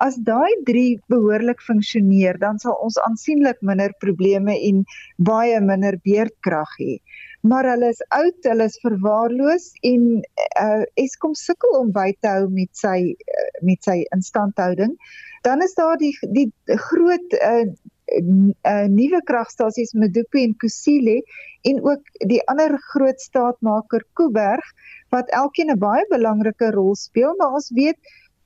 As 0.04 0.16
daai 0.16 0.52
drie 0.64 1.00
behoorlik 1.08 1.62
funksioneer, 1.62 2.40
dan 2.40 2.58
sal 2.60 2.74
ons 2.84 2.98
aansienlik 3.00 3.62
minder 3.62 3.94
probleme 4.00 4.58
en 4.70 4.84
baie 5.18 5.62
minder 5.62 6.00
beerdkrag 6.04 6.74
hê 6.80 6.98
maar 7.46 7.68
hulle 7.70 7.90
is 7.94 8.02
oud, 8.18 8.38
hulle 8.50 8.66
is 8.70 8.78
verwaarloos 8.82 9.68
en 9.86 10.06
uh, 10.62 10.84
Eskom 11.02 11.36
sukkel 11.38 11.76
om 11.78 11.92
by 11.94 12.10
te 12.24 12.32
hou 12.32 12.48
met 12.54 12.72
sy 12.78 12.98
uh, 13.14 13.50
met 13.66 13.86
sy 13.86 14.00
instandhouding. 14.16 14.96
Dan 15.46 15.62
is 15.66 15.76
daar 15.78 16.00
die 16.02 16.14
die 16.34 16.48
groot 16.90 17.36
uh, 17.38 17.66
uh, 17.66 18.86
nuwe 18.90 19.22
kragstasies 19.30 19.94
Medupi 19.94 20.46
en 20.48 20.56
Kusile 20.62 21.20
en 21.70 21.82
ook 21.86 22.10
die 22.32 22.42
ander 22.52 22.78
groot 22.92 23.22
staatmaker 23.22 24.06
Kuiberg 24.18 24.66
wat 25.14 25.30
elkeen 25.42 25.70
'n 25.74 25.80
baie 25.80 26.06
belangrike 26.10 26.72
rol 26.74 26.96
speel, 26.96 27.36
maar 27.38 27.60
ons 27.62 27.70
weet 27.78 28.00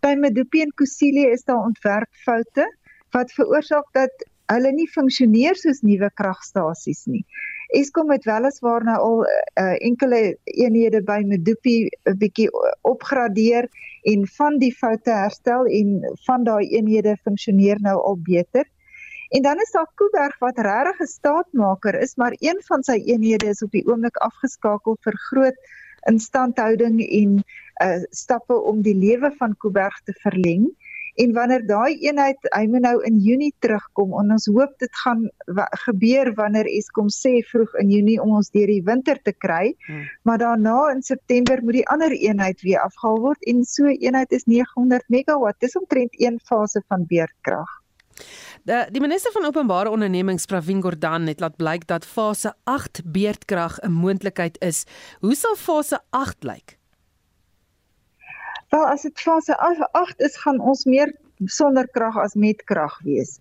by 0.03 0.15
Medupi 0.15 0.61
en 0.61 0.75
Kusile 0.75 1.29
is 1.31 1.43
daar 1.47 1.63
ontwerpfoute 1.71 2.67
wat 3.15 3.31
veroorsaak 3.31 3.87
dat 3.93 4.27
hulle 4.49 4.71
nie 4.73 4.89
funksioneer 4.91 5.55
soos 5.55 5.81
nuwe 5.85 6.09
kragstasies 6.19 7.05
nie. 7.05 7.23
Eskom 7.77 8.09
het 8.11 8.23
weliswaar 8.25 8.83
nou 8.83 8.97
al 8.97 9.19
uh, 9.25 9.75
enkele 9.85 10.37
eenhede 10.43 11.03
by 11.05 11.19
Medupi 11.25 11.89
'n 12.09 12.17
bietjie 12.17 12.49
opgradeer 12.81 13.69
en 14.09 14.27
van 14.37 14.57
die 14.57 14.73
foute 14.73 15.11
herstel 15.11 15.65
en 15.65 15.99
van 16.25 16.43
daai 16.43 16.65
eenhede 16.67 17.17
funksioneer 17.23 17.77
nou 17.81 17.97
al 18.01 18.17
beter. 18.17 18.65
En 19.29 19.41
dan 19.41 19.59
is 19.61 19.71
daar 19.71 19.91
Kuiberg 19.95 20.39
wat 20.39 20.57
regtig 20.57 20.99
'n 20.99 21.05
staatmaker 21.05 21.99
is, 22.01 22.15
maar 22.15 22.33
een 22.39 22.61
van 22.65 22.83
sy 22.83 22.97
eenhede 23.05 23.45
is 23.45 23.61
op 23.61 23.71
die 23.71 23.85
oomblik 23.85 24.17
afgeskakel 24.17 24.97
vir 25.01 25.17
groot 25.29 25.57
instandhouding 26.09 27.01
en 27.01 27.43
uh, 27.83 28.03
stappe 28.09 28.61
om 28.61 28.81
die 28.81 28.95
lewe 28.95 29.31
van 29.37 29.57
Kuiberg 29.57 30.01
te 30.03 30.13
verleng. 30.13 30.65
En 31.19 31.33
wanneer 31.35 31.65
daai 31.67 31.99
eenheid 31.99 32.47
hy 32.55 32.61
moet 32.71 32.85
nou 32.85 32.95
in 33.07 33.17
Junie 33.19 33.51
terugkom 33.59 34.13
en 34.21 34.31
ons 34.35 34.45
hoop 34.47 34.77
dit 34.79 35.01
gaan 35.03 35.25
gebeur 35.85 36.31
wanneer 36.37 36.69
Eskom 36.71 37.09
sê 37.11 37.39
vroeg 37.49 37.75
in 37.81 37.91
Junie 37.91 38.19
om 38.23 38.37
ons 38.39 38.51
deur 38.55 38.71
die 38.71 38.83
winter 38.87 39.19
te 39.27 39.33
kry. 39.35 39.73
Hmm. 39.87 40.05
Maar 40.23 40.39
daarna 40.45 40.77
in 40.93 41.03
September 41.03 41.59
moet 41.63 41.81
die 41.81 41.87
ander 41.91 42.15
eenheid 42.15 42.63
weer 42.63 42.79
afgehaal 42.85 43.19
word 43.25 43.43
en 43.51 43.65
so 43.67 43.91
eenheid 43.91 44.31
is 44.31 44.47
900 44.47 45.03
megawatt. 45.11 45.59
Dis 45.59 45.75
omtrent 45.75 46.15
een 46.23 46.39
fase 46.47 46.83
van 46.87 47.03
beerdkrag. 47.09 47.77
Die, 48.63 48.79
die 48.91 49.03
minister 49.03 49.35
van 49.35 49.47
openbare 49.47 49.91
ondernemings 49.91 50.47
Pravin 50.47 50.81
Gordhan 50.83 51.27
het 51.27 51.39
laat 51.43 51.59
blyk 51.59 51.87
dat 51.87 52.07
fase 52.07 52.53
8 52.63 53.03
beerdkrag 53.03 53.79
'n 53.83 53.91
moontlikheid 53.91 54.59
is. 54.63 54.85
Hoe 55.19 55.35
sal 55.35 55.55
fase 55.55 55.99
8 56.09 56.43
lyk? 56.43 56.78
Wel 58.69 58.85
as 58.85 59.01
dit 59.01 59.19
fase 59.19 59.57
8 59.57 60.19
is, 60.21 60.37
gaan 60.37 60.59
ons 60.59 60.85
meer 60.85 61.13
sonder 61.45 61.87
krag 61.87 62.17
as 62.17 62.35
met 62.35 62.63
krag 62.63 62.99
wees. 63.03 63.39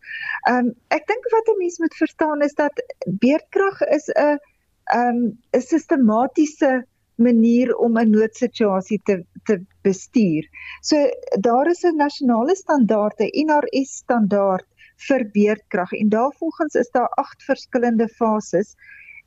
Ehm 0.49 0.69
um, 0.69 0.75
ek 0.95 1.07
dink 1.07 1.25
wat 1.33 1.49
'n 1.49 1.59
mens 1.59 1.79
moet 1.79 1.95
verstaan 1.95 2.43
is 2.43 2.55
dat 2.55 2.73
beerdkrag 3.07 3.81
is 3.97 4.09
'n 4.09 4.38
ehm 4.85 5.17
um, 5.17 5.38
'n 5.53 5.61
sistematiese 5.61 6.87
manier 7.17 7.77
om 7.77 7.99
'n 7.99 8.11
noodsituasie 8.11 9.01
te 9.05 9.25
te 9.45 9.61
bestuur. 9.83 10.45
So 10.81 10.97
daar 11.41 11.67
is 11.67 11.85
'n 11.85 11.97
nasionale 11.97 12.55
standaarde, 12.55 13.31
NRS 13.33 13.97
standaard 13.97 14.67
vir 15.09 15.31
beerdkrag 15.33 15.93
en 15.93 16.09
daarvolgens 16.09 16.75
is 16.75 16.91
daar 16.91 17.09
8 17.09 17.43
verskillende 17.43 18.09
fases. 18.09 18.75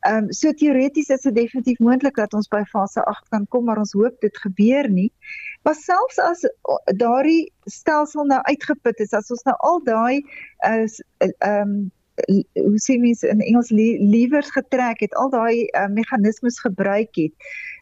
Ehm 0.02 0.24
um, 0.24 0.32
so 0.32 0.54
teoreties 0.54 1.10
is 1.10 1.22
dit 1.22 1.36
definitief 1.36 1.80
moontlik 1.80 2.16
dat 2.16 2.34
ons 2.34 2.48
by 2.48 2.64
fase 2.64 3.04
8 3.04 3.28
kan 3.30 3.48
kom, 3.48 3.66
maar 3.66 3.78
ons 3.78 3.92
hoop 3.94 4.16
dit 4.20 4.38
gebeur 4.38 4.90
nie. 4.90 5.12
Maar 5.62 5.76
selfs 5.76 6.20
as 6.20 6.46
daardie 6.98 7.52
stelsel 7.70 8.26
nou 8.26 8.42
uitgeput 8.42 9.00
is, 9.00 9.14
as 9.14 9.32
ons 9.32 9.44
nou 9.50 9.56
al 9.72 9.82
daai 9.88 10.22
is 10.74 11.02
ehm 11.20 11.62
um, 11.62 11.92
hoe 12.54 12.80
sê 12.84 12.98
mens 13.02 13.24
in 13.24 13.40
Engels 13.42 13.70
levers 13.74 14.52
getrek 14.54 15.00
het, 15.00 15.14
al 15.16 15.30
daai 15.34 15.66
uh, 15.66 15.88
meganismes 15.90 16.60
gebruik 16.60 17.16
het, 17.16 17.34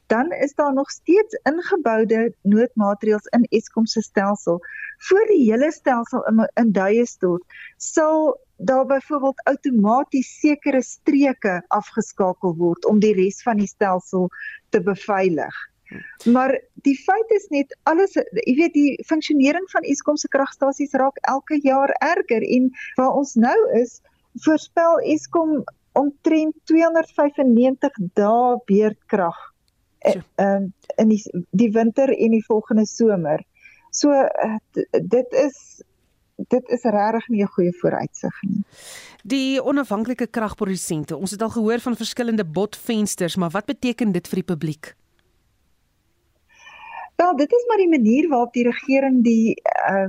dan 0.08 0.32
is 0.32 0.54
daar 0.56 0.74
nog 0.74 0.90
steeds 0.90 1.40
ingeboude 1.50 2.34
noodmaatreëls 2.42 3.26
in 3.36 3.44
Eskom 3.50 3.86
se 3.86 4.02
stelsel. 4.02 4.62
Voor 4.98 5.26
die 5.28 5.52
hele 5.52 5.72
stelsel 5.72 6.24
in, 6.26 6.50
in 6.54 6.72
duie 6.72 7.06
stort, 7.06 7.44
sal 7.78 8.40
daar 8.58 8.86
byvoorbeeld 8.86 9.44
outomaties 9.44 10.40
sekere 10.40 10.82
streke 10.82 11.62
afgeskakel 11.68 12.56
word 12.56 12.86
om 12.86 13.00
die 13.00 13.14
res 13.14 13.44
van 13.44 13.58
die 13.62 13.68
stelsel 13.68 14.30
te 14.70 14.82
beveilig. 14.82 15.56
Maar 16.26 16.54
die 16.86 16.96
feit 16.98 17.32
is 17.36 17.48
net 17.54 17.74
alles 17.90 18.14
jy 18.14 18.56
weet 18.60 18.74
die 18.74 19.04
funksionering 19.08 19.66
van 19.74 19.88
Eskom 19.90 20.18
se 20.18 20.28
kragstasies 20.28 20.94
raak 21.02 21.18
elke 21.32 21.60
jaar 21.64 21.94
erger 22.04 22.46
en 22.46 22.70
waar 23.00 23.18
ons 23.22 23.36
nou 23.40 23.58
is 23.80 24.00
voorspel 24.46 25.00
Eskom 25.16 25.64
omtrent 25.98 26.56
295 26.70 28.02
dae 28.14 28.58
beerdkrag 28.70 29.40
eh, 30.00 30.22
ehm 30.36 30.70
in 31.00 31.14
die 31.14 31.22
die 31.56 31.72
winter 31.72 32.12
en 32.12 32.34
die 32.36 32.46
volgende 32.46 32.86
somer. 32.86 33.44
So 33.92 34.12
eh, 34.12 34.58
dit 34.92 35.34
is 35.34 35.82
dit 36.48 36.70
is 36.70 36.84
regtig 36.84 37.28
nie 37.28 37.44
'n 37.44 37.54
goeie 37.56 37.74
vooruitsig 37.82 38.42
nie. 38.42 38.64
Die 39.24 39.64
onafhanklike 39.64 40.28
kragprodusente, 40.28 41.18
ons 41.18 41.32
het 41.32 41.42
al 41.42 41.50
gehoor 41.50 41.80
van 41.80 41.96
verskillende 41.96 42.46
botvensters, 42.46 43.36
maar 43.36 43.50
wat 43.50 43.66
beteken 43.66 44.12
dit 44.12 44.28
vir 44.28 44.36
die 44.36 44.54
publiek? 44.56 44.96
Wel, 47.20 47.36
dit 47.36 47.52
is 47.52 47.66
maar 47.68 47.78
die 47.78 47.90
manier 47.90 48.28
waarop 48.30 48.54
die 48.54 48.64
regering 48.64 49.24
die 49.24 49.62
uh, 49.90 50.08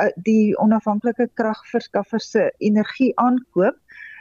uh 0.00 0.12
die 0.14 0.56
onafhanklike 0.58 1.28
kragverskaffers 1.34 2.30
se 2.30 2.44
energie 2.58 3.10
aankoop. 3.20 3.76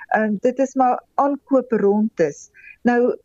En 0.08 0.34
uh, 0.34 0.39
dit 0.43 0.60
is 0.60 0.74
maar 0.76 0.97
aankooprondes. 1.15 2.50
Nou 2.82 3.15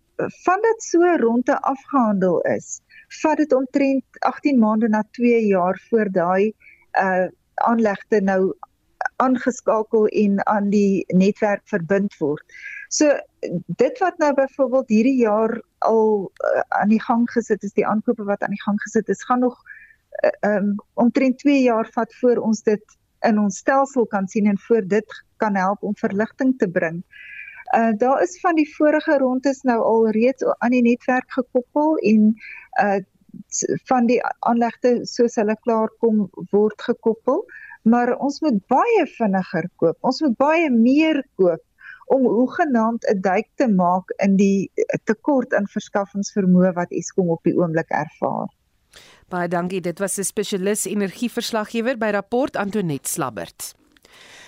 vandat 0.44 0.82
so 0.82 1.16
ronde 1.18 1.58
afgehandel 1.60 2.40
is, 2.40 2.78
vat 3.22 3.42
dit 3.42 3.52
omtrent 3.52 4.04
18 4.18 4.58
maande 4.58 4.88
na 4.88 5.02
2 5.18 5.42
jaar 5.46 5.82
voor 5.88 6.12
daai 6.12 6.52
uh 7.02 7.26
aanlegte 7.66 8.20
nou 8.20 8.54
aangeskakel 9.16 10.06
en 10.06 10.46
aan 10.46 10.70
die 10.70 11.04
netwerk 11.06 11.62
verbind 11.64 12.16
word. 12.18 12.44
So 12.88 13.18
dit 13.66 13.98
wat 13.98 14.18
nou 14.18 14.32
byvoorbeeld 14.34 14.88
hierdie 14.88 15.18
jaar 15.18 15.62
al 15.78 16.32
uh, 16.44 16.60
aan 16.80 16.88
die 16.88 17.02
gang 17.02 17.26
gesit 17.30 17.62
is, 17.62 17.72
die 17.72 17.86
aankope 17.86 18.24
wat 18.24 18.42
aan 18.42 18.54
die 18.54 18.62
gang 18.62 18.78
gesit 18.82 19.08
is, 19.08 19.24
gaan 19.24 19.44
nog 19.44 19.56
uh, 20.24 20.54
um 20.56 20.74
omtrent 20.94 21.38
2 21.38 21.62
jaar 21.62 21.88
vat 21.94 22.14
voor 22.20 22.36
ons 22.36 22.62
dit 22.62 22.96
in 23.26 23.38
ons 23.38 23.56
stelsel 23.56 24.06
kan 24.06 24.28
sien 24.28 24.46
en 24.46 24.58
voor 24.68 24.86
dit 24.86 25.24
kan 25.36 25.56
help 25.56 25.82
om 25.82 25.96
verligting 25.96 26.54
te 26.58 26.68
bring. 26.68 27.02
Uh 27.76 27.92
daar 27.98 28.22
is 28.22 28.38
van 28.40 28.54
die 28.54 28.68
vorige 28.76 29.18
rondes 29.18 29.62
nou 29.62 29.80
al 29.82 30.08
reeds 30.10 30.44
aan 30.58 30.70
die 30.70 30.82
netwerk 30.82 31.30
gekoppel 31.32 31.96
en 31.96 32.34
uh 32.82 32.98
van 33.84 34.06
die 34.06 34.20
aanlegte 34.48 35.00
soos 35.04 35.34
hulle 35.36 35.56
klaar 35.60 35.90
kom 36.00 36.28
word 36.50 36.82
gekoppel 36.82 37.42
maar 37.86 38.16
ons 38.16 38.40
moet 38.42 38.58
baie 38.70 39.04
vinniger 39.14 39.68
koop. 39.80 39.96
Ons 40.00 40.20
moet 40.24 40.34
baie 40.40 40.70
meer 40.74 41.22
koop 41.38 41.62
om 42.06 42.26
hoegenaamd 42.26 43.04
'n 43.04 43.20
duik 43.20 43.48
te 43.54 43.68
maak 43.68 44.10
in 44.16 44.36
die 44.36 44.70
tekort 45.04 45.54
aan 45.54 45.66
verskaffingsvermoë 45.66 46.72
wat 46.72 46.90
Eskom 46.90 47.30
op 47.30 47.42
die 47.42 47.56
oomblik 47.56 47.90
ervaar. 47.90 48.48
Baie 49.28 49.48
dankie. 49.48 49.80
Dit 49.80 49.98
was 49.98 50.18
'n 50.18 50.22
spesialis 50.24 50.84
energieverslaggewer 50.86 51.98
by 51.98 52.10
Rapport 52.10 52.56
Antoinette 52.56 53.10
Slabbert. 53.10 53.74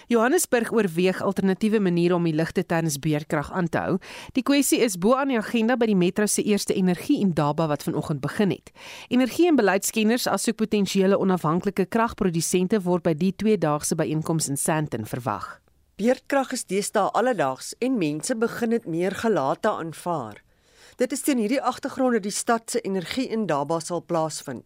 Johannesburg 0.09 0.73
oorweeg 0.73 1.23
alternatiewe 1.23 1.81
maniere 1.81 2.15
om 2.15 2.25
die 2.25 2.33
ligte 2.33 2.67
tydens 2.67 2.99
beerkrag 2.99 3.53
aan 3.53 3.69
te 3.69 3.79
hou. 3.79 3.99
Die 4.33 4.43
kwessie 4.43 4.79
is 4.81 4.97
bo 4.99 5.15
aan 5.15 5.29
die 5.29 5.37
agenda 5.37 5.77
by 5.77 5.87
die 5.87 5.97
metro 5.97 6.27
se 6.27 6.43
eerste 6.43 6.75
energie 6.75 7.21
en 7.21 7.35
daba 7.35 7.67
wat 7.67 7.83
vanoggend 7.83 8.21
begin 8.21 8.51
het. 8.51 8.73
Energie 9.09 9.47
en 9.47 9.57
beleidskenners 9.57 10.27
asook 10.27 10.57
potensiële 10.57 11.19
onafhanklike 11.19 11.85
kragprodusente 11.87 12.81
word 12.81 13.03
by 13.03 13.13
die 13.13 13.35
tweedaagse 13.37 13.95
byeenkoms 13.95 14.49
in 14.49 14.57
Sandton 14.57 15.05
verwag. 15.07 15.59
Beerdkrag 15.99 16.53
is 16.55 16.63
deesdae 16.71 17.11
alledaags 17.19 17.73
en 17.83 17.97
mense 17.99 18.35
begin 18.39 18.71
dit 18.71 18.85
meer 18.87 19.17
gelate 19.19 19.71
aanvaar. 19.81 20.37
Dit 21.01 21.15
is 21.17 21.25
teen 21.27 21.41
hierdie 21.43 21.59
agtergrond 21.71 22.15
dat 22.15 22.23
die 22.23 22.35
stad 22.37 22.71
se 22.71 22.79
energie 22.87 23.25
in 23.35 23.49
Daba 23.51 23.81
sal 23.83 24.05
plaasvind. 24.07 24.63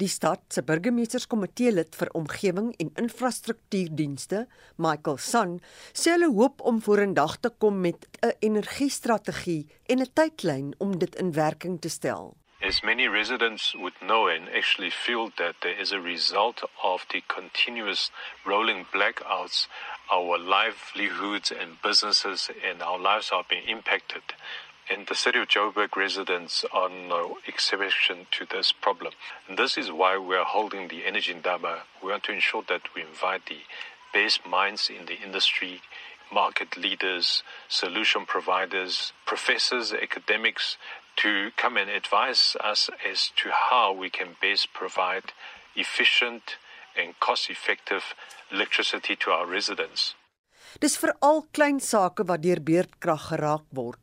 Die 0.00 0.08
stad 0.08 0.40
se 0.56 0.64
burgemeesterskomitee 0.64 1.74
lid 1.74 1.92
vir 2.00 2.08
omgewing 2.16 2.70
en 2.80 2.94
infrastruktuurdienste, 3.02 4.46
Michael 4.80 5.20
Sun, 5.20 5.58
sê 5.92 6.14
hulle 6.16 6.32
hoop 6.32 6.64
om 6.64 6.80
vorendag 6.86 7.36
te 7.44 7.52
kom 7.52 7.82
met 7.84 8.08
'n 8.22 8.32
energiestrategie 8.40 9.68
en 9.92 10.00
'n 10.00 10.12
tydlyn 10.16 10.72
om 10.78 10.98
dit 10.98 11.14
in 11.14 11.32
werking 11.32 11.76
te 11.80 11.90
stel. 11.90 12.36
As 12.64 12.80
many 12.80 13.06
residents 13.06 13.74
would 13.74 13.98
know 14.00 14.26
and 14.28 14.48
actually 14.48 14.90
feel 14.90 15.30
that 15.36 15.60
there 15.60 15.76
is 15.78 15.92
a 15.92 16.00
result 16.00 16.62
of 16.82 17.04
the 17.08 17.20
continuous 17.26 18.10
rolling 18.46 18.86
blackouts, 18.90 19.68
our 20.12 20.38
livelihoods 20.38 21.50
and 21.50 21.80
businesses 21.82 22.50
and 22.66 22.82
our 22.82 22.98
lives 22.98 23.30
are 23.32 23.44
being 23.48 23.66
impacted. 23.66 24.22
And 24.90 25.06
the 25.06 25.14
city 25.14 25.38
of 25.38 25.48
Joburg 25.48 25.96
residents 25.96 26.64
are 26.70 26.90
no 26.90 27.38
exception 27.46 28.26
to 28.32 28.44
this 28.44 28.70
problem. 28.70 29.14
And 29.48 29.58
this 29.58 29.78
is 29.78 29.90
why 29.90 30.18
we 30.18 30.36
are 30.36 30.44
holding 30.44 30.88
the 30.88 31.06
Energy 31.06 31.32
Ndaba. 31.32 31.80
We 32.02 32.10
want 32.10 32.24
to 32.24 32.32
ensure 32.32 32.62
that 32.68 32.94
we 32.94 33.02
invite 33.02 33.46
the 33.46 33.62
best 34.12 34.46
minds 34.46 34.90
in 34.90 35.06
the 35.06 35.16
industry, 35.16 35.80
market 36.32 36.76
leaders, 36.76 37.42
solution 37.68 38.26
providers, 38.26 39.12
professors, 39.24 39.92
academics, 39.92 40.76
to 41.16 41.50
come 41.56 41.76
and 41.76 41.88
advise 41.88 42.56
us 42.62 42.90
as 43.08 43.30
to 43.36 43.50
how 43.70 43.92
we 43.92 44.10
can 44.10 44.36
best 44.42 44.72
provide 44.74 45.32
efficient 45.76 46.56
and 46.96 47.18
cost 47.18 47.50
effective 47.50 48.14
electricity 48.50 49.16
to 49.16 49.30
our 49.30 49.46
residents. 49.46 50.14
Dis 50.80 50.96
veral 50.98 51.44
klein 51.54 51.80
sake 51.80 52.26
wat 52.26 52.42
deur 52.42 52.60
beerdkrag 52.60 53.28
geraak 53.30 53.66
word. 53.70 54.00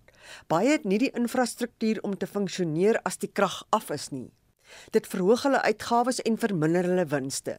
Baie 0.47 0.71
het 0.71 0.85
nie 0.87 0.99
die 1.01 1.11
infrastruktuur 1.17 1.99
om 2.07 2.15
te 2.17 2.27
funksioneer 2.27 3.01
as 3.03 3.19
die 3.19 3.31
krag 3.31 3.63
af 3.75 3.89
is 3.91 4.09
nie. 4.11 4.29
Dit 4.95 5.09
verhoog 5.11 5.43
hulle 5.47 5.61
uitgawes 5.67 6.21
en 6.23 6.39
verminder 6.39 6.87
hulle 6.87 7.05
winste. 7.11 7.57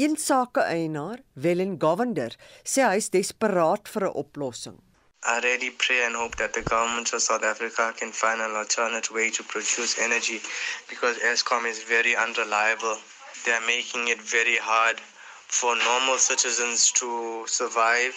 Een 0.00 0.16
sake 0.16 0.64
eienaar, 0.64 1.20
Wellen 1.34 1.76
Govender, 1.80 2.32
sê 2.64 2.82
hy 2.88 2.96
is 3.02 3.12
desperaat 3.14 3.90
vir 3.92 4.08
'n 4.08 4.16
oplossing. 4.24 4.80
I 5.24 5.38
really 5.40 5.70
pray 5.70 6.04
and 6.04 6.16
hope 6.16 6.36
that 6.36 6.52
the 6.52 6.62
government 6.62 7.12
of 7.14 7.22
South 7.22 7.44
Africa 7.44 7.92
can 7.96 8.12
find 8.12 8.40
an 8.40 8.56
alternate 8.56 9.10
way 9.10 9.30
to 9.30 9.42
produce 9.42 9.96
energy 9.98 10.40
because 10.88 11.16
ESCOM 11.18 11.64
is 11.66 11.82
very 11.82 12.14
unreliable. 12.14 12.98
They 13.44 13.52
are 13.52 13.66
making 13.66 14.08
it 14.08 14.20
very 14.20 14.56
hard 14.56 15.00
for 15.48 15.76
normal 15.76 16.18
citizens 16.18 16.90
to 16.92 17.44
survive 17.46 18.14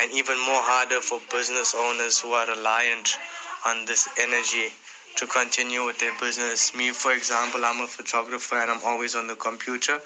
and 0.00 0.10
even 0.12 0.38
more 0.40 0.62
harder 0.62 1.00
for 1.00 1.20
business 1.30 1.74
owners 1.76 2.18
who 2.20 2.32
are 2.32 2.46
reliant 2.46 3.18
on 3.66 3.84
this 3.84 4.08
energy 4.18 4.72
to 5.16 5.26
continue 5.26 5.84
with 5.84 5.98
their 5.98 6.18
business. 6.18 6.74
Me, 6.74 6.90
for 6.90 7.12
example, 7.12 7.64
I'm 7.64 7.80
a 7.82 7.86
photographer 7.86 8.56
and 8.56 8.70
I'm 8.70 8.80
always 8.84 9.14
on 9.14 9.26
the 9.26 9.36
computer. 9.36 10.00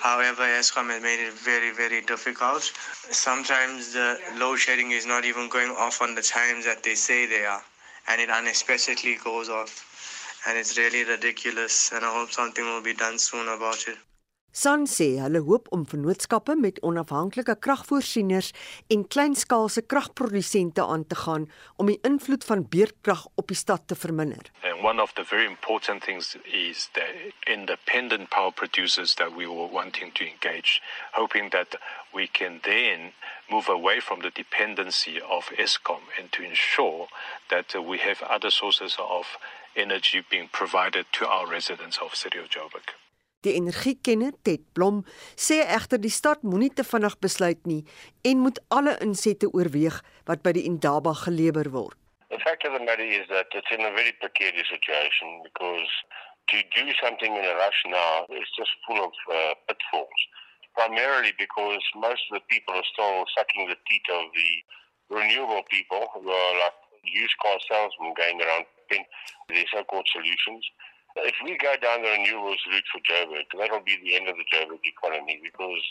However, 0.00 0.42
ESCOM 0.42 0.90
has 0.90 1.02
made 1.02 1.20
it 1.20 1.32
very, 1.32 1.72
very 1.72 2.02
difficult. 2.02 2.62
Sometimes 3.10 3.92
the 3.92 4.18
load 4.36 4.56
shedding 4.56 4.90
is 4.90 5.06
not 5.06 5.24
even 5.24 5.48
going 5.48 5.70
off 5.70 6.02
on 6.02 6.14
the 6.14 6.22
times 6.22 6.64
that 6.66 6.82
they 6.82 6.94
say 6.94 7.26
they 7.26 7.46
are, 7.46 7.62
and 8.08 8.20
it 8.20 8.28
unexpectedly 8.28 9.16
goes 9.24 9.48
off. 9.48 9.93
And 10.46 10.58
it's 10.58 10.76
really 10.76 11.04
ridiculous, 11.04 11.90
and 11.92 12.04
I 12.04 12.12
hope 12.18 12.30
something 12.30 12.64
will 12.64 12.82
be 12.82 12.94
done 12.94 13.18
soon 13.18 13.48
about 13.48 13.88
it. 13.88 13.98
San 14.54 14.84
sê 14.86 15.06
hulle 15.18 15.40
hoop 15.42 15.66
om 15.74 15.82
vennootskappe 15.90 16.54
met 16.54 16.76
onafhanklike 16.86 17.56
kragvoorsieners 17.66 18.52
en 18.94 19.00
kleinskaalse 19.14 19.82
kragprodusente 19.82 20.84
aan 20.94 21.06
te 21.10 21.16
gaan 21.18 21.48
om 21.76 21.90
die 21.90 21.98
invloed 22.06 22.46
van 22.46 22.62
beerdkrag 22.74 23.24
op 23.34 23.50
die 23.50 23.58
stad 23.58 23.88
te 23.90 23.98
verminder. 23.98 24.52
And 24.62 24.84
one 24.84 25.02
of 25.02 25.16
the 25.18 25.24
very 25.24 25.46
important 25.46 26.06
things 26.06 26.36
is 26.44 26.86
the 26.92 27.08
independent 27.56 28.30
power 28.30 28.52
producers 28.52 29.14
that 29.14 29.34
we 29.34 29.48
were 29.48 29.70
wanting 29.78 30.14
to 30.14 30.24
engage, 30.24 30.80
hoping 31.18 31.50
that 31.50 31.74
we 32.12 32.28
can 32.28 32.60
then 32.62 33.10
move 33.50 33.68
away 33.68 34.00
from 34.00 34.22
the 34.22 34.30
dependency 34.30 35.20
of 35.20 35.50
ESCOM 35.58 36.06
and 36.16 36.30
to 36.30 36.42
ensure 36.44 37.08
that 37.50 37.74
we 37.74 37.98
have 37.98 38.22
other 38.22 38.50
sources 38.50 38.94
of 39.00 39.26
energy 39.76 40.24
being 40.30 40.48
provided 40.50 41.06
to 41.12 41.26
our 41.26 41.46
residents 41.48 41.98
of 41.98 42.14
City 42.14 42.38
of 42.38 42.48
Joburg. 42.48 42.94
Die 43.44 43.52
energiekenner 43.52 44.32
Ted 44.42 44.62
Blom 44.72 45.02
sê 45.36 45.58
egter 45.76 46.00
die 46.00 46.12
stad 46.12 46.46
moenie 46.48 46.70
te 46.72 46.84
vinnig 46.88 47.16
besluit 47.20 47.60
nie 47.68 47.82
en 48.24 48.40
moet 48.40 48.60
alle 48.72 48.94
insette 49.04 49.50
oorweeg 49.52 49.98
wat 50.30 50.40
by 50.46 50.54
die 50.56 50.64
Indaba 50.64 51.12
gelewer 51.26 51.68
word. 51.74 51.98
The 52.32 52.40
fact 52.40 52.64
of 52.64 52.72
the 52.72 52.80
matter 52.80 53.04
is 53.04 53.28
that 53.28 53.52
it's 53.52 53.70
in 53.70 53.84
a 53.84 53.92
very 53.92 54.16
precarious 54.22 54.68
situation 54.72 55.44
because 55.44 55.92
to 56.50 56.56
do 56.72 56.88
something 57.04 57.36
in 57.36 57.44
a 57.44 57.54
rush 57.60 57.80
now 57.86 58.24
is 58.32 58.48
just 58.56 58.72
full 58.88 59.00
of 59.04 59.12
uh, 59.28 59.54
pitfalls. 59.68 60.22
Primarily 60.72 61.32
because 61.38 61.84
most 61.94 62.24
of 62.32 62.40
the 62.40 62.44
people 62.48 62.74
are 62.74 62.88
still 62.96 63.28
sucking 63.36 63.68
the 63.68 63.78
teeth 63.86 64.08
of 64.10 64.32
the 64.32 64.50
renewable 65.14 65.62
people 65.68 66.08
who 66.16 66.26
are 66.26 66.54
like 66.64 66.80
used 67.04 67.36
car 67.44 67.60
salesmen 67.68 68.16
going 68.16 68.40
around 68.40 68.64
pin 68.88 69.04
their 69.48 69.64
so-called 69.72 70.08
solutions. 70.12 70.64
If 71.16 71.38
we 71.46 71.54
go 71.62 71.78
down 71.78 72.02
the 72.02 72.10
renewables 72.10 72.58
route 72.66 72.90
for 72.90 72.98
Joburg, 73.06 73.46
that'll 73.54 73.86
be 73.86 73.94
the 74.02 74.18
end 74.18 74.26
of 74.26 74.34
the 74.34 74.46
Joburg 74.50 74.82
economy 74.82 75.38
because 75.42 75.84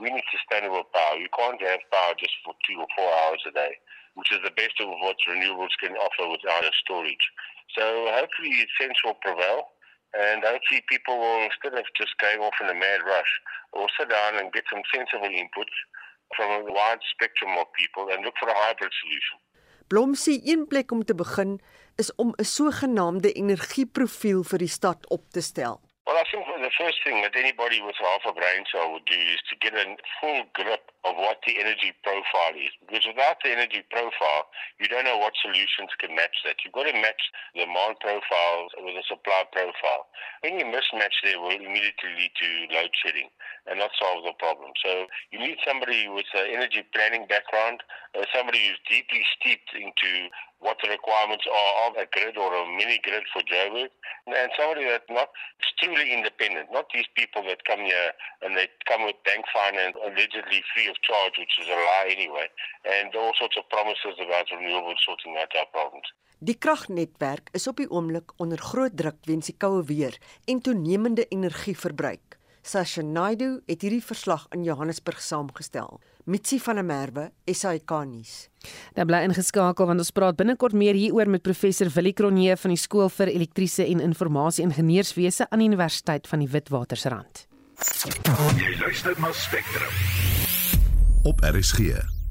we 0.00 0.08
need 0.08 0.24
sustainable 0.32 0.88
power. 0.96 1.20
You 1.20 1.28
can't 1.36 1.60
have 1.60 1.84
power 1.92 2.16
just 2.16 2.32
for 2.40 2.56
two 2.64 2.80
or 2.80 2.88
four 2.96 3.10
hours 3.12 3.44
a 3.44 3.52
day, 3.52 3.76
which 4.16 4.32
is 4.32 4.40
the 4.40 4.56
best 4.56 4.80
of 4.80 4.88
what 5.04 5.20
renewables 5.28 5.76
can 5.76 5.92
offer 6.00 6.24
without 6.24 6.64
a 6.64 6.72
storage. 6.80 7.26
So 7.76 7.84
hopefully 8.16 8.64
sense 8.80 8.96
will 9.04 9.20
prevail 9.20 9.76
and 10.12 10.44
hopefully 10.44 10.84
people 10.88 11.20
will, 11.20 11.44
instead 11.44 11.76
of 11.76 11.84
just 11.96 12.16
going 12.20 12.40
off 12.40 12.56
in 12.60 12.68
a 12.68 12.76
mad 12.76 13.00
rush, 13.04 13.32
will 13.72 13.88
sit 13.98 14.08
down 14.08 14.40
and 14.40 14.52
get 14.52 14.64
some 14.72 14.84
sensible 14.92 15.28
input 15.28 15.68
from 16.36 16.48
a 16.48 16.72
wide 16.72 17.00
spectrum 17.12 17.56
of 17.56 17.66
people 17.76 18.08
and 18.12 18.24
look 18.24 18.36
for 18.40 18.48
a 18.48 18.56
hybrid 18.56 18.92
solution. 19.04 19.38
Blom 19.88 20.14
sê 20.14 20.40
een 20.48 20.66
plek 20.66 20.92
om 20.92 21.04
te 21.04 21.14
begin 21.14 21.60
is 21.96 22.14
om 22.14 22.34
'n 22.36 22.44
sogenaamde 22.44 23.32
energieprofiel 23.32 24.42
vir 24.42 24.58
die 24.58 24.68
stad 24.78 25.08
op 25.08 25.30
te 25.30 25.40
stel. 25.40 25.80
Well, 26.02 26.18
I 26.18 26.26
think 26.34 26.42
the 26.50 26.74
first 26.74 26.98
thing 27.06 27.22
that 27.22 27.38
anybody 27.38 27.78
with 27.78 27.94
half 27.94 28.26
a 28.26 28.34
brain 28.34 28.66
cell 28.74 28.90
would 28.90 29.06
do 29.06 29.14
is 29.14 29.38
to 29.48 29.54
get 29.62 29.70
a 29.70 29.86
full 30.18 30.42
grip 30.50 30.90
of 31.06 31.14
what 31.14 31.38
the 31.46 31.62
energy 31.62 31.94
profile 32.02 32.58
is. 32.58 32.74
Because 32.82 33.06
without 33.06 33.38
the 33.46 33.54
energy 33.54 33.86
profile, 33.86 34.50
you 34.82 34.90
don't 34.90 35.06
know 35.06 35.22
what 35.22 35.38
solutions 35.38 35.94
can 36.02 36.18
match 36.18 36.34
that. 36.42 36.58
You've 36.66 36.74
got 36.74 36.90
to 36.90 36.96
match 36.98 37.22
the 37.54 37.70
demand 37.70 38.02
profile 38.02 38.66
with 38.82 38.98
the 38.98 39.06
supply 39.06 39.46
profile. 39.54 40.10
Any 40.42 40.66
mismatch 40.66 41.14
there 41.22 41.38
will 41.38 41.54
immediately 41.54 42.18
lead 42.18 42.34
to 42.34 42.48
load 42.74 42.90
shedding 42.98 43.30
and 43.70 43.78
not 43.78 43.94
solve 43.94 44.26
the 44.26 44.34
problem. 44.42 44.74
So 44.82 45.06
you 45.30 45.38
need 45.38 45.62
somebody 45.62 46.10
with 46.10 46.26
an 46.34 46.50
energy 46.50 46.82
planning 46.90 47.30
background, 47.30 47.78
uh, 48.18 48.26
somebody 48.34 48.58
who's 48.58 48.82
deeply 48.90 49.22
steeped 49.38 49.70
into 49.78 50.34
what 50.62 50.78
the 50.82 50.88
requirements 50.88 51.44
are 51.46 51.72
of 51.86 51.92
a 51.98 52.06
grid 52.14 52.38
or 52.38 52.50
a 52.54 52.62
mini 52.78 52.98
grid 53.02 53.26
for 53.34 53.42
Joburg, 53.42 53.90
and 54.30 54.50
somebody 54.56 54.86
that's 54.86 55.10
not 55.10 55.28
truly 55.82 56.14
independent, 56.14 56.70
not 56.70 56.86
these 56.94 57.10
people 57.18 57.42
that 57.50 57.66
come 57.66 57.82
here 57.82 58.10
and 58.42 58.54
they 58.56 58.70
come 58.86 59.02
with 59.04 59.18
bank 59.26 59.44
finance 59.50 59.98
allegedly 60.06 60.62
free 60.70 60.86
of 60.86 60.96
charge, 61.02 61.34
which 61.42 61.54
is 61.58 61.66
a 61.66 61.74
lie 61.74 62.14
anyway, 62.14 62.46
and 62.86 63.10
all 63.18 63.34
sorts 63.34 63.58
of 63.58 63.66
promises 63.74 64.14
about 64.22 64.46
renewables 64.54 65.02
sorting 65.02 65.34
out 65.36 65.50
our 65.58 65.66
problems. 65.74 66.06
Die 66.42 66.58
kragnetwerk 66.58 67.52
is 67.54 67.68
op 67.70 67.78
die 67.78 67.86
oomblik 67.86 68.32
onder 68.42 68.58
groot 68.58 68.96
druk 68.98 69.20
weens 69.30 69.46
die 69.46 69.54
koue 69.54 69.84
weer 69.86 70.16
en 70.50 70.58
toenemende 70.58 71.26
energieverbruik. 71.30 72.38
Sasha 72.62 73.02
Naidu 73.02 73.60
het 73.66 73.82
hierdie 73.82 74.02
verslag 74.02 74.48
in 74.54 74.62
Johannesburg 74.66 75.22
saamgestel. 75.22 76.00
Mitsi 76.24 76.60
van 76.62 76.78
der 76.78 76.84
Merwe, 76.84 77.30
SAK 77.50 77.90
nuus. 78.06 78.34
Nou 78.94 79.06
bly 79.10 79.24
ingeskakel 79.26 79.88
want 79.90 80.02
ons 80.04 80.12
praat 80.14 80.38
binnekort 80.38 80.76
meer 80.78 80.94
hieroor 80.94 81.30
met 81.34 81.42
professor 81.42 81.90
Willie 81.96 82.14
Kronje 82.14 82.54
van 82.62 82.74
die 82.74 82.78
Skool 82.78 83.10
vir 83.10 83.32
Elektriese 83.34 83.88
en 83.88 84.04
Informasie 84.04 84.62
Ingenieurswese 84.68 85.50
aan 85.50 85.64
die 85.64 85.70
Universiteit 85.72 86.30
van 86.30 86.44
die 86.44 86.50
Witwatersrand. 86.52 87.46
Jy 88.62 88.74
luister 88.78 89.18
na 89.18 89.34
Spectrum. 89.34 89.94
Op 91.26 91.42
RSG. 91.42 92.21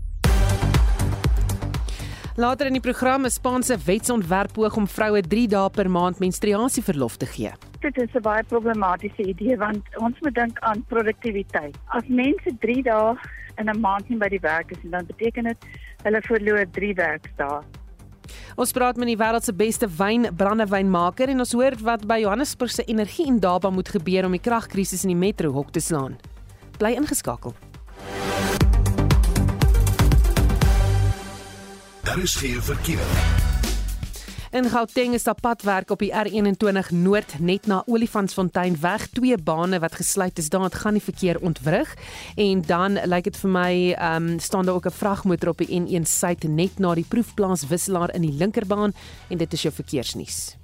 Later 2.42 2.66
in 2.66 2.74
die 2.74 2.82
program 2.82 3.26
'n 3.26 3.30
Spaanse 3.30 3.78
wetsontwerp 3.86 4.54
poog 4.54 4.76
om 4.76 4.88
vroue 4.88 5.22
3 5.22 5.48
dae 5.48 5.70
per 5.70 5.90
maand 5.90 6.20
menstruasieverlof 6.20 7.18
te 7.18 7.26
gee. 7.26 7.52
Dit 7.80 7.98
is 7.98 8.10
'n 8.16 8.22
baie 8.22 8.44
problematiese 8.44 9.24
idee 9.24 9.58
want 9.58 9.84
ons 9.98 10.20
moet 10.20 10.36
dink 10.36 10.60
aan 10.60 10.84
produktiwiteit. 10.88 11.78
As 11.88 12.04
mense 12.08 12.52
3 12.60 12.82
dae 12.84 13.16
in 13.58 13.70
'n 13.70 13.80
maand 13.80 14.10
nie 14.10 14.18
by 14.18 14.28
die 14.30 14.40
werk 14.40 14.72
is, 14.72 14.78
dan 14.84 15.06
beteken 15.06 15.44
dit 15.44 15.58
hulle 16.04 16.22
verloor 16.22 16.66
3 16.72 16.94
werkdae. 16.94 17.62
Ons 18.56 18.72
praat 18.72 18.98
met 18.98 19.08
die 19.08 19.18
wêreld 19.18 19.44
se 19.44 19.54
beste 19.54 19.88
wyn 19.88 20.36
brandewynmaker 20.36 21.30
en 21.30 21.40
ons 21.40 21.52
hoor 21.52 21.76
wat 21.82 22.08
by 22.08 22.20
Johannesburg 22.20 22.72
se 22.72 22.84
energie 22.84 23.28
en 23.28 23.40
Daba 23.40 23.70
moet 23.70 23.90
gebeur 23.90 24.26
om 24.26 24.32
die 24.32 24.42
kragkrisis 24.50 25.04
in 25.04 25.10
die 25.10 25.28
metro 25.28 25.52
hok 25.52 25.72
te 25.72 25.80
slaan. 25.80 26.18
Bly 26.78 26.94
ingeskakel. 26.94 27.54
Daar 32.12 32.20
is 32.20 32.36
geen 32.36 32.62
verkeer. 32.62 33.00
In 34.52 34.70
Gauteng 34.70 35.14
is 35.14 35.24
daar 35.24 35.40
padwerk 35.40 35.90
op 35.90 36.00
die 36.00 36.12
R21 36.12 36.90
Noord 36.90 37.40
net 37.40 37.66
na 37.66 37.84
Olifantsfontein 37.86 38.76
weg, 38.82 39.08
twee 39.08 39.38
bane 39.38 39.80
wat 39.80 39.96
gesluit 39.96 40.38
is. 40.38 40.50
Daar 40.50 40.72
gaan 40.72 40.94
die 40.94 41.04
verkeer 41.04 41.40
ontwrig 41.40 41.96
en 42.36 42.64
dan 42.68 43.00
lyk 43.08 43.24
dit 43.24 43.38
vir 43.38 43.50
my 43.50 43.72
ehm 43.94 44.28
um, 44.28 44.40
staan 44.40 44.66
daar 44.66 44.76
ook 44.76 44.92
'n 44.92 45.00
vragmotor 45.00 45.50
op 45.50 45.64
die 45.64 45.80
N1 45.80 46.04
suid 46.04 46.44
net 46.44 46.80
na 46.80 46.94
die 46.94 47.08
proefplaas 47.08 47.68
wisselaar 47.68 48.14
in 48.14 48.22
die 48.22 48.36
linkerbaan 48.36 48.94
en 49.30 49.38
dit 49.38 49.54
is 49.54 49.62
jou 49.62 49.74
verkeersnuus. 49.74 50.58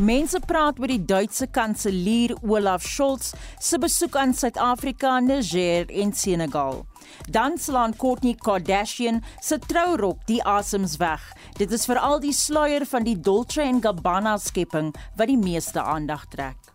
Mense 0.00 0.38
praat 0.48 0.78
oor 0.80 0.88
die 0.88 1.02
Duitse 1.04 1.44
kanselier 1.52 2.32
Olaf 2.40 2.86
Scholz 2.88 3.34
se 3.60 3.76
besoek 3.76 4.14
aan 4.16 4.32
Suid-Afrika, 4.32 5.18
Niger 5.20 5.92
en 5.92 6.14
Senegal. 6.16 6.86
Dan 7.28 7.58
slaan 7.60 7.92
Kourtney 8.00 8.32
Kardashian 8.40 9.20
se 9.44 9.58
trourok 9.60 10.24
die 10.30 10.40
asems 10.40 10.96
weg. 10.96 11.20
Dit 11.60 11.76
is 11.76 11.84
veral 11.84 12.16
die 12.24 12.32
sluier 12.32 12.88
van 12.88 13.04
die 13.04 13.18
Dolce 13.20 13.68
& 13.74 13.84
Gabbana 13.84 14.38
skepping 14.40 14.94
wat 15.20 15.28
die 15.28 15.40
meeste 15.40 15.84
aandag 15.84 16.30
trek. 16.32 16.69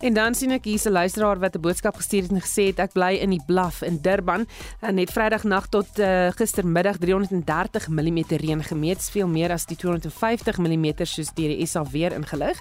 En 0.00 0.14
dan 0.16 0.34
sien 0.34 0.48
ek 0.54 0.64
hierse 0.64 0.90
luisteraar 0.90 1.38
wat 1.38 1.56
'n 1.56 1.60
boodskap 1.60 1.96
gestuur 1.96 2.22
het 2.22 2.30
en 2.32 2.40
gesê 2.40 2.64
het 2.72 2.78
ek 2.78 2.92
bly 2.92 3.20
in 3.20 3.30
die 3.30 3.42
Bluff 3.46 3.82
in 3.82 3.98
Durban 4.00 4.46
en 4.80 4.94
net 4.94 5.12
Vrydag 5.12 5.44
nag 5.44 5.68
tot 5.68 5.98
uh, 5.98 6.30
gistermiddag 6.32 6.96
330 6.96 7.88
mm 7.88 8.18
reën 8.28 8.64
gemeet, 8.64 9.10
veel 9.12 9.28
meer 9.28 9.52
as 9.52 9.66
die 9.66 9.76
250 9.76 10.58
mm 10.58 11.04
soos 11.04 11.34
deur 11.34 11.48
die 11.48 11.66
SA 11.66 11.84
weer 11.84 12.12
ingelig. 12.12 12.56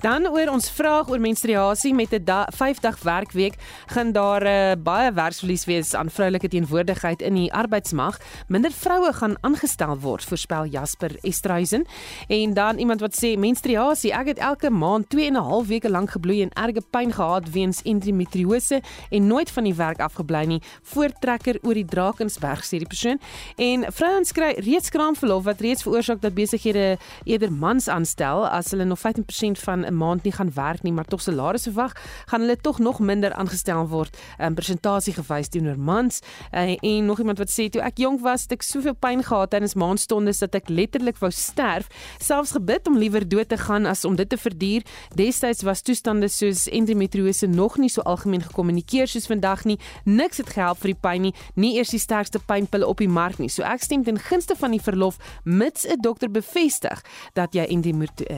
Dan 0.00 0.24
oor 0.32 0.48
ons 0.48 0.70
vraag 0.72 1.10
oor 1.12 1.20
menstruasie 1.20 1.90
met 1.94 2.12
'n 2.12 2.24
5 2.56 2.78
dag 2.80 3.02
werkweek 3.02 3.54
gaan 3.86 4.12
daar 4.12 4.42
uh, 4.46 4.72
baie 4.82 5.12
werksverlies 5.12 5.64
wees 5.64 5.94
aan 5.94 6.10
vroulike 6.10 6.48
teenwoordigheid 6.48 7.22
in 7.22 7.34
die 7.34 7.52
arbeidsmag. 7.52 8.18
Minder 8.48 8.72
vroue 8.72 9.12
gaan 9.12 9.36
aangestel 9.40 9.98
word, 9.98 10.24
voorspel 10.24 10.64
Jasper 10.64 11.16
Estreisen. 11.20 11.86
En 12.28 12.54
dan 12.54 12.78
iemand 12.78 13.00
wat 13.00 13.24
sê 13.24 13.36
menstruasie, 13.38 14.12
ek 14.12 14.26
het 14.26 14.38
elke 14.38 14.70
maand 14.70 15.10
2 15.10 15.26
en 15.26 15.32
'n 15.32 15.44
half 15.44 15.66
weke 15.66 15.90
lank 15.90 16.10
gebloei 16.10 16.42
en 16.42 16.52
erge 16.52 16.82
pyn 16.90 17.12
gehad 17.12 17.50
weens 17.50 17.82
endometriose 17.82 18.80
en 19.10 19.26
nooit 19.26 19.50
van 19.50 19.64
die 19.64 19.74
werk 19.74 20.00
afgebly 20.00 20.44
nie. 20.44 20.62
Voortrekker 20.82 21.58
oor 21.62 21.74
die 21.74 21.84
Drakensberg 21.84 22.64
sê 22.64 22.78
die 22.78 22.86
persoon. 22.86 23.20
En 23.56 23.92
vrouens 23.92 24.32
kry 24.32 24.54
reeds 24.56 24.88
kraamverlof 24.88 25.44
wat 25.44 25.60
reeds 25.60 25.82
veroorsaak 25.82 26.20
dat 26.20 26.34
besighede 26.34 26.98
eerder 27.24 27.52
mans 27.52 27.88
aanstel 27.88 28.48
as 28.48 28.70
hulle 28.70 28.84
nog 28.84 28.98
15% 28.98 29.60
van 29.60 29.88
'n 29.90 29.96
maand 29.96 30.22
nie 30.22 30.32
gaan 30.32 30.52
werk 30.54 30.82
nie, 30.82 30.92
maar 30.92 31.04
tog 31.04 31.20
salarisse 31.20 31.72
wag, 31.72 31.92
gaan 32.26 32.40
hulle 32.40 32.56
tog 32.56 32.78
nog 32.78 32.98
minder 32.98 33.32
aangestel 33.32 33.88
word. 33.88 34.16
'n 34.38 34.44
um, 34.44 34.54
Persentasie 34.54 35.14
gewys 35.14 35.48
teenoor 35.48 35.78
mans. 35.78 36.20
Uh, 36.52 36.76
en 36.80 37.04
nog 37.04 37.18
iemand 37.18 37.38
wat 37.38 37.50
sê 37.50 37.68
toe 37.68 37.82
ek 37.82 37.98
jonk 37.98 38.20
was, 38.20 38.42
het 38.42 38.52
ek 38.52 38.62
soveel 38.62 38.94
pyn 38.94 39.22
gehad 39.22 39.50
tydens 39.50 39.74
maandstonde 39.74 40.32
dat 40.38 40.54
ek 40.54 40.68
letterlik 40.68 41.18
wou 41.18 41.30
sterf, 41.30 41.88
selfs 42.18 42.52
gebid 42.52 42.86
om 42.86 42.98
liewer 42.98 43.28
dood 43.28 43.48
te 43.48 43.56
gaan 43.56 43.86
as 43.86 44.04
om 44.04 44.16
dit 44.16 44.28
te 44.28 44.38
verduur. 44.38 44.82
Destyds 45.14 45.62
was 45.62 45.82
toestande 45.82 46.28
soos 46.28 46.66
endometriose 46.68 47.46
nog 47.46 47.76
nie 47.78 47.88
so 47.88 48.02
algemeen 48.02 48.42
gekommunikeer 48.42 49.08
soos 49.08 49.26
vandag 49.26 49.64
nie. 49.64 49.78
Niks 50.04 50.40
het 50.42 50.50
gehelp 50.54 50.78
vir 50.78 50.92
die 50.92 51.00
pyn 51.00 51.22
nie, 51.28 51.34
nie 51.54 51.76
eers 51.76 51.92
die 51.94 52.02
sterkste 52.02 52.38
pynpille 52.38 52.86
op 52.86 52.98
die 53.02 53.08
mark 53.08 53.38
nie. 53.38 53.48
So 53.48 53.62
ek 53.66 53.82
stem 53.82 54.04
ten 54.04 54.18
gunste 54.18 54.56
van 54.56 54.74
die 54.76 54.82
verlof 54.82 55.18
mits 55.44 55.86
'n 55.86 56.00
dokter 56.00 56.30
bevestig 56.30 57.02
dat 57.34 57.54
jy 57.54 57.64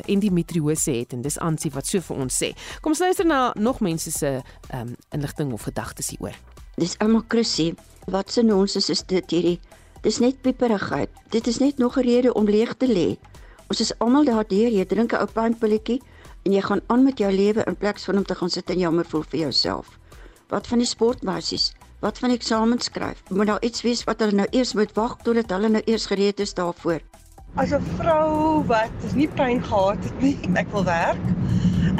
endometriose 0.06 0.90
het 0.90 1.12
en 1.12 1.22
dis 1.22 1.38
Ansie 1.42 1.70
wat 1.74 1.86
so 1.90 2.00
vir 2.00 2.22
ons 2.24 2.38
sê. 2.42 2.52
Kom 2.80 2.94
ons 2.94 3.02
luister 3.02 3.26
na 3.26 3.52
nog 3.58 3.82
mense 3.84 4.10
se 4.14 4.40
um, 4.74 4.94
inligting 5.12 5.52
of 5.52 5.66
gedagtes 5.68 6.12
hieroor. 6.14 6.38
Dis 6.80 6.96
almal 7.04 7.24
Chrissy. 7.28 7.72
Wat 8.10 8.30
se 8.32 8.42
nonsens 8.42 8.88
is 8.90 9.02
dit 9.06 9.30
hierdie? 9.30 9.58
Dis 10.02 10.18
net 10.18 10.40
pieperigheid. 10.42 11.10
Dit 11.30 11.46
is 11.46 11.58
net 11.58 11.78
nog 11.78 11.98
'n 11.98 12.06
rede 12.06 12.32
om 12.34 12.48
leeg 12.48 12.74
te 12.76 12.86
lê. 12.86 13.18
Ons 13.68 13.80
is 13.80 13.92
almal 13.98 14.24
daardeur, 14.24 14.70
jy 14.70 14.84
drink 14.84 15.12
'n 15.12 15.20
ou 15.20 15.26
pynpilletjie 15.26 16.00
en 16.44 16.52
jy 16.52 16.60
gaan 16.60 16.80
aan 16.86 17.04
met 17.04 17.18
jou 17.18 17.32
lewe 17.32 17.64
in 17.64 17.76
plaas 17.76 18.04
van 18.04 18.16
om 18.16 18.24
te 18.24 18.34
gaan 18.34 18.50
sit 18.50 18.70
en 18.70 18.78
jammer 18.78 19.04
voel 19.04 19.22
vir 19.22 19.40
jouself. 19.40 19.98
Wat 20.48 20.66
van 20.66 20.78
die 20.78 20.86
sportbasies? 20.86 21.72
Wat 22.00 22.18
van 22.18 22.30
eksamens 22.30 22.84
skryf? 22.84 23.22
Moet 23.30 23.46
nou 23.46 23.58
iets 23.60 23.82
wees 23.82 24.04
wat 24.04 24.20
hulle 24.20 24.32
nou 24.32 24.46
eers 24.50 24.72
moet 24.74 24.92
wag 24.92 25.16
totdat 25.22 25.50
hulle 25.50 25.68
nou 25.68 25.82
eers 25.84 26.06
gereed 26.06 26.40
is 26.40 26.54
daarvoor. 26.54 27.00
As 27.60 27.70
'n 27.76 27.82
vrou 27.98 28.62
wat 28.64 29.02
nie 29.14 29.26
pyn 29.38 29.58
gehad 29.64 30.04
het 30.04 30.20
nie, 30.24 30.36
ek 30.56 30.70
wil 30.72 30.84
werk. 30.84 31.24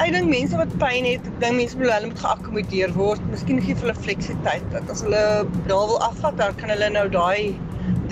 Ek 0.01 0.13
dink 0.15 0.31
mense 0.33 0.57
wat 0.57 0.71
pyn 0.81 1.05
het, 1.05 1.27
ek 1.29 1.35
dink 1.43 1.59
mense 1.59 1.77
moet 1.77 1.91
hulle 1.93 2.09
moet 2.09 2.23
geakkommodeer 2.23 2.95
word. 2.97 3.27
Miskien 3.29 3.61
gee 3.61 3.77
hulle 3.83 3.95
fleksiteit 4.07 4.65
dat 4.73 4.89
as 4.95 5.03
hulle 5.05 5.21
daar 5.69 5.91
wil 5.91 6.01
afvat, 6.07 6.39
dan 6.39 6.57
kan 6.57 6.73
hulle 6.73 6.89
nou 6.95 7.05
daai 7.17 7.53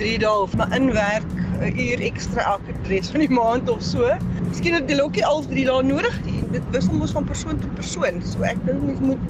3 0.03 0.19
dae 0.21 0.35
of 0.43 0.53
maar 0.59 0.75
inwerk 0.77 1.33
'n 1.65 1.73
uur 1.85 2.03
ekstra 2.11 2.45
elke 2.51 2.77
res 2.91 3.09
van 3.15 3.25
die 3.25 3.33
maand 3.39 3.73
of 3.73 3.81
so. 3.81 4.13
Miskien 4.51 4.77
het 4.77 4.93
hulle 4.93 5.07
ook 5.09 5.17
nie 5.17 5.25
al 5.25 5.41
3 5.55 5.65
dae 5.71 5.81
nodig 5.89 6.21
nie. 6.25 6.43
Dit 6.53 6.69
wissel 6.77 6.93
mos 6.93 7.17
van 7.17 7.25
persoon 7.25 7.57
tot 7.65 7.73
persoon. 7.81 8.21
So 8.21 8.45
ek 8.51 8.61
dink 8.69 8.85
mens 8.85 8.99
moet 8.99 9.25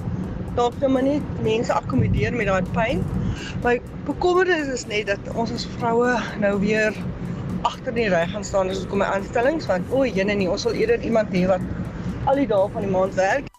dalk 0.60 0.76
net 0.84 0.90
maar 0.90 1.08
net 1.08 1.32
mense 1.48 1.72
akkommodeer 1.72 2.36
met 2.36 2.52
daai 2.52 2.62
pyn. 2.76 3.00
My 3.64 3.80
bekommerde 4.04 4.60
is 4.76 4.86
net 4.86 5.06
dat 5.06 5.34
ons 5.34 5.52
as 5.52 5.66
vroue 5.78 6.20
nou 6.44 6.58
weer 6.60 6.92
agter 7.62 7.94
die 7.94 8.08
ry 8.10 8.26
gaan 8.32 8.44
staan 8.44 8.70
as 8.70 8.82
ons 8.82 8.90
kom 8.90 8.98
by 9.04 9.08
aanstellings 9.14 9.66
want 9.70 9.84
o, 9.90 10.04
jene 10.04 10.34
nie, 10.34 10.50
ons 10.50 10.64
wil 10.68 10.74
eerder 10.78 11.02
iemand 11.06 11.32
hê 11.34 11.46
wat 11.50 11.62
al 12.26 12.36
die 12.38 12.46
dae 12.50 12.68
van 12.74 12.82
die 12.86 12.90
maand 12.92 13.14
werk. 13.18 13.52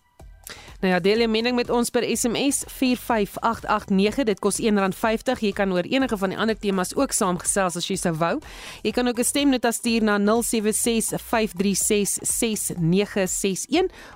Nou 0.84 0.92
ja, 0.94 1.00
deel 1.00 1.24
jou 1.24 1.30
mening 1.32 1.56
met 1.56 1.70
ons 1.72 1.88
per 1.96 2.04
SMS 2.04 2.66
45889. 2.68 4.28
Dit 4.28 4.40
kos 4.44 4.60
R1.50. 4.60 5.40
Jy 5.40 5.54
kan 5.56 5.72
oor 5.72 5.88
enige 5.88 6.18
van 6.20 6.30
die 6.34 6.40
ander 6.40 6.60
temas 6.60 6.92
ook 7.00 7.16
saamgesels 7.16 7.80
as 7.80 7.88
jy 7.88 7.96
sou 8.02 8.12
wou. 8.20 8.44
Jy 8.84 8.92
kan 8.92 9.08
ook 9.08 9.20
'n 9.20 9.24
stemnota 9.24 9.72
stuur 9.72 10.04
na 10.04 10.18
0765366961 10.20 10.28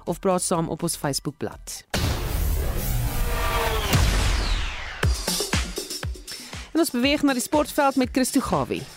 of 0.06 0.20
praat 0.20 0.42
saam 0.42 0.68
op 0.70 0.84
ons 0.84 0.98
Facebookblad. 0.98 1.86
En 6.74 6.80
ons 6.80 6.92
beweeg 6.92 7.22
na 7.22 7.34
die 7.34 7.42
sportveld 7.42 7.96
met 7.96 8.10
Christo 8.12 8.40
Gawie. 8.40 8.97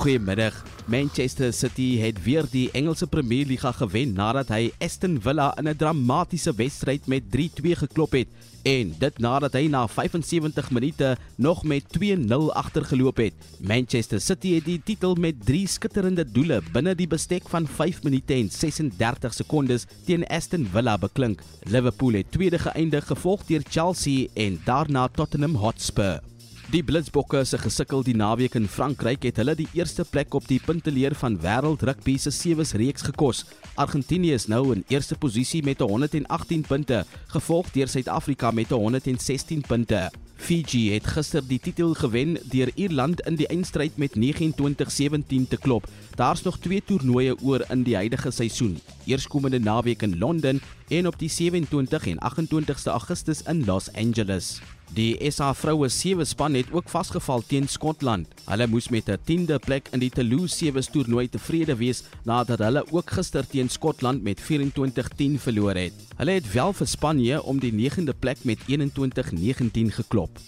Goeiemiddag. 0.00 0.62
Manchester 0.88 1.52
City 1.52 1.98
het 2.00 2.22
weer 2.24 2.46
die 2.50 2.70
Engelse 2.72 3.06
Premier 3.06 3.44
Liga 3.46 3.68
gewen 3.76 4.14
nadat 4.16 4.48
hy 4.48 4.70
Aston 4.80 5.18
Villa 5.20 5.50
in 5.60 5.68
'n 5.68 5.76
dramatiese 5.76 6.54
wedstryd 6.56 7.06
met 7.06 7.28
3-2 7.30 7.76
geklop 7.76 8.12
het 8.16 8.28
en 8.62 8.94
dit 8.98 9.18
nadat 9.18 9.52
hy 9.52 9.66
na 9.68 9.86
75 9.86 10.70
minute 10.70 11.16
nog 11.36 11.64
met 11.64 11.84
2-0 11.92 12.48
agtergeloop 12.52 13.16
het. 13.16 13.34
Manchester 13.60 14.20
City 14.20 14.54
het 14.54 14.64
die 14.64 14.80
titel 14.84 15.14
met 15.14 15.44
3 15.44 15.68
skitterende 15.68 16.24
doele 16.24 16.62
binne 16.72 16.94
die 16.94 17.08
bestek 17.08 17.48
van 17.48 17.66
5 17.66 18.02
minute 18.02 18.34
en 18.34 18.48
36 18.50 19.34
sekondes 19.34 19.86
teen 20.06 20.26
Aston 20.26 20.66
Villa 20.72 20.96
beklink. 20.98 21.42
Liverpool 21.68 22.12
het 22.12 22.32
tweede 22.32 22.58
geëindig 22.58 23.06
gevolg 23.06 23.44
deur 23.44 23.62
Chelsea 23.68 24.28
en 24.34 24.60
daarna 24.64 25.08
Tottenham 25.08 25.54
Hotspur. 25.54 26.29
Die 26.70 26.84
Blitsbokke 26.86 27.40
se 27.42 27.58
gesukkel 27.58 28.04
die 28.06 28.12
naweek 28.14 28.54
in 28.54 28.68
Frankryk 28.70 29.24
het 29.26 29.40
hulle 29.40 29.56
die 29.58 29.66
eerste 29.74 30.04
plek 30.06 30.36
op 30.38 30.44
die 30.46 30.60
punteleer 30.62 31.16
van 31.18 31.34
wêreld 31.42 31.82
rugby 31.82 32.14
se 32.22 32.30
sewes 32.30 32.76
reeks 32.78 33.02
gekos. 33.08 33.40
Argentinië 33.74 34.36
is 34.36 34.46
nou 34.46 34.60
in 34.76 34.84
eerste 34.86 35.18
posisie 35.18 35.64
met 35.66 35.82
118 35.82 36.62
punte, 36.68 37.02
gevolg 37.34 37.74
deur 37.74 37.90
Suid-Afrika 37.90 38.54
met 38.54 38.70
116 38.70 39.66
punte. 39.66 40.04
Fiji 40.38 40.94
het 40.94 41.10
gister 41.10 41.42
die 41.42 41.58
titel 41.58 41.90
gewen 41.98 42.38
deur 42.54 42.70
Ierland 42.76 43.26
in 43.26 43.34
die 43.36 43.50
eindstryd 43.50 43.98
met 43.98 44.14
29-17 44.14 45.50
te 45.50 45.58
klop. 45.58 45.90
Daar's 46.14 46.46
nog 46.46 46.62
twee 46.62 46.84
toernooie 46.86 47.34
oor 47.42 47.66
in 47.68 47.82
die 47.82 47.98
huidige 47.98 48.30
seisoen. 48.30 48.78
Eerskomende 49.10 49.58
naweek 49.58 50.06
in 50.06 50.18
Londen 50.18 50.62
en 50.88 51.06
op 51.06 51.18
die 51.18 51.28
27 51.28 52.06
en 52.14 52.22
28ste 52.30 52.94
Augustus 52.94 53.42
in 53.42 53.64
Los 53.66 53.90
Angeles. 53.92 54.60
Die 54.90 55.14
SA 55.30 55.52
vroue 55.54 55.86
sewe 55.86 56.24
span 56.26 56.56
het 56.58 56.72
ook 56.74 56.88
vasgeval 56.90 57.44
teen 57.46 57.68
Skotland. 57.70 58.26
Hulle 58.48 58.66
moes 58.66 58.88
met 58.90 59.08
'n 59.08 59.18
10de 59.24 59.58
plek 59.58 59.88
in 59.92 60.00
die 60.00 60.10
Toulouse 60.10 60.56
sewe 60.56 60.82
toernooi 60.82 61.28
tevrede 61.28 61.76
wees 61.76 62.02
nadat 62.24 62.58
hulle 62.58 62.82
ook 62.90 63.10
gister 63.10 63.46
teen 63.46 63.68
Skotland 63.68 64.22
met 64.22 64.40
24-10 64.40 65.38
verloor 65.38 65.74
het. 65.74 65.92
Hulle 66.16 66.30
het 66.32 66.52
wel 66.52 66.72
vir 66.72 66.86
Spanje 66.86 67.42
om 67.42 67.60
die 67.60 67.72
9de 67.72 68.14
plek 68.18 68.38
met 68.42 68.58
21-19 68.66 69.92
geklop. 69.92 70.38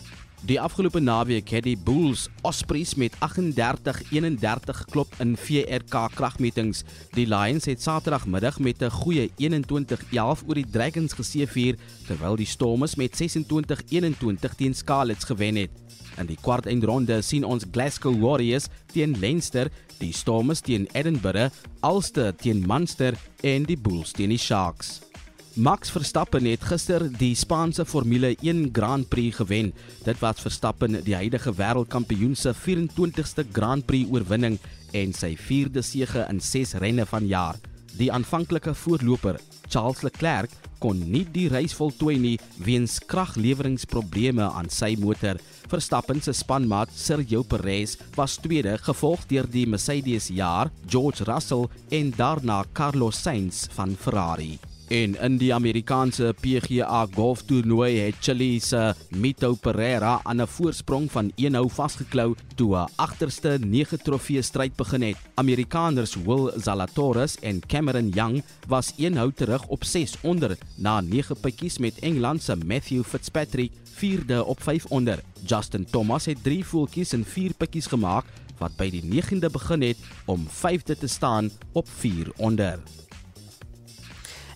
Die 0.43 0.59
afgelope 0.59 0.99
naweek 0.99 1.53
het 1.55 1.63
die 1.69 1.77
Bulls 1.79 2.25
Ospreys 2.43 2.97
met 2.99 3.15
38-31 3.23 4.75
geklop 4.81 5.13
in 5.23 5.37
VRK 5.39 6.09
kragmetings. 6.17 6.81
Die 7.15 7.29
Lions 7.31 7.69
het 7.71 7.83
Saterdagmiddag 7.83 8.59
met 8.59 8.83
'n 8.83 8.91
goeie 8.91 9.31
21-11 9.37 10.43
oor 10.47 10.55
die 10.55 10.67
Dragons 10.71 11.13
geseëvier, 11.13 11.79
terwyl 12.07 12.37
die 12.37 12.47
Stormers 12.47 12.97
met 12.97 13.15
26-21 13.15 14.55
teen 14.57 14.75
Scarlets 14.75 15.25
gewen 15.25 15.57
het. 15.57 15.71
In 16.19 16.27
die 16.27 16.39
kwartfinale 16.41 17.23
sien 17.23 17.45
ons 17.45 17.65
Glasgow 17.71 18.21
Warriors 18.21 18.67
teen 18.93 19.19
Leinster, 19.21 19.71
die 19.99 20.13
Stormers 20.13 20.61
teen 20.61 20.89
Edinburgh, 20.93 21.55
Ulster 21.83 22.35
teen 22.35 22.67
Munster 22.67 23.15
en 23.41 23.63
die 23.63 23.79
Bulls 23.79 24.11
teen 24.11 24.29
die 24.29 24.39
Sharks. 24.39 25.12
Max 25.55 25.91
Verstappen 25.91 26.47
het 26.49 26.63
gister 26.65 27.03
die 27.21 27.35
Spaanse 27.37 27.85
Formule 27.85 28.31
1 28.41 28.71
Grand 28.73 29.09
Prix 29.09 29.37
gewen. 29.37 29.73
Dit 30.05 30.19
was 30.23 30.41
Verstappen 30.41 30.97
die 31.05 31.15
huidige 31.15 31.53
wêreldkampioen 31.53 32.33
se 32.37 32.55
24ste 32.57 33.45
Grand 33.53 33.85
Prix 33.85 34.09
oorwinning 34.09 34.57
en 34.97 35.13
sy 35.13 35.35
4de 35.37 35.85
sege 35.85 36.25
in 36.31 36.41
6 36.41 36.73
renne 36.81 37.05
van 37.05 37.29
jaar. 37.29 37.61
Die 38.01 38.09
aanvanklike 38.09 38.73
voorloper, 38.73 39.37
Charles 39.69 40.01
Leclerc, 40.01 40.57
kon 40.81 41.05
nie 41.13 41.27
die 41.29 41.51
reis 41.53 41.77
voltooi 41.77 42.17
nie 42.17 42.39
weens 42.65 42.97
kragleweringprobleme 43.05 44.49
aan 44.49 44.73
sy 44.73 44.95
motor. 44.97 45.37
Verstappen 45.69 46.25
se 46.25 46.33
spanmaat 46.33 46.97
Sergio 46.97 47.45
Perez 47.45 47.99
was 48.17 48.41
tweede, 48.41 48.79
gevolg 48.89 49.29
deur 49.29 49.45
die 49.45 49.69
Mercedes 49.69 50.33
jaar 50.33 50.73
George 50.89 51.29
Russell 51.29 51.69
en 51.93 52.17
daarna 52.17 52.63
Carlos 52.73 53.21
Sainz 53.21 53.67
van 53.77 53.99
Ferrari. 54.01 54.57
En 54.93 55.15
in 55.25 55.37
die 55.41 55.55
Amerikaanse 55.55 56.35
PGA 56.37 57.07
golftoernooi 57.15 57.95
het 57.97 58.19
Chile 58.21 58.59
se 58.61 58.81
Mito 59.17 59.55
Pereira 59.55 60.21
aan 60.23 60.43
'n 60.43 60.47
voorsprong 60.47 61.11
van 61.11 61.33
1 61.37 61.55
hou 61.55 61.71
vasgeklou 61.71 62.35
toe 62.55 62.77
'n 62.77 62.91
agterste 62.97 63.59
9 63.61 64.03
trofee 64.03 64.43
stryd 64.43 64.77
begin 64.77 65.03
het. 65.03 65.17
Amerikaners 65.35 66.15
Will 66.15 66.53
Zalatoris 66.57 67.39
en 67.41 67.61
Cameron 67.67 68.09
Young 68.09 68.43
was 68.69 68.93
1 68.97 69.17
hou 69.17 69.33
terug 69.33 69.67
op 69.67 69.85
6 69.85 70.17
onder 70.21 70.59
na 70.77 71.01
9 71.01 71.41
pikkies 71.41 71.79
met 71.79 71.99
Engeland 71.99 72.43
se 72.43 72.57
Matthew 72.57 73.05
Fitzpatrick 73.05 73.73
vierde 73.85 74.45
op 74.45 74.63
5 74.63 74.85
onder. 74.85 75.23
Justin 75.47 75.87
Thomas 75.91 76.25
het 76.25 76.43
3 76.43 76.65
voeltjies 76.65 77.13
en 77.13 77.25
4 77.25 77.53
pikkies 77.55 77.87
gemaak 77.87 78.25
wat 78.59 78.77
by 78.77 78.91
die 78.91 79.03
9de 79.03 79.51
begin 79.51 79.83
het 79.83 79.97
om 80.25 80.47
5de 80.49 80.99
te 80.99 81.07
staan 81.07 81.51
op 81.73 81.89
4 81.89 82.33
onder. 82.37 83.02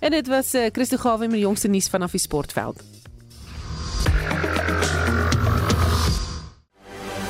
En 0.07 0.13
dit 0.13 0.27
was 0.27 0.55
uh, 0.55 0.67
Christo 0.73 0.97
Gawe 0.97 1.27
met 1.27 1.35
die 1.35 1.41
jongste 1.43 1.69
nuus 1.69 1.89
vanaf 1.91 2.13
die 2.15 2.21
sportveld. 2.23 2.79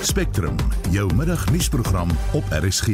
Spectrum, 0.00 0.56
jou 0.90 1.14
middagnuusprogram 1.14 2.10
op 2.36 2.44
RSG. 2.50 2.86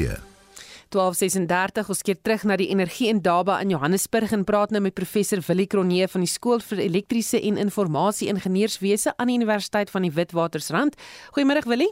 1236 0.94 1.88
ons 1.88 2.02
keer 2.06 2.20
terug 2.22 2.44
na 2.46 2.56
die 2.60 2.68
energie 2.70 3.08
in 3.10 3.24
Daba 3.26 3.56
in 3.64 3.74
Johannesburg 3.74 4.30
en 4.36 4.44
praat 4.46 4.70
nou 4.70 4.84
met 4.84 4.94
professor 4.94 5.42
Willie 5.48 5.66
Cronje 5.66 6.06
van 6.14 6.22
die 6.22 6.30
skool 6.30 6.62
vir 6.62 6.84
elektriese 6.86 7.42
en 7.42 7.58
informasie 7.58 8.30
ingenieurswese 8.30 9.16
aan 9.16 9.34
die 9.34 9.40
Universiteit 9.40 9.90
van 9.90 10.06
die 10.06 10.12
Witwatersrand. 10.14 10.94
Goeiemôre 11.34 11.66
Willie. 11.66 11.90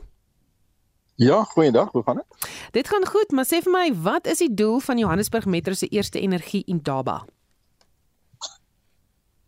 Ja, 1.18 1.42
goeiedag, 1.42 1.90
hoe 1.90 2.06
gaan 2.06 2.22
dit? 2.22 2.48
Dit 2.70 2.94
gaan 2.94 3.10
goed, 3.10 3.34
maar 3.34 3.50
sê 3.50 3.58
vir 3.66 3.74
my, 3.74 3.84
wat 4.06 4.30
is 4.30 4.46
die 4.46 4.54
doel 4.54 4.78
van 4.78 5.02
Johannesburg 5.02 5.50
Metro 5.50 5.74
se 5.74 5.90
eerste 5.90 6.22
energie 6.22 6.62
in 6.70 6.78
Daba? 6.86 7.24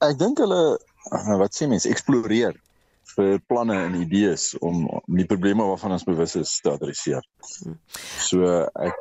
Ek 0.03 0.19
dink 0.19 0.41
hulle 0.43 0.63
wat 1.39 1.55
sê 1.55 1.69
mense 1.71 1.91
eksploreer 1.91 2.57
vir 3.13 3.39
planne 3.51 3.77
en 3.87 3.97
idees 3.99 4.53
om 4.65 4.85
die 5.07 5.27
probleme 5.29 5.67
waarvan 5.69 5.95
ons 5.97 6.07
bewus 6.07 6.37
is 6.39 6.53
te 6.63 6.71
adresseer. 6.73 7.25
So 8.23 8.67
ek 8.89 8.99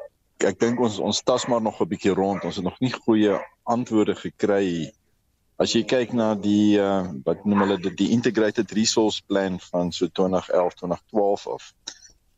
ek 0.49 0.57
dink 0.61 0.79
ons 0.81 0.97
ons 1.01 1.21
tas 1.25 1.45
maar 1.49 1.61
nog 1.61 1.81
'n 1.81 1.89
bietjie 1.89 2.15
rond. 2.17 2.43
Ons 2.45 2.57
het 2.57 2.65
nog 2.65 2.79
nie 2.81 2.93
goeie 2.93 3.37
antwoorde 3.63 4.15
gekry. 4.15 4.91
As 5.61 5.73
jy 5.75 5.83
kyk 5.85 6.13
na 6.13 6.33
die 6.33 6.79
uh, 6.81 7.05
wat 7.25 7.45
noem 7.45 7.61
hulle 7.61 7.77
die, 7.77 7.93
die 7.93 8.11
integrated 8.11 8.71
resource 8.71 9.21
plan 9.27 9.59
van 9.71 9.91
so 9.91 10.07
2011 10.07 10.73
2012 10.81 11.47
af 11.47 11.73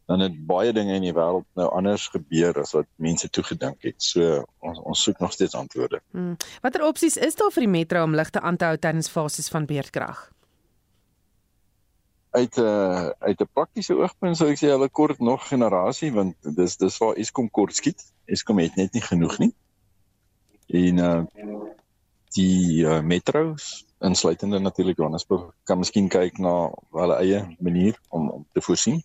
dan 0.06 0.20
het 0.20 0.46
baie 0.46 0.74
dinge 0.74 0.94
in 0.94 1.06
die 1.06 1.14
wêreld 1.16 1.46
nou 1.60 1.70
anders 1.72 2.08
gebeur 2.12 2.58
as 2.60 2.74
wat 2.76 2.88
mense 2.96 3.30
toegedink 3.30 3.86
het. 3.88 4.04
So 4.04 4.44
ons 4.60 4.80
ons 4.84 5.04
soek 5.04 5.20
nog 5.24 5.32
steeds 5.32 5.56
antwoorde. 5.56 6.02
Hmm. 6.12 6.36
Watter 6.62 6.84
opsies 6.88 7.18
is 7.18 7.36
daar 7.40 7.52
vir 7.56 7.66
die 7.66 7.72
metro 7.72 8.04
om 8.04 8.16
ligte 8.16 8.42
aan 8.42 8.58
te 8.58 8.68
hou 8.68 8.78
tydens 8.78 9.12
fases 9.12 9.50
van 9.54 9.68
beerdkrag? 9.70 10.30
Uit 12.34 12.58
'n 12.58 12.62
uh, 12.62 13.10
uit 13.20 13.42
'n 13.42 13.50
praktiese 13.54 13.96
oogpunt 13.96 14.38
sou 14.38 14.50
ek 14.50 14.60
sê 14.60 14.68
hulle 14.74 14.90
kort 14.90 15.20
nog 15.20 15.48
generasie 15.48 16.12
want 16.12 16.36
dis 16.42 16.78
dis 16.78 16.98
waar 16.98 17.16
Eskom 17.16 17.50
kort 17.50 17.76
skiet. 17.76 18.04
Eskom 18.26 18.60
het 18.60 18.76
net 18.76 18.94
nie 18.94 19.02
genoeg 19.02 19.38
nie. 19.38 19.54
En 20.68 20.98
uh 20.98 21.24
die 22.34 22.82
uh, 22.82 23.02
metros 23.02 23.86
insluitende 24.02 24.60
natuurlik 24.60 24.98
Johannesburg 24.98 25.54
kan 25.64 25.78
miskien 25.78 26.10
kyk 26.10 26.40
na 26.42 26.72
hulle 26.92 27.16
eie 27.22 27.56
manier 27.60 28.00
om 28.10 28.30
om 28.30 28.48
te 28.54 28.62
voorsien 28.62 29.04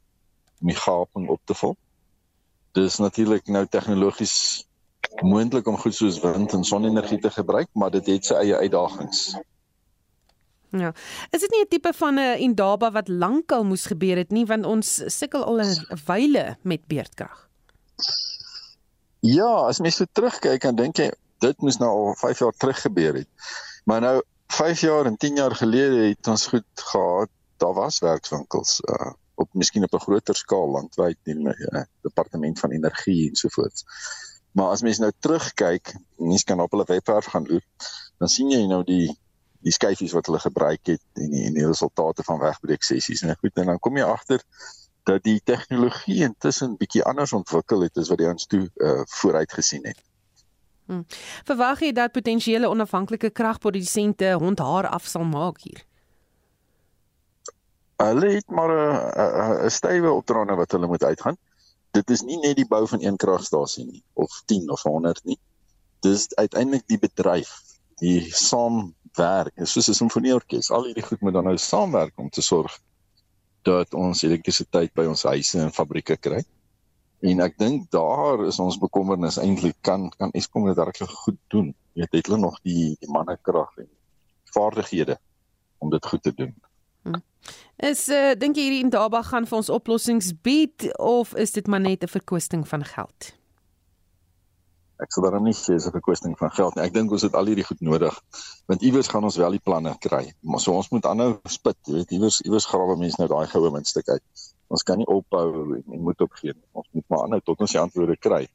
om 0.61 0.67
die 0.67 0.77
gaping 0.77 1.29
op 1.29 1.41
te 1.45 1.55
vul. 1.55 1.77
Dis 2.73 2.99
natuurlik 2.99 3.47
nou 3.47 3.67
tegnologies 3.67 4.65
moontlik 5.23 5.67
om 5.67 5.79
goed 5.79 5.95
soos 5.95 6.21
wind 6.21 6.53
en 6.53 6.65
sonenergie 6.65 7.19
te 7.19 7.31
gebruik, 7.31 7.69
maar 7.73 7.91
dit 7.91 8.07
het 8.07 8.25
sy 8.25 8.35
eie 8.35 8.57
uitdagings. 8.57 9.37
Ja. 10.71 10.93
Is 11.33 11.41
dit 11.41 11.51
nie 11.51 11.65
'n 11.65 11.69
tipe 11.69 11.93
van 11.93 12.15
'n 12.15 12.39
indaba 12.39 12.91
wat 12.91 13.09
lankal 13.09 13.65
moes 13.65 13.87
gebeur 13.87 14.17
het 14.17 14.31
nie 14.31 14.47
want 14.47 14.67
ons 14.67 15.03
sukkel 15.19 15.45
al 15.45 15.61
'n 15.61 16.01
wyle 16.07 16.57
met 16.63 16.87
beerdkrag? 16.87 17.49
Ja, 19.21 19.67
as 19.67 19.79
mens 19.79 19.97
so 19.97 20.05
terugkyk 20.13 20.61
dan 20.63 20.77
dink 20.77 20.97
jy 20.97 21.11
dit 21.39 21.61
moes 21.61 21.77
nou 21.77 21.91
al 21.91 22.15
5 22.15 22.39
jaar 22.39 22.57
terug 22.57 22.81
gebeur 22.81 23.15
het. 23.15 23.29
Maar 23.85 24.01
nou 24.01 24.23
5 24.47 24.81
jaar 24.81 25.07
en 25.07 25.17
10 25.17 25.37
jaar 25.37 25.55
gelede 25.55 26.09
het 26.09 26.27
ons 26.27 26.47
goed 26.47 26.65
gehad. 26.75 27.29
Daar 27.57 27.75
was 27.75 27.99
werkswinkels 27.99 28.81
uh 28.81 29.13
op 29.39 29.55
miskien 29.55 29.87
op 29.87 29.95
'n 29.95 30.05
groter 30.07 30.37
skaal 30.37 30.69
landwyd 30.71 31.19
in 31.23 31.45
die 31.45 31.69
uh, 31.71 31.85
departement 32.03 32.59
van 32.59 32.71
energie 32.71 33.29
ensovoorts. 33.29 33.85
Maar 34.53 34.75
as 34.75 34.83
mens 34.83 34.99
nou 34.99 35.13
terugkyk, 35.19 35.95
mens 36.17 36.45
kan 36.45 36.61
op 36.61 36.71
hulle 36.71 36.85
webwerf 36.85 37.25
gaan 37.25 37.47
loop, 37.47 37.89
dan 38.19 38.29
sien 38.29 38.51
jy 38.51 38.67
nou 38.67 38.83
die 38.85 39.19
die 39.67 39.73
skyfies 39.75 40.13
wat 40.15 40.27
hulle 40.27 40.39
gebruik 40.39 40.87
het 40.87 41.03
en 41.19 41.31
die, 41.31 41.45
en 41.49 41.57
die 41.57 41.67
resultate 41.67 42.23
van 42.23 42.39
wegbreek 42.39 42.85
sessies 42.87 43.25
en 43.27 43.35
goed 43.41 43.57
en 43.59 43.73
dan 43.73 43.81
kom 43.83 43.97
jy 43.99 44.05
agter 44.07 44.45
dat 45.09 45.25
die 45.25 45.41
tegnologie 45.45 46.23
intussen 46.23 46.77
bietjie 46.79 47.03
anders 47.03 47.33
ontwikkel 47.33 47.83
het 47.83 47.99
as 47.99 48.11
wat 48.13 48.23
die 48.23 48.29
ons 48.29 48.47
toe 48.47 48.69
uh, 48.77 49.01
vooruit 49.19 49.53
gesien 49.53 49.87
het. 49.89 49.99
Hmm. 50.89 51.05
Verwag 51.45 51.83
jy 51.85 51.93
dat 51.93 52.13
potensiële 52.13 52.69
onafhanklike 52.69 53.31
kragprodusente 53.31 54.37
hond 54.41 54.63
haar 54.63 54.89
af 54.89 55.09
sal 55.11 55.25
maak 55.25 55.61
hier? 55.67 55.88
Hulle 57.99 58.29
het 58.31 58.51
maar 58.51 58.71
'n 58.71 59.67
'n 59.67 59.71
stywe 59.71 60.11
opdraande 60.13 60.55
wat 60.55 60.71
hulle 60.73 60.87
moet 60.87 61.05
uitgaan. 61.05 61.37
Dit 61.91 62.11
is 62.11 62.23
nie 62.23 62.39
net 62.39 62.57
die 62.57 62.69
bou 62.69 62.87
van 62.87 63.03
een 63.03 63.17
kragstasie 63.17 63.85
nie 63.85 64.03
of 64.13 64.43
10 64.47 64.71
of 64.71 64.83
100 64.83 65.25
nie. 65.25 65.39
Dis 66.01 66.35
uiteindelik 66.35 66.87
die 66.87 66.99
bedryf, 66.99 67.51
die 67.99 68.21
saamwerk, 68.31 69.55
soos 69.63 69.89
'n 69.89 69.95
simfonieorkes. 69.95 70.71
Al 70.71 70.85
hierdie 70.85 71.03
goed 71.03 71.21
moet 71.21 71.33
dan 71.33 71.45
nou 71.45 71.57
saamwerk 71.57 72.19
om 72.19 72.31
te 72.31 72.43
sorg 72.43 72.79
dat 73.63 73.95
ons 73.95 74.23
elektrisiteit 74.23 74.95
by 74.95 75.05
ons 75.05 75.23
huise 75.23 75.59
en 75.59 75.73
fabrieke 75.73 76.17
kry. 76.17 76.45
En 77.21 77.41
ek 77.41 77.59
dink 77.59 77.91
daar 77.91 78.47
is 78.47 78.59
ons 78.63 78.79
bekommernis 78.79 79.41
eintlik 79.43 79.77
kan 79.81 80.09
kan 80.19 80.31
Eskom 80.39 80.67
dit 80.71 80.79
regtig 80.79 81.11
goed 81.11 81.39
doen. 81.49 81.75
Jy 81.93 82.07
het 82.11 82.27
hulle 82.27 82.39
nog 82.39 82.61
die 82.63 82.95
die 83.01 83.11
mannekrag 83.11 83.75
en 83.83 83.91
vaardighede 84.55 85.19
om 85.79 85.91
dit 85.91 86.07
goed 86.07 86.23
te 86.23 86.35
doen. 86.35 86.55
Hmm. 87.03 87.23
Is 87.77 88.09
uh, 88.11 88.35
dink 88.35 88.59
jy 88.59 88.69
hierdie 88.69 88.85
Indaba 88.85 89.23
gaan 89.23 89.47
vir 89.47 89.61
ons 89.61 89.71
oplossings 89.71 90.33
bied 90.43 90.89
of 90.99 91.35
is 91.39 91.55
dit 91.55 91.67
maar 91.67 91.81
net 91.81 92.03
'n 92.03 92.11
verkwisting 92.11 92.67
van 92.69 92.85
geld? 92.85 93.33
Ek 94.99 95.13
sou 95.15 95.23
daarom 95.23 95.45
nie 95.47 95.55
sê 95.55 95.77
dis 95.77 95.87
'n 95.87 95.95
verkwisting 95.95 96.35
van 96.39 96.51
geld 96.51 96.75
nie. 96.75 96.83
Ek 96.85 96.95
dink 96.95 97.13
ons 97.15 97.23
het 97.23 97.35
al 97.35 97.47
hierdie 97.47 97.65
goed 97.65 97.81
nodig. 97.81 98.15
Want 98.67 98.83
iewers 98.83 99.09
gaan 99.09 99.25
ons 99.25 99.37
wel 99.37 99.55
die 99.55 99.63
planne 99.63 99.95
kry. 99.99 100.33
Maar 100.43 100.61
so 100.61 100.73
ons 100.75 100.91
moet 100.91 101.07
aanhou 101.07 101.39
spit, 101.47 101.79
jy 101.87 101.95
weet, 101.95 102.11
iewers 102.11 102.41
iewers 102.41 102.67
grawe 102.67 102.97
mense 102.97 103.21
nou 103.21 103.29
daai 103.29 103.47
goue 103.47 103.71
muntstuk 103.71 104.09
uit. 104.09 104.25
Ons 104.69 104.83
kan 104.83 104.99
nie 104.99 105.07
ophou 105.07 105.77
en, 105.77 105.85
en 105.93 106.03
moet 106.03 106.21
opgee 106.21 106.53
nie. 106.53 106.67
Ons 106.73 106.89
moet 106.93 107.09
maar 107.09 107.23
aanhou 107.23 107.41
tot 107.41 107.61
ons 107.61 107.73
die 107.73 107.81
antwoorde 107.81 108.17
kry. 108.17 108.49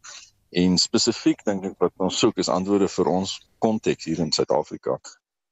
En 0.52 0.78
spesifiek 0.78 1.46
dink 1.46 1.64
ek 1.66 1.80
wat 1.80 1.94
ons 1.98 2.20
soek 2.20 2.38
is 2.38 2.50
antwoorde 2.50 2.88
vir 2.88 3.08
ons 3.08 3.40
konteks 3.60 4.06
hier 4.06 4.20
in 4.20 4.32
Suid-Afrika 4.32 5.00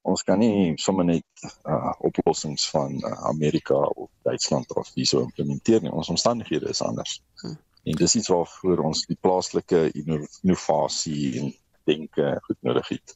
Ons 0.02 0.24
kan 0.26 0.39
nie 0.41 0.74
sommer 0.82 1.06
net 1.06 1.45
uh, 1.70 1.93
oplossings 1.99 2.66
van 2.74 2.97
uh, 3.06 3.12
Amerika 3.30 3.76
of 3.76 4.10
Duitsland 4.26 4.74
of 4.76 4.89
hierso 4.95 5.22
implementeer 5.28 5.82
nie. 5.82 5.91
Ons 5.93 6.10
omstandighede 6.10 6.70
is 6.70 6.82
anders. 6.82 7.20
Hmm. 7.41 7.58
En 7.84 7.97
dis 7.97 8.16
iets 8.16 8.30
waarvoor 8.30 8.82
ons 8.89 9.06
die 9.10 9.18
plaaslike 9.22 9.89
innovasie 9.97 11.39
en 11.41 11.54
denke 11.89 12.38
goed 12.45 12.58
nodig 12.62 12.88
het. 12.95 13.16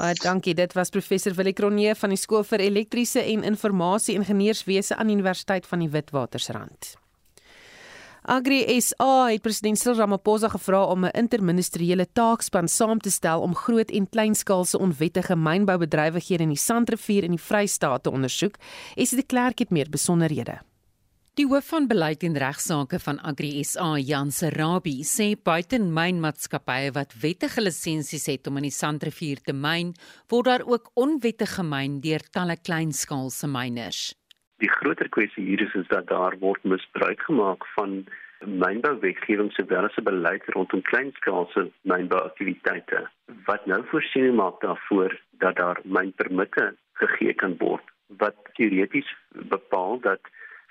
Baie 0.00 0.16
dankie. 0.16 0.54
Dit 0.56 0.72
was 0.72 0.88
professor 0.88 1.34
Willie 1.36 1.52
Cronje 1.52 1.94
van 1.94 2.12
die 2.12 2.20
Skool 2.20 2.44
vir 2.48 2.64
Elektriese 2.64 3.20
en 3.20 3.44
Informasie 3.44 4.16
Ingenieurswese 4.16 4.96
aan 4.96 5.12
Universiteit 5.12 5.68
van 5.68 5.84
die 5.84 5.90
Witwatersrand. 5.92 6.94
Agri 8.22 8.80
SA 8.80 9.30
het 9.30 9.40
president 9.40 9.78
Cyril 9.80 9.96
Ramaphosa 9.96 10.48
gevra 10.52 10.84
om 10.84 11.04
'n 11.04 11.16
interministeriële 11.16 12.06
taakspan 12.12 12.68
saam 12.68 12.98
te 12.98 13.10
stel 13.10 13.40
om 13.40 13.54
groot 13.54 13.90
en 13.90 14.08
kleinskaalse 14.08 14.78
onwettige 14.78 15.36
mynboubedrywighede 15.36 16.42
in 16.42 16.48
die 16.48 16.58
Sandrivier 16.58 17.24
in 17.24 17.30
die 17.30 17.40
Vrystaat 17.40 18.02
te 18.02 18.10
ondersoek. 18.10 18.56
Esie 18.94 19.16
de 19.16 19.26
Klerk 19.26 19.58
het 19.58 19.70
meer 19.70 19.88
besonderhede. 19.90 20.60
Die 21.34 21.46
hoof 21.46 21.64
van 21.64 21.86
beleid 21.86 22.22
en 22.22 22.36
regsaake 22.36 22.98
van 22.98 23.20
Agri 23.20 23.64
SA, 23.64 23.96
Jan 23.98 24.30
Serabi, 24.30 25.02
sê 25.04 25.36
buiten 25.42 25.92
mynmaatskappye 25.92 26.92
wat 26.92 27.14
wettige 27.22 27.60
lisensies 27.60 28.26
het 28.26 28.46
om 28.46 28.56
in 28.56 28.62
die 28.62 28.70
Sandrivier 28.70 29.40
te 29.40 29.52
myn, 29.52 29.94
word 30.28 30.44
daar 30.44 30.66
ook 30.66 30.90
onwettige 30.94 31.62
myn 31.62 32.00
deur 32.00 32.20
talle 32.30 32.56
kleinskaalse 32.56 33.46
myners. 33.46 34.19
Die 34.60 34.70
groter 34.70 35.08
kwessie 35.08 35.44
hier 35.44 35.60
is, 35.64 35.74
is 35.74 35.88
dat 35.88 36.08
daar 36.08 36.34
word 36.38 36.64
misbruik 36.64 37.22
gemaak 37.28 37.64
van 37.76 38.04
mynbouwetgewing 38.44 39.52
sowel 39.52 39.84
as 39.84 39.96
'n 39.96 40.04
beleid 40.04 40.44
rondom 40.56 40.82
kleinskaalse 40.82 41.70
mynbouaktiwiteite 41.82 43.08
wat 43.44 43.66
nou 43.66 43.80
voorsiening 43.92 44.36
maak 44.36 44.60
daarvoor 44.60 45.20
dat 45.44 45.56
daar 45.56 45.80
mynpermitte 45.84 46.74
gegee 46.92 47.34
kan 47.34 47.56
word 47.58 47.84
wat 48.22 48.36
teoreties 48.56 49.10
bepaal 49.54 50.00
dat 50.00 50.20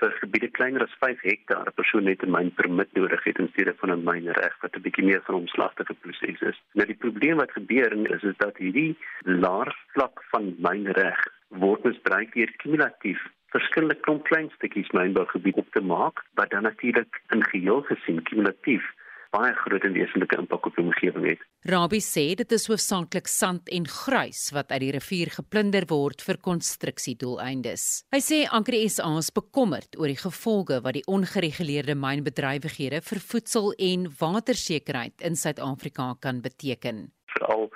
vir 0.02 0.12
gebiede 0.22 0.50
kleiner 0.58 0.84
as 0.84 1.00
5 1.00 1.22
hektaar 1.22 1.68
'n 1.68 1.78
persoon 1.80 2.04
net 2.04 2.24
'n 2.24 2.36
mynpermit 2.38 2.94
nodig 2.94 3.24
het 3.24 3.40
in 3.40 3.50
steede 3.52 3.74
van 3.82 3.92
'n 3.92 4.04
mynreg 4.04 4.54
wat 4.62 4.76
'n 4.76 4.82
bietjie 4.82 5.06
meer 5.06 5.22
van 5.26 5.36
'n 5.36 5.42
omslagtige 5.44 5.94
proses 5.94 6.42
is. 6.52 6.62
Nou 6.74 6.88
die 6.88 7.02
probleem 7.06 7.38
wat 7.38 7.52
gebeur 7.52 7.92
is 8.16 8.24
is 8.24 8.38
dat 8.38 8.58
hierdie 8.58 8.98
laer 9.24 9.76
vlak 9.94 10.24
van 10.32 10.56
mynreg 10.58 11.20
word 11.48 11.84
misbruik 11.84 12.34
deur 12.34 12.52
kumulatief 12.58 13.22
verskillende 13.56 13.98
klomp 14.06 14.26
klein 14.30 14.50
stukkies 14.56 14.90
mynbougebied 14.98 15.60
op 15.62 15.70
te 15.74 15.82
maak 15.82 16.24
wat 16.40 16.52
dan 16.54 16.68
natuurlik 16.70 17.22
in 17.34 17.44
geheel 17.52 17.82
gesien 17.92 18.24
kumulatief 18.30 18.86
baie 19.34 19.54
groot 19.62 19.84
en 19.86 19.94
wesenlike 19.94 20.38
impak 20.42 20.66
op 20.66 20.78
die 20.78 20.84
omgewing 20.84 21.28
het. 21.30 21.42
Rabie 21.70 22.02
sê 22.02 22.24
dit 22.40 22.56
is 22.56 22.66
hoofsaaklik 22.70 23.30
sand 23.30 23.70
en 23.76 23.86
gruis 23.90 24.48
wat 24.56 24.72
uit 24.74 24.82
die 24.86 24.92
rivier 24.96 25.32
geplunder 25.34 25.86
word 25.90 26.24
vir 26.26 26.40
konstruksiedoeleindes. 26.46 27.86
Hy 28.16 28.22
sê 28.26 28.40
Anker 28.50 28.78
SA 28.90 29.12
is 29.22 29.32
bekommerd 29.36 30.00
oor 30.00 30.10
die 30.10 30.20
gevolge 30.20 30.80
wat 30.86 30.98
die 30.98 31.06
ongereguleerde 31.06 31.98
mynbedrywighede 32.00 33.04
vir 33.06 33.24
voedsel 33.32 33.72
en 33.78 34.10
watersekerheid 34.20 35.26
in 35.26 35.38
Suid-Afrika 35.38 36.16
kan 36.24 36.42
beteken. 36.46 37.10
Veral 37.36 37.70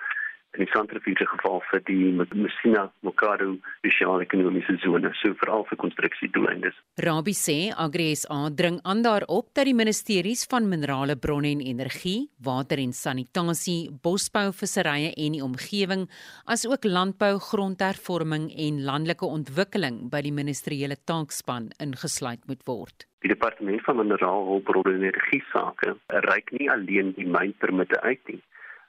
in 0.53 0.65
die 0.65 0.71
Santrifuge 0.73 1.25
geval 1.25 1.61
vir 1.69 1.81
die 1.87 2.11
Messina 2.13 2.85
Mokado 3.05 3.55
spesiale 3.79 4.25
ekonomiese 4.27 4.75
sone, 4.83 5.09
so 5.17 5.33
veral 5.41 5.65
vir 5.69 5.79
konstruksiedoeleindes. 5.81 6.77
Rabie 7.01 7.37
sê 7.37 7.57
Agri 7.85 8.11
SA 8.15 8.49
dring 8.53 8.79
aan 8.83 9.01
daarop 9.05 9.49
dat 9.57 9.65
die 9.69 9.75
ministeries 9.77 10.45
van 10.49 10.69
minerale 10.69 11.15
bronne 11.17 11.49
en 11.55 11.63
energie, 11.65 12.29
water 12.45 12.81
en 12.83 12.93
sanitasie, 12.93 13.89
bosbou, 14.05 14.51
visserye 14.53 15.13
en 15.17 15.37
die 15.37 15.43
omgewing, 15.45 16.05
asook 16.45 16.85
landbou, 16.85 17.33
grondhervorming 17.49 18.51
en 18.67 18.83
landelike 18.85 19.25
ontwikkeling 19.25 20.03
by 20.13 20.21
die 20.21 20.35
ministeriële 20.35 20.99
taakspan 21.09 21.71
ingesluit 21.81 22.45
moet 22.47 22.61
word. 22.69 23.07
Die 23.23 23.31
departement 23.31 23.81
van 23.85 24.01
mineraalhulpbronne 24.01 24.97
en 24.99 25.05
energie 25.09 25.43
sake 25.49 25.95
reik 26.27 26.51
nie 26.53 26.69
alleen 26.69 27.13
die 27.17 27.25
mynpermitte 27.25 28.01
uit 28.03 28.21
nie 28.29 28.41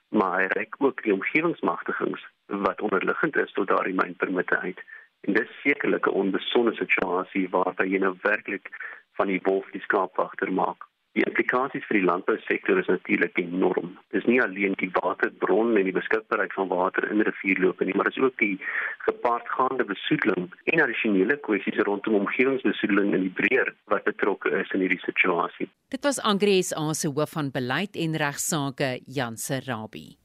maar 0.09 0.39
hy 0.39 0.47
reik 0.47 0.75
ook 0.77 1.03
die 1.03 1.13
omgewingsmagtigings 1.13 2.27
wat 2.45 2.81
onderliggend 2.81 3.35
is 3.35 3.51
tot 3.51 3.67
daardie 3.67 3.93
mynpermitte 3.93 4.59
uit. 4.59 4.83
En 5.21 5.33
dis 5.33 5.61
sekerlik 5.61 6.05
'n 6.07 6.17
onbesonde 6.21 6.73
situasie 6.75 7.49
waar 7.49 7.87
jy 7.87 7.97
nou 7.97 8.15
werklik 8.21 8.69
van 9.13 9.27
die 9.27 9.39
wolf 9.43 9.69
die 9.71 9.81
skaap 9.81 10.19
agter 10.19 10.53
maak. 10.53 10.83
Die 11.15 11.23
implikasies 11.23 11.85
vir 11.87 12.01
die 12.01 12.07
landbousektor 12.09 12.79
is 12.81 12.89
natuurlik 12.91 13.37
enorm. 13.39 13.93
Dis 14.11 14.25
nie 14.27 14.41
alleen 14.43 14.75
die 14.81 14.89
waterbron 14.97 15.77
en 15.79 15.87
die 15.87 15.95
beskikbaarheid 15.95 16.51
van 16.57 16.67
water 16.73 17.07
in 17.11 17.23
rivierloope 17.23 17.87
nie, 17.87 17.95
maar 17.95 18.09
dis 18.11 18.19
ook 18.19 18.35
die 18.41 18.57
gepaardgaande 19.05 19.87
besoedeling 19.87 20.49
en 20.73 20.83
addisionele 20.83 21.39
kwessies 21.47 21.79
rondom 21.87 22.19
omgewingsbesoedeling 22.19 23.15
in 23.15 23.29
die 23.29 23.35
breër 23.39 23.71
wat 23.93 24.03
betrokke 24.09 24.51
is 24.59 24.75
in 24.75 24.83
hierdie 24.83 25.01
situasie. 25.05 25.69
Dit 25.95 26.03
was 26.03 26.19
Angres 26.19 26.73
Aase 26.75 27.13
hoof 27.15 27.37
van 27.39 27.53
beleid 27.55 27.95
en 27.95 28.19
regsaake 28.19 28.97
Janse 29.07 29.63
Rabie. 29.69 30.17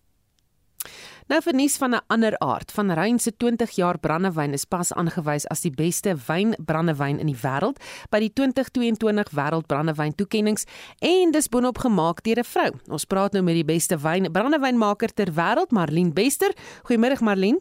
Nou 1.30 1.38
vir 1.44 1.54
nuus 1.54 1.76
van 1.78 1.94
'n 1.94 2.02
ander 2.06 2.34
aard. 2.38 2.72
Van 2.72 2.90
Rein 2.90 3.18
se 3.18 3.36
20 3.36 3.70
jaar 3.70 3.98
brandewyn 3.98 4.52
is 4.52 4.64
pas 4.64 4.92
aangewys 4.92 5.46
as 5.46 5.60
die 5.60 5.70
beste 5.70 6.16
wynbrandewyn 6.26 7.18
in 7.18 7.26
die 7.26 7.40
wêreld 7.42 7.78
by 8.10 8.18
die 8.18 8.32
2022 8.32 9.30
Wêreld 9.30 9.66
Brandewyn 9.66 10.14
Toekenninge 10.14 10.64
en 10.98 11.30
dis 11.30 11.48
boonop 11.48 11.78
gemaak 11.78 12.22
deur 12.22 12.38
'n 12.38 12.44
vrou. 12.44 12.70
Ons 12.88 13.04
praat 13.04 13.32
nou 13.32 13.42
met 13.42 13.54
die 13.54 13.64
beste 13.64 13.96
wyn 13.98 14.32
brandewynmaker 14.32 15.14
ter 15.14 15.32
wêreld, 15.32 15.70
Marlene 15.70 16.12
Bester. 16.12 16.52
Goeiemôre 16.82 17.20
Marlene. 17.20 17.60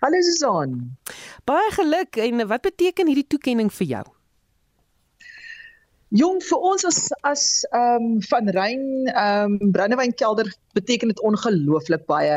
Hallo 0.00 0.20
Susan. 0.20 0.98
Baie 1.44 1.70
geluk 1.70 2.16
en 2.16 2.46
wat 2.46 2.60
beteken 2.60 3.06
hierdie 3.06 3.26
toekenning 3.26 3.72
vir 3.72 3.86
jou? 3.86 4.13
Jong 6.14 6.38
vir 6.46 6.64
ons 6.70 6.84
as 6.86 6.98
as 7.26 7.44
ehm 7.74 8.04
um, 8.04 8.22
van 8.30 8.50
Rein 8.54 8.84
ehm 9.10 9.56
um, 9.58 9.72
brandewynkelder 9.74 10.50
beteken 10.78 11.10
dit 11.10 11.22
ongelooflik 11.30 12.06
baie. 12.10 12.36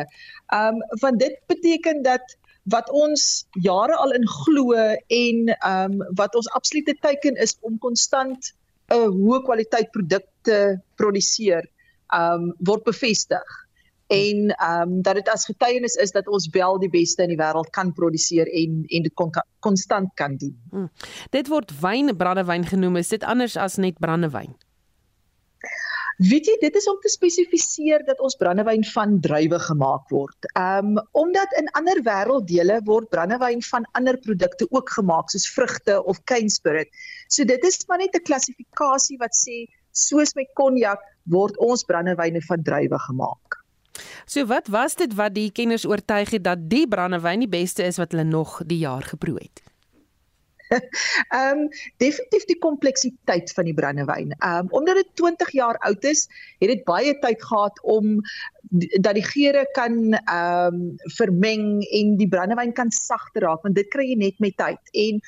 Ehm 0.56 0.80
um, 0.80 1.00
want 1.04 1.20
dit 1.22 1.38
beteken 1.52 2.02
dat 2.08 2.38
wat 2.74 2.90
ons 2.90 3.46
jare 3.64 3.96
al 3.96 4.16
in 4.18 4.26
glo 4.28 4.74
en 4.74 5.54
ehm 5.54 6.00
um, 6.00 6.16
wat 6.22 6.36
ons 6.36 6.50
absolute 6.58 6.98
teiken 7.06 7.38
is 7.46 7.54
om 7.62 7.78
konstant 7.86 8.52
'n 8.90 9.14
hoë 9.20 9.44
kwaliteit 9.46 9.94
produkte 9.94 10.82
produseer, 10.96 11.70
ehm 12.18 12.50
um, 12.50 12.54
word 12.66 12.84
bevestig 12.84 13.67
en 14.08 14.54
ehm 14.56 14.82
um, 14.82 15.02
dat 15.02 15.16
dit 15.16 15.30
as 15.30 15.46
getuienis 15.46 15.96
is 15.96 16.12
dat 16.12 16.28
ons 16.28 16.48
wel 16.52 16.80
die 16.80 16.90
beste 16.90 17.22
in 17.22 17.34
die 17.34 17.40
wêreld 17.40 17.70
kan 17.76 17.94
produseer 17.94 18.48
en 18.48 18.84
en 18.88 19.04
dit 19.04 19.14
kon 19.14 19.32
konstant 19.60 20.14
kan 20.16 20.38
doen. 20.38 20.56
Hmm. 20.70 20.90
Dit 21.30 21.48
word 21.48 21.74
wyn 21.82 22.16
brandewyn 22.18 22.66
genoem, 22.66 22.96
is 22.96 23.12
dit 23.12 23.24
anders 23.24 23.58
as 23.58 23.76
net 23.76 24.00
brandewyn? 24.00 24.56
Weet 26.18 26.48
jy, 26.50 26.56
dit 26.62 26.76
is 26.76 26.88
om 26.90 26.96
te 27.02 27.12
spesifiseer 27.14 28.02
dat 28.06 28.22
ons 28.26 28.36
brandewyn 28.42 28.82
van 28.90 29.20
druiwe 29.22 29.60
gemaak 29.68 30.08
word. 30.10 30.48
Ehm 30.54 30.96
um, 30.96 31.04
omdat 31.12 31.52
in 31.60 31.68
ander 31.78 32.02
wêrelddele 32.02 32.80
word 32.88 33.10
brandewyn 33.10 33.62
van 33.62 33.86
ander 33.92 34.18
produkte 34.18 34.66
ook 34.70 34.90
gemaak 34.90 35.30
soos 35.30 35.46
vrugte 35.54 36.00
of 36.04 36.24
cane 36.24 36.50
spirit. 36.50 36.90
So 37.28 37.46
dit 37.46 37.64
is 37.64 37.84
maar 37.88 38.02
net 38.02 38.16
'n 38.16 38.24
klassifikasie 38.24 39.18
wat 39.18 39.36
sê 39.36 39.68
soos 39.92 40.34
met 40.34 40.50
konjak 40.54 41.02
word 41.24 41.58
ons 41.58 41.84
brandewyne 41.84 42.42
van 42.42 42.64
druiwe 42.64 43.00
gemaak. 43.00 43.57
So 44.26 44.46
wat 44.46 44.68
was 44.68 44.96
dit 44.96 45.14
wat 45.16 45.36
die 45.36 45.52
kenners 45.52 45.86
oortuig 45.86 46.30
het 46.38 46.44
dat 46.44 46.70
die 46.70 46.88
brandewyn 46.88 47.46
die 47.46 47.52
beste 47.52 47.84
is 47.84 47.98
wat 47.98 48.12
hulle 48.12 48.28
nog 48.28 48.62
die 48.66 48.82
jaar 48.84 49.04
geproe 49.04 49.40
het? 49.40 49.64
Ehm 51.30 51.58
um, 51.58 51.68
definitief 51.98 52.46
die 52.46 52.58
kompleksiteit 52.60 53.52
van 53.56 53.68
die 53.70 53.74
brandewyn. 53.74 54.34
Ehm 54.38 54.68
um, 54.68 54.72
omdat 54.80 54.96
dit 54.96 55.10
20 55.14 55.52
jaar 55.52 55.78
oud 55.78 56.04
is, 56.04 56.28
het 56.60 56.70
dit 56.70 56.84
baie 56.84 57.14
tyd 57.20 57.44
gehad 57.44 57.82
om 57.82 58.20
dat 59.00 59.16
die 59.16 59.26
geure 59.26 59.66
kan 59.72 60.14
ehm 60.14 60.74
um, 60.74 60.96
vermeng 61.18 61.84
en 61.84 62.16
die 62.20 62.28
brandewyn 62.28 62.74
kan 62.74 62.92
sagter 62.92 63.48
raak 63.48 63.64
want 63.64 63.76
dit 63.76 63.88
kry 63.94 64.10
jy 64.12 64.20
net 64.20 64.40
met 64.44 64.58
tyd. 64.58 64.92
En 64.92 65.22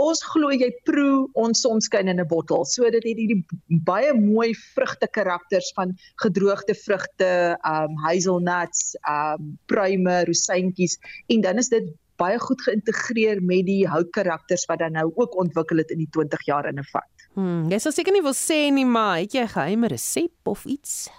ons 0.00 0.22
glo 0.32 0.50
jy 0.54 0.70
proe 0.88 1.28
ons 1.38 1.62
sonskyn 1.64 2.08
in 2.08 2.20
'n 2.20 2.28
bottel. 2.28 2.64
So 2.64 2.84
dit 2.90 3.04
het 3.04 3.18
hierdie 3.18 3.44
baie 3.84 4.12
mooi 4.14 4.54
vrugte 4.74 5.08
karakters 5.12 5.72
van 5.76 5.96
gedroogde 6.22 6.74
vrugte, 6.74 7.56
um 7.64 7.96
hazelnuts, 8.06 8.96
um 9.08 9.58
pruime, 9.66 10.24
rosientjies 10.24 10.98
en 11.28 11.40
dan 11.40 11.58
is 11.58 11.68
dit 11.68 11.92
baie 12.20 12.38
goed 12.38 12.60
geïntegreer 12.66 13.40
met 13.42 13.64
die 13.66 13.86
houtkarakters 13.88 14.66
wat 14.68 14.82
dan 14.82 14.92
nou 14.92 15.08
ook 15.14 15.36
ontwikkel 15.40 15.80
het 15.80 15.90
in 15.90 16.04
die 16.04 16.10
20 16.12 16.44
jaar 16.46 16.68
in 16.68 16.78
'n 16.78 16.88
vat. 16.92 17.08
Hmm, 17.34 17.70
jy 17.70 17.78
sal 17.78 17.92
seker 17.92 18.12
nie 18.12 18.22
wil 18.22 18.36
sê 18.36 18.70
nie, 18.72 18.84
maar 18.84 19.18
het 19.18 19.32
jy 19.32 19.42
'n 19.42 19.54
geheime 19.56 19.88
resep 19.88 20.32
of 20.44 20.64
iets? 20.64 21.10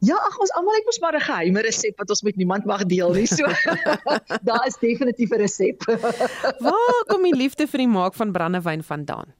Ja, 0.00 0.16
ag 0.16 0.38
ons 0.40 0.52
almal 0.56 0.78
het 0.78 0.86
mos 0.88 0.98
maar 1.00 1.16
'n 1.16 1.20
geheime 1.20 1.60
resep 1.60 1.98
wat 1.98 2.08
ons 2.08 2.22
met 2.22 2.36
niemand 2.36 2.64
mag 2.64 2.86
deel 2.88 3.12
nie. 3.12 3.26
So 3.26 3.44
daar 4.48 4.66
is 4.66 4.78
definitief 4.80 5.30
'n 5.30 5.40
resep. 5.44 5.84
Waar 6.66 7.04
kom 7.06 7.22
die 7.22 7.36
liefde 7.36 7.66
vir 7.66 7.84
die 7.84 7.92
maak 7.92 8.14
van 8.14 8.32
brandewyn 8.32 8.82
vandaan? 8.82 9.34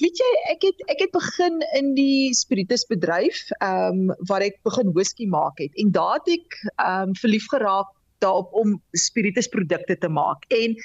Weet 0.00 0.16
jy, 0.16 0.32
ek 0.52 0.62
het 0.64 0.78
ek 0.88 1.00
het 1.04 1.10
begin 1.12 1.60
in 1.76 1.94
die 1.94 2.34
spiritusbedryf, 2.34 3.40
ehm 3.60 4.10
um, 4.10 4.16
waar 4.28 4.40
ek 4.40 4.60
begin 4.64 4.92
whisky 4.92 5.26
maak 5.26 5.58
het 5.60 5.72
en 5.76 5.92
daar 5.92 6.20
het 6.20 6.28
ek 6.28 6.60
ehm 6.76 7.08
um, 7.08 7.14
verlief 7.14 7.48
geraak 7.48 7.88
daarop 8.20 8.52
om 8.52 8.82
spiritusprodukte 8.92 9.98
te 9.98 10.08
maak. 10.08 10.44
En 10.48 10.76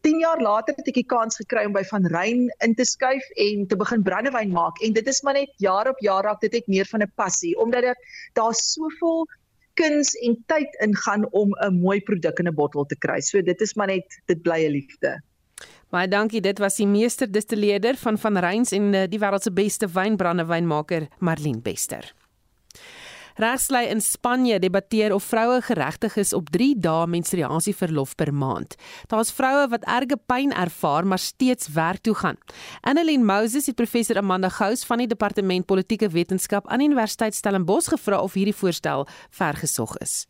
10 0.00 0.20
jaar 0.20 0.40
later 0.40 0.74
het 0.76 0.88
ek 0.88 0.94
die 0.94 1.06
kans 1.06 1.36
gekry 1.36 1.66
om 1.68 1.72
by 1.72 1.82
Van 1.90 2.06
Rein 2.06 2.48
in 2.64 2.74
te 2.74 2.84
skuif 2.84 3.26
en 3.36 3.66
te 3.68 3.76
begin 3.76 4.02
brandewyn 4.02 4.52
maak 4.52 4.80
en 4.80 4.92
dit 4.96 5.06
is 5.06 5.22
maar 5.22 5.36
net 5.36 5.52
jaar 5.58 5.88
op 5.88 6.00
jaar 6.00 6.24
raak 6.24 6.40
dit 6.40 6.54
ek 6.54 6.68
meer 6.68 6.88
van 6.88 7.02
'n 7.02 7.12
passie 7.16 7.56
omdat 7.58 7.82
daar 7.82 8.00
daar 8.34 8.54
soveel 8.54 9.26
kuns 9.74 10.14
en 10.26 10.36
tyd 10.46 10.76
ingaan 10.84 11.26
om 11.32 11.52
'n 11.52 11.80
mooi 11.80 12.00
produk 12.00 12.38
in 12.38 12.48
'n 12.48 12.54
bottel 12.54 12.84
te 12.84 12.96
kry. 12.96 13.20
So 13.20 13.42
dit 13.42 13.60
is 13.60 13.74
maar 13.74 13.86
net 13.86 14.20
dit 14.26 14.42
bly 14.42 14.64
'n 14.66 14.72
liefde. 14.72 15.22
Baie 15.90 16.08
dankie. 16.08 16.40
Dit 16.40 16.58
was 16.58 16.76
die 16.76 16.86
meester 16.86 17.30
distilleerder 17.30 17.96
van 17.96 18.18
Van 18.18 18.38
Reins 18.38 18.72
en 18.72 18.94
eh, 18.94 19.08
die 19.08 19.18
wêreld 19.18 19.42
se 19.42 19.52
beste 19.52 19.88
wynbrandewynmaker 19.88 21.08
Marlene 21.18 21.60
Bester. 21.60 22.14
Regslei 23.36 23.86
in 23.88 24.00
Spanje 24.00 24.58
debatteer 24.58 25.14
of 25.14 25.24
vroue 25.24 25.60
geregtig 25.62 26.16
is 26.16 26.32
op 26.32 26.48
3 26.50 26.74
dae 26.78 27.06
menstruasieverlof 27.06 28.14
per 28.14 28.34
maand. 28.34 28.76
Daar's 29.06 29.32
vroue 29.32 29.68
wat 29.68 29.84
erge 29.84 30.18
pyn 30.26 30.52
ervaar 30.52 31.06
maar 31.06 31.18
steeds 31.18 31.72
werk 31.74 32.00
toe 32.00 32.14
gaan. 32.14 32.36
Annelien 32.80 33.24
Moses 33.24 33.66
het 33.66 33.76
professor 33.76 34.16
Amanda 34.16 34.48
Gous 34.48 34.84
van 34.86 34.98
die 34.98 35.06
departement 35.06 35.66
politieke 35.66 36.08
wetenskap 36.10 36.68
aan 36.68 36.80
Universiteit 36.80 37.34
Stellenbosch 37.34 37.88
gevra 37.88 38.20
of 38.20 38.34
hierdie 38.34 38.56
voorstel 38.56 39.06
vergesog 39.30 39.96
is. 39.98 40.26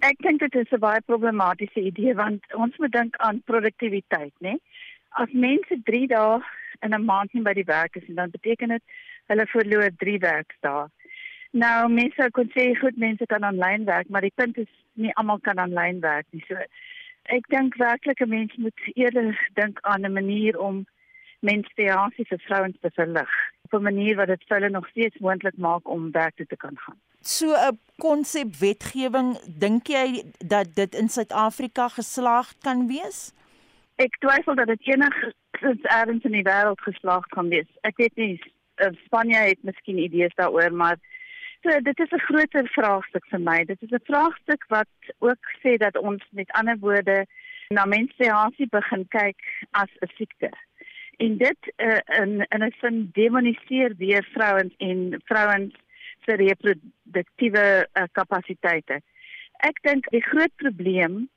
Ek 0.00 0.16
dink 0.24 0.40
dit 0.40 0.54
is 0.54 0.72
'n 0.72 0.80
baie 0.80 1.00
problematiese 1.00 1.80
idee 1.80 2.14
want 2.14 2.42
ons 2.54 2.76
moet 2.78 2.92
dink 2.92 3.16
aan 3.16 3.42
produktiwiteit, 3.44 4.32
né? 4.40 4.56
As 5.10 5.28
mense 5.32 5.80
3 5.84 6.06
dae 6.06 6.40
in 6.80 6.94
'n 6.94 7.04
maand 7.04 7.32
nie 7.32 7.42
by 7.42 7.52
die 7.52 7.64
werk 7.64 7.96
is, 7.96 8.04
dan 8.08 8.30
beteken 8.30 8.68
dit 8.68 8.82
hulle 9.26 9.46
verloor 9.46 9.90
3 9.96 10.18
werkdae. 10.18 10.88
Nou 11.54 11.88
mense 11.88 12.26
kon 12.34 12.48
sê 12.50 12.72
goed 12.80 12.96
mense 12.98 13.26
kan 13.30 13.44
aanlyn 13.46 13.84
werk, 13.86 14.08
maar 14.10 14.24
die 14.26 14.34
punt 14.34 14.56
is 14.58 14.70
nie 14.98 15.12
almal 15.20 15.38
kan 15.38 15.60
aanlyn 15.62 16.00
werk 16.02 16.26
nie. 16.34 16.42
So 16.48 16.58
ek 17.36 17.46
dink 17.54 17.76
werklik 17.78 18.20
'n 18.20 18.28
mens 18.28 18.56
moet 18.56 18.80
eerder 18.94 19.38
dink 19.54 19.78
aan 19.82 20.04
'n 20.06 20.12
manier 20.12 20.58
om 20.58 20.84
menstruasie 21.40 22.26
vir 22.26 22.40
vrouens 22.46 22.76
te 22.80 22.90
verlig. 22.90 23.30
Op 23.64 23.74
'n 23.78 23.82
manier 23.82 24.16
wat 24.16 24.26
dit 24.26 24.44
vir 24.48 24.56
hulle 24.56 24.70
nog 24.70 24.88
steeds 24.88 25.18
moontlik 25.18 25.56
maak 25.56 25.88
om 25.88 26.10
werk 26.10 26.36
te 26.36 26.56
kan 26.56 26.76
gaan. 26.76 26.98
So 27.20 27.54
'n 27.54 27.78
konsep 27.98 28.56
wetgewing, 28.56 29.38
dink 29.58 29.86
jy 29.86 30.24
dat 30.38 30.74
dit 30.74 30.94
in 30.94 31.08
Suid-Afrika 31.08 31.88
geslaag 31.88 32.58
kan 32.58 32.86
wees? 32.86 33.32
Ek 33.96 34.16
twyfel 34.18 34.54
dat 34.54 34.66
dit 34.66 34.86
enigstens 34.86 35.82
ergens 35.82 36.24
in 36.24 36.32
die 36.32 36.42
wêreld 36.42 36.80
geslaag 36.80 37.26
kan 37.26 37.48
wees. 37.48 37.70
Ek 37.80 37.96
weet 37.96 38.16
nie 38.16 38.40
eh, 38.74 38.90
Spanje 39.04 39.36
het 39.36 39.62
miskien 39.62 39.98
idees 39.98 40.34
daaroor, 40.34 40.72
maar 40.72 40.96
dit 41.64 41.98
is 41.98 42.10
'n 42.10 42.26
groter 42.28 42.68
vraagstuk 42.68 43.26
vir 43.26 43.40
my. 43.40 43.64
Dit 43.64 43.82
is 43.82 43.90
'n 43.90 44.04
vraagstuk 44.04 44.64
wat 44.68 44.88
ook 45.18 45.44
sê 45.62 45.76
dat 45.76 45.96
ons 45.96 46.22
met 46.30 46.50
ander 46.50 46.78
woorde 46.78 47.26
na 47.68 47.84
menstruasie 47.84 48.68
begin 48.70 49.08
kyk 49.08 49.40
as 49.70 49.90
'n 50.00 50.10
siekte. 50.16 50.50
En 51.16 51.36
dit 51.36 51.72
uh, 51.76 51.98
in 52.20 52.46
in 52.48 52.64
'n 52.64 52.74
sin 52.80 53.10
demoniseer 53.12 53.94
weer 53.96 54.24
vrouens 54.32 54.74
en 54.78 55.20
vrouens 55.24 55.74
se 56.24 56.34
reproduktiewe 56.34 57.88
uh, 57.92 58.02
kapasiteite. 58.12 59.00
Ek 59.52 59.82
dink 59.82 60.10
die 60.10 60.22
groot 60.22 60.54
probleem 60.56 61.28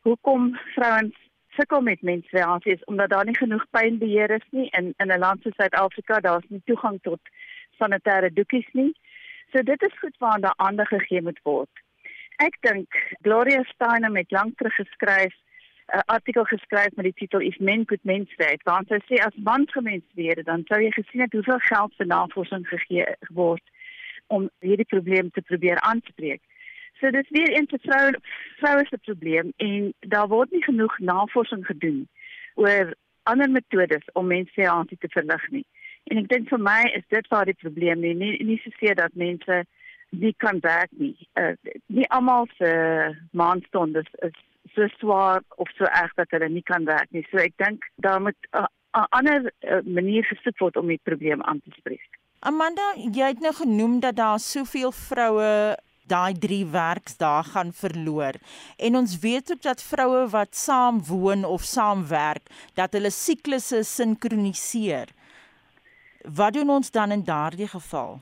hoekom 0.00 0.58
vrouens 0.74 1.14
sukkel 1.48 1.80
met 1.80 2.02
menstruasie 2.02 2.72
is 2.72 2.84
omdat 2.84 3.10
daar 3.10 3.24
nie 3.24 3.36
genoeg 3.36 3.64
pynbeheer 3.70 4.30
is 4.30 4.46
nie 4.50 4.68
in 4.70 4.94
in 4.96 5.12
'n 5.12 5.18
land 5.18 5.42
soos 5.42 5.54
Suid-Afrika, 5.54 6.20
daar's 6.20 6.48
nie 6.48 6.62
toegang 6.64 6.98
tot 7.02 7.20
sanitêre 7.78 8.32
doekies 8.32 8.68
nie. 8.72 8.92
So 9.56 9.62
dit 9.62 9.82
is 9.82 9.98
goed 9.98 10.16
waaraan 10.18 10.40
daar 10.40 10.54
aandag 10.56 10.88
gegee 10.88 11.22
moet 11.22 11.38
word. 11.42 11.70
Ek 12.44 12.56
dink 12.60 12.96
Gloria 13.24 13.62
Steinem 13.62 14.16
het 14.16 14.30
lank 14.30 14.58
terug 14.58 14.74
geskryf 14.74 15.32
'n 15.96 16.02
artikel 16.12 16.44
geskryf 16.44 16.92
met 16.96 17.04
die 17.04 17.14
titel 17.20 17.40
If 17.40 17.58
Men 17.58 17.84
Could 17.84 18.04
Menstruate, 18.04 18.64
waar 18.64 18.84
sy 18.88 18.98
sê 19.08 19.22
as 19.24 19.36
mans 19.36 19.72
gemenstrueer, 19.72 20.44
dan 20.44 20.64
sou 20.68 20.80
jy 20.82 20.90
gesien 20.90 21.20
het 21.20 21.32
hoeveel 21.32 21.58
geld 21.58 21.94
vir 21.96 22.06
navorsing 22.06 22.68
gegee 22.68 23.06
word 23.28 23.62
om 24.26 24.50
hierdie 24.60 24.92
probleem 24.94 25.30
te 25.30 25.40
probeer 25.42 25.80
aanspreek. 25.80 26.42
So 27.00 27.10
dis 27.10 27.30
weer 27.30 27.52
eens 27.56 27.72
'n 27.72 27.80
vrou 27.88 28.12
vroue 28.60 28.86
se 28.86 28.98
probleem 28.98 29.52
en 29.56 29.94
daar 30.00 30.28
word 30.28 30.50
nie 30.50 30.64
genoeg 30.64 30.98
navorsing 30.98 31.66
gedoen 31.66 32.08
oor 32.54 32.94
ander 33.22 33.50
metodes 33.50 34.04
om 34.12 34.26
menstruasie 34.26 34.98
te 34.98 35.08
verlig 35.08 35.50
nie. 35.50 35.66
En 36.10 36.22
ek 36.22 36.28
dink 36.30 36.50
vir 36.52 36.62
my 36.62 36.82
is 36.98 37.06
dit 37.10 37.28
waar 37.32 37.48
die 37.48 37.58
probleem 37.58 38.04
lê. 38.04 38.12
Nie 38.14 38.36
nie 38.46 38.58
so 38.62 38.74
seer 38.78 38.94
dat 38.98 39.14
mense 39.14 39.64
nie 40.10 40.34
kan 40.38 40.60
werk 40.62 40.92
nie. 40.98 41.16
Uh, 41.34 41.54
nie 41.86 42.06
almal 42.14 42.46
se 42.58 42.70
maandstonde 43.32 44.04
is, 44.06 44.12
is 44.30 44.38
so 44.74 44.86
swaar 45.00 45.42
of 45.56 45.70
so 45.78 45.88
erg 45.88 46.14
dat 46.20 46.30
hulle 46.30 46.48
nie 46.52 46.62
kan 46.62 46.86
werk 46.86 47.10
nie. 47.10 47.26
So 47.30 47.42
ek 47.42 47.56
dink 47.62 47.88
daar 48.06 48.22
moet 48.22 48.38
'n 48.52 48.62
uh, 48.62 48.68
uh, 48.96 49.06
ander 49.18 49.50
uh, 49.60 49.82
manier 49.82 50.24
gesoek 50.24 50.58
word 50.62 50.76
om 50.76 50.88
die 50.92 51.00
probleem 51.02 51.42
aan 51.42 51.60
te 51.64 51.74
spreek. 51.78 52.20
Amanda, 52.46 52.92
jy 52.96 53.32
het 53.32 53.40
nou 53.40 53.52
genoem 53.56 54.00
dat 54.00 54.16
daar 54.16 54.38
soveel 54.38 54.92
vroue 54.92 55.76
daai 56.06 56.38
3 56.38 56.66
werksdae 56.70 57.42
gaan 57.50 57.72
verloor. 57.74 58.38
En 58.78 58.96
ons 58.96 59.18
weet 59.18 59.50
ook 59.52 59.62
dat 59.62 59.82
vroue 59.82 60.26
wat 60.30 60.54
saam 60.54 61.02
woon 61.08 61.44
of 61.44 61.64
saam 61.66 62.06
werk, 62.08 62.46
dat 62.74 62.92
hulle 62.94 63.10
siklusse 63.10 63.82
sinkroniseer. 63.82 65.10
Wat 66.34 66.52
doen 66.52 66.70
ons 66.70 66.90
dan 66.90 67.10
in 67.10 67.24
daardie 67.24 67.68
geval? 67.68 68.20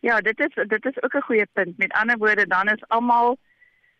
Ja, 0.00 0.20
dit 0.20 0.40
is 0.40 0.54
dit 0.68 0.84
is 0.84 1.02
ook 1.02 1.14
'n 1.14 1.20
goeie 1.28 1.46
punt. 1.52 1.78
Met 1.78 1.92
ander 1.92 2.18
woorde, 2.18 2.46
dan 2.46 2.68
is 2.68 2.88
almal 2.88 3.38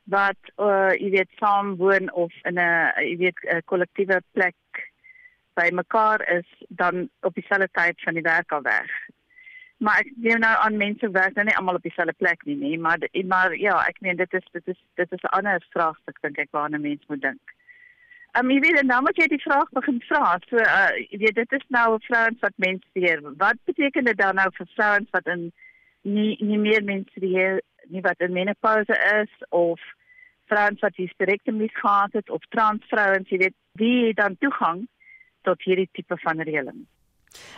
wat 0.05 0.43
uh 0.57 0.93
jy 0.95 1.11
weet 1.11 1.31
saam 1.39 1.77
woon 1.77 2.13
of 2.13 2.33
in 2.43 2.59
'n 2.59 2.93
jy 2.97 3.17
weet 3.17 3.39
'n 3.43 3.63
kollektiewe 3.65 4.23
plek 4.33 4.55
by 5.55 5.71
mekaar 5.73 6.29
is 6.29 6.49
dan 6.69 7.09
op 7.21 7.35
dieselfde 7.35 7.69
tyd 7.73 8.03
van 8.03 8.15
die 8.15 8.23
werk 8.23 8.53
al 8.53 8.63
weg. 8.63 8.91
Maar 9.77 9.99
ek 9.99 10.13
neem 10.17 10.39
nou 10.39 10.57
aan 10.59 10.77
mense 10.77 11.11
werk 11.11 11.35
nou 11.35 11.45
nie 11.47 11.57
almal 11.57 11.75
op 11.75 11.83
dieselfde 11.83 12.13
plek 12.13 12.45
nie, 12.45 12.57
nie, 12.57 12.79
maar 12.79 12.99
maar 13.25 13.57
ja, 13.57 13.87
ek 13.87 14.01
meen 14.01 14.17
dit 14.17 14.33
is 14.33 14.47
dit 14.53 14.69
is 14.69 14.81
dit 14.95 15.13
is 15.13 15.23
'n 15.23 15.37
ander 15.39 15.67
vraagstuk 15.71 16.21
dink 16.21 16.39
ek 16.39 16.51
waarna 16.51 16.79
mense 16.79 17.05
moet 17.09 17.21
dink. 17.21 17.56
Um, 18.37 18.51
jy 18.53 18.59
weet, 18.61 18.83
nou 18.85 18.99
moet 19.01 19.17
jy 19.17 19.31
die 19.33 19.41
vraag 19.41 19.71
begin 19.73 20.01
vra. 20.11 20.35
So, 20.51 20.61
uh, 20.61 20.91
jy 21.09 21.21
weet, 21.23 21.39
dit 21.39 21.55
is 21.57 21.63
nou 21.73 21.87
vrouens 22.05 22.43
wat 22.45 22.53
menstrueer. 22.61 23.23
Wat 23.41 23.61
beteken 23.65 24.05
dit 24.11 24.19
dan 24.19 24.37
nou 24.37 24.51
vir 24.59 24.69
vrouens 24.75 25.15
wat 25.17 25.31
in 25.33 25.47
nie 26.07 26.37
nie 26.45 26.59
meer 26.61 26.85
menstrueer 26.85 27.63
nie 27.91 28.03
wat 28.05 28.21
in 28.21 28.35
menopouse 28.37 28.99
is 29.15 29.33
of 29.49 29.81
vrouens 30.51 30.83
wat 30.85 31.01
hysterektomie 31.01 31.71
gehad 31.75 32.13
het 32.13 32.31
of 32.31 32.45
transvrouens, 32.55 33.31
jy 33.31 33.39
weet, 33.47 33.57
wie 33.81 34.13
dan 34.15 34.37
toegang 34.39 34.85
tot 35.49 35.63
hierdie 35.65 35.89
tipe 35.93 36.19
van 36.23 36.43
reëling? 36.45 36.85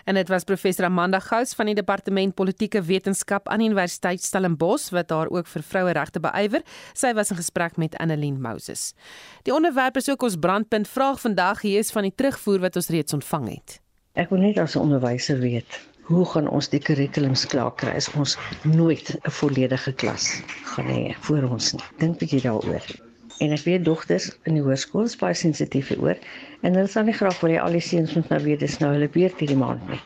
En 0.04 0.14
dit 0.14 0.28
was 0.28 0.44
professor 0.44 0.84
Amanda 0.84 1.18
Gous 1.18 1.54
van 1.54 1.66
die 1.66 1.74
departement 1.74 2.34
politieke 2.34 2.82
wetenskap 2.82 3.48
aan 3.48 3.60
Universiteit 3.60 4.22
Stellenbosch 4.22 4.90
wat 4.90 5.08
daar 5.08 5.30
ook 5.30 5.46
vir 5.46 5.62
vroueregte 5.62 6.20
beywer. 6.20 6.62
Sy 6.94 7.12
was 7.14 7.30
in 7.30 7.40
gesprek 7.40 7.76
met 7.76 7.96
Annelien 7.96 8.40
Moses. 8.40 8.94
Die 9.42 9.54
onderwerp 9.54 9.96
is 9.96 10.10
ook 10.10 10.22
ons 10.22 10.36
brandpunt 10.36 10.88
vraag 10.88 11.20
vandag 11.20 11.62
hier 11.62 11.78
is 11.78 11.92
van 11.92 12.02
die 12.02 12.14
terugvoer 12.14 12.60
wat 12.68 12.76
ons 12.76 12.88
reeds 12.88 13.12
ontvang 13.12 13.48
het. 13.48 13.80
Ek 14.18 14.30
wil 14.30 14.40
net 14.42 14.58
as 14.58 14.74
'n 14.74 14.80
onderwyser 14.80 15.38
weet, 15.38 15.80
hoe 16.02 16.24
gaan 16.24 16.48
ons 16.48 16.68
die 16.68 16.80
kurrikulums 16.80 17.46
klaar 17.46 17.74
kry 17.74 17.92
as 17.94 18.08
ons 18.14 18.38
nooit 18.64 19.14
'n 19.14 19.30
volledige 19.30 19.92
klas 19.92 20.42
gaan 20.64 20.86
hê 20.86 21.14
vir 21.20 21.50
ons 21.50 21.72
nie. 21.72 21.84
Dink 21.98 22.18
bietjie 22.18 22.40
daaroor. 22.40 23.07
En 23.40 23.52
ek 23.54 23.64
weet 23.68 23.84
dogters 23.86 24.30
in 24.50 24.58
die 24.58 24.62
hoërskool 24.66 25.06
is 25.06 25.16
baie 25.20 25.36
sensitief 25.38 25.92
hieroor 25.92 26.18
en 26.66 26.74
hulle 26.74 26.90
sal 26.90 27.06
nie 27.06 27.16
graag 27.18 27.40
wil 27.42 27.54
hê 27.54 27.58
al 27.62 27.76
die 27.78 27.84
seuns 27.88 28.14
moet 28.16 28.30
nou 28.32 28.40
weet 28.46 28.64
dis 28.64 28.78
nou 28.82 28.92
hulle 28.96 29.08
beurt 29.16 29.42
hierdie 29.42 29.58
maand 29.60 29.84
nie. 29.90 30.00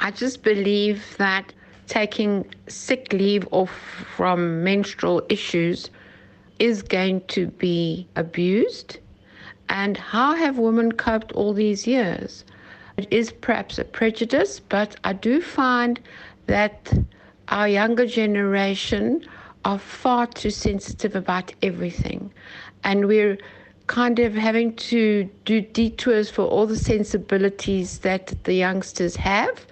I 0.00 0.10
just 0.22 0.42
believe 0.42 1.16
that 1.18 1.52
taking 1.86 2.46
sick 2.68 3.12
leave 3.12 3.46
off 3.50 3.74
from 4.16 4.62
menstrual 4.64 5.20
issues 5.28 5.90
is 6.58 6.82
going 6.82 7.20
to 7.28 7.48
be 7.64 8.06
abused. 8.16 8.98
And 9.68 9.96
how 9.96 10.34
have 10.34 10.58
women 10.58 10.92
coped 10.92 11.32
all 11.32 11.52
these 11.52 11.86
years? 11.86 12.44
It 12.96 13.06
is 13.10 13.32
perhaps 13.32 13.78
a 13.78 13.84
prejudice, 13.84 14.60
but 14.60 14.96
I 15.04 15.12
do 15.12 15.40
find 15.40 16.00
that 16.46 16.92
our 17.48 17.68
younger 17.68 18.06
generation 18.06 19.26
are 19.64 19.78
far 19.78 20.26
too 20.26 20.50
sensitive 20.50 21.14
about 21.14 21.52
everything. 21.62 22.32
And 22.84 23.06
we're 23.06 23.38
kind 23.86 24.18
of 24.18 24.34
having 24.34 24.76
to 24.76 25.28
do 25.44 25.60
detours 25.60 26.30
for 26.30 26.42
all 26.42 26.66
the 26.66 26.76
sensibilities 26.76 27.98
that 28.00 28.34
the 28.44 28.54
youngsters 28.54 29.16
have. 29.16 29.66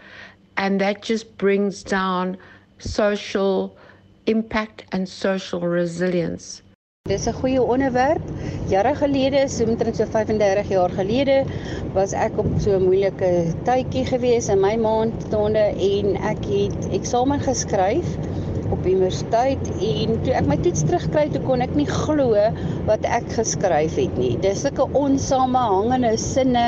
And 0.56 0.80
that 0.80 1.02
just 1.02 1.38
brings 1.38 1.82
down 1.82 2.36
social 2.78 3.76
impact 4.26 4.84
and 4.92 5.08
social 5.08 5.60
resilience. 5.60 6.62
Dis 7.08 7.26
'n 7.26 7.32
goeie 7.40 7.60
onderwerp. 7.74 8.20
Jare 8.68 8.94
gelede, 8.94 9.48
so 9.48 9.64
omtrent 9.64 9.96
so 9.96 10.04
35 10.04 10.68
jaar 10.68 10.90
gelede, 10.90 11.38
was 11.94 12.12
ek 12.12 12.36
op 12.42 12.50
so 12.60 12.76
'n 12.76 12.84
moeilike 12.84 13.30
tydjie 13.64 14.04
gewees 14.04 14.48
in 14.48 14.60
my 14.60 14.74
maandtonde 14.76 15.64
en 15.92 16.06
ek 16.32 16.44
het 16.44 16.90
eksamen 16.98 17.40
geskryf 17.40 18.08
op 18.74 18.86
universiteit 18.86 19.70
en 19.80 20.16
toe 20.24 20.34
ek 20.38 20.48
my 20.50 20.56
toets 20.64 20.84
terugkry, 20.88 21.26
toe 21.32 21.42
kon 21.46 21.64
ek 21.64 21.74
nie 21.78 21.86
glo 21.88 22.36
wat 22.88 23.06
ek 23.08 23.28
geskryf 23.36 23.96
het 24.00 24.18
nie. 24.20 24.34
Dis 24.44 24.64
sulke 24.64 24.88
onsamehangende 24.98 26.14
sinne, 26.20 26.66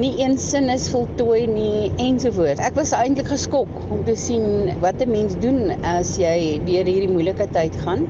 nie 0.00 0.12
een 0.20 0.38
sin 0.40 0.70
is 0.72 0.88
voltooi 0.92 1.44
nie 1.50 1.90
ensovoorts. 2.02 2.62
Ek 2.64 2.78
was 2.78 2.94
eintlik 2.96 3.30
geskok 3.32 3.70
om 3.90 4.04
te 4.08 4.16
sien 4.16 4.72
wat 4.84 5.02
'n 5.02 5.10
mens 5.10 5.36
doen 5.44 5.74
as 5.82 6.16
jy 6.18 6.60
deur 6.66 6.86
hierdie 6.88 7.12
moeilike 7.12 7.48
tyd 7.52 7.76
gaan. 7.84 8.08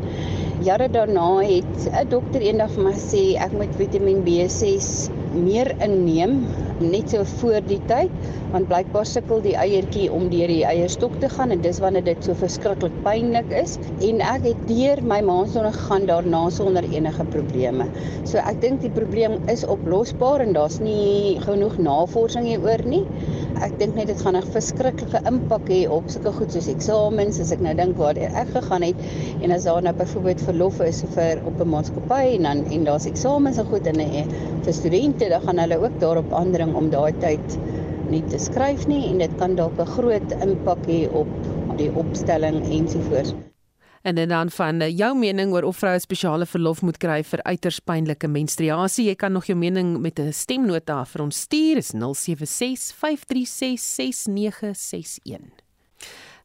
Jare 0.65 0.89
daarna 0.89 1.43
het 1.43 1.89
'n 1.91 2.09
dokter 2.09 2.41
eendag 2.41 2.71
vir 2.75 2.85
my 2.85 2.93
gesê 2.93 3.25
ek 3.37 3.53
moet 3.53 3.75
Vitamiin 3.77 4.23
B6 4.25 5.11
meer 5.35 5.75
inneem 5.83 6.47
net 6.81 7.11
so 7.11 7.25
voor 7.39 7.61
die 7.67 7.81
tyd 7.87 8.11
want 8.53 8.69
blykbaar 8.71 9.07
sukkel 9.07 9.43
die 9.45 9.55
eiertjie 9.59 10.07
om 10.13 10.29
deur 10.31 10.51
die 10.51 10.65
eierstok 10.67 11.17
te 11.23 11.29
gaan 11.31 11.55
en 11.55 11.63
dis 11.63 11.81
wanneer 11.83 12.05
dit 12.07 12.27
so 12.27 12.35
verskriklik 12.39 12.95
pynlik 13.07 13.51
is 13.55 13.77
en 14.09 14.23
ek 14.25 14.47
het 14.49 14.65
deur 14.71 15.03
my 15.13 15.21
maandsonde 15.27 15.73
gegaan 15.75 16.07
daarna 16.11 16.43
sonder 16.55 16.87
enige 16.91 17.27
probleme. 17.35 17.87
So 18.25 18.43
ek 18.43 18.61
dink 18.63 18.83
die 18.85 18.93
probleem 18.95 19.39
is 19.51 19.65
oplosbaar 19.67 20.45
en 20.45 20.55
daar's 20.57 20.81
nie 20.83 21.41
genoeg 21.45 21.79
navorsing 21.83 22.47
hieroor 22.51 22.85
nie. 22.89 23.05
Ek 23.63 23.77
dink 23.79 23.95
net 23.95 24.09
dit 24.11 24.21
gaan 24.21 24.37
'n 24.37 24.49
verskriklike 24.55 25.21
impak 25.31 25.69
hê 25.71 25.77
op 25.97 26.09
sulke 26.11 26.33
goed 26.39 26.51
soos 26.55 26.67
eksamens 26.73 27.39
as 27.45 27.53
ek 27.55 27.61
nou 27.67 27.75
dink 27.81 27.97
waar 28.03 28.19
ek 28.19 28.51
gegaan 28.57 28.83
het 28.83 29.05
en 29.41 29.55
as 29.57 29.69
daar 29.69 29.83
nou 29.87 29.93
byvoorbeeld 30.01 30.43
verlof 30.49 30.81
is 30.89 31.05
vir 31.15 31.43
op 31.47 31.61
'n 31.61 31.71
maatskappy 31.77 32.35
en 32.35 32.43
dan 32.49 32.65
en 32.79 32.85
daar's 32.91 33.07
eksamens 33.13 33.59
en 33.63 33.71
goed 33.71 33.87
en 33.87 34.03
vir 34.65 34.75
studente 34.81 35.29
dan 35.29 35.47
gaan 35.47 35.59
hulle 35.59 35.79
ook 35.87 36.01
daarop 36.01 36.33
aandring 36.33 36.75
om 36.75 36.91
daai 36.91 37.13
tyd 37.21 37.59
nie 38.11 38.23
te 38.29 38.39
skryf 38.39 38.87
nie 38.87 39.03
en 39.11 39.19
dit 39.19 39.39
kan 39.39 39.55
dalk 39.55 39.79
'n 39.79 39.93
groot 39.97 40.39
impak 40.43 40.87
hê 40.87 41.01
op 41.13 41.29
die 41.77 41.91
opstelling 41.95 42.63
ensovoorts. 42.71 43.35
En 44.05 44.29
dan 44.29 44.51
van 44.51 44.81
eh, 44.81 44.97
jou 44.97 45.17
mening 45.19 45.53
oor 45.53 45.63
of 45.65 45.79
vroue 45.81 45.99
spesiale 45.99 46.47
verlof 46.47 46.83
moet 46.85 46.99
kry 47.01 47.23
vir 47.25 47.41
uiters 47.43 47.79
pynlike 47.81 48.29
menstruasie. 48.29 49.07
Jy 49.09 49.15
kan 49.17 49.33
nog 49.33 49.47
jou 49.49 49.57
mening 49.57 49.97
met 49.99 50.21
'n 50.21 50.33
stemnota 50.33 51.05
vir 51.05 51.23
ons 51.23 51.41
stuur. 51.41 51.77
Is 51.77 51.93
076 51.97 52.93
536 52.93 53.81
6961. 53.81 55.53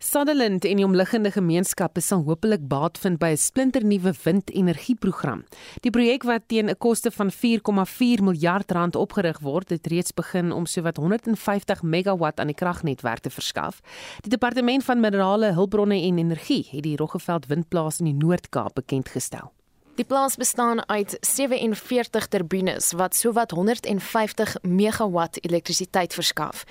Sutherland 0.01 0.63
en 0.65 0.79
die 0.79 0.85
omliggende 0.85 1.27
gemeenskappe 1.31 1.99
sal 1.99 2.21
hopelik 2.23 2.61
baat 2.71 2.97
vind 3.03 3.19
by 3.19 3.33
'n 3.33 3.37
splinternuwe 3.37 4.13
windenergieprogram. 4.23 5.43
Die 5.83 5.91
projek 5.91 6.23
wat 6.23 6.47
teen 6.47 6.69
'n 6.69 6.77
koste 6.77 7.11
van 7.11 7.31
4,4 7.31 8.23
miljard 8.23 8.71
rand 8.71 8.95
opgerig 8.95 9.39
word, 9.39 9.69
het 9.69 9.87
reeds 9.87 10.13
begin 10.13 10.51
om 10.51 10.65
sowat 10.65 10.97
150 10.97 11.83
megawatt 11.83 12.39
aan 12.39 12.47
die 12.47 12.55
kragnetwerk 12.55 13.19
te 13.19 13.29
verskaf. 13.29 13.81
Die 14.21 14.29
departement 14.29 14.83
van 14.83 14.99
minerale 14.99 15.51
hulpbronne 15.53 16.01
en 16.01 16.17
energie 16.17 16.67
het 16.71 16.83
die 16.83 16.95
Roggeveld 16.95 17.47
windplaas 17.47 17.99
in 17.99 18.05
die 18.05 18.25
Noord-Kaap 18.25 18.73
bekend 18.73 19.09
gestel. 19.09 19.51
Die 19.99 20.07
plaas 20.07 20.35
bestaan 20.39 20.79
uit 20.87 21.17
47 21.19 22.27
turbines 22.27 22.91
wat 22.91 23.15
sowat 23.15 23.51
150 23.51 24.55
megawatt 24.61 25.45
elektrisiteit 25.45 26.13
verskaf. 26.13 26.63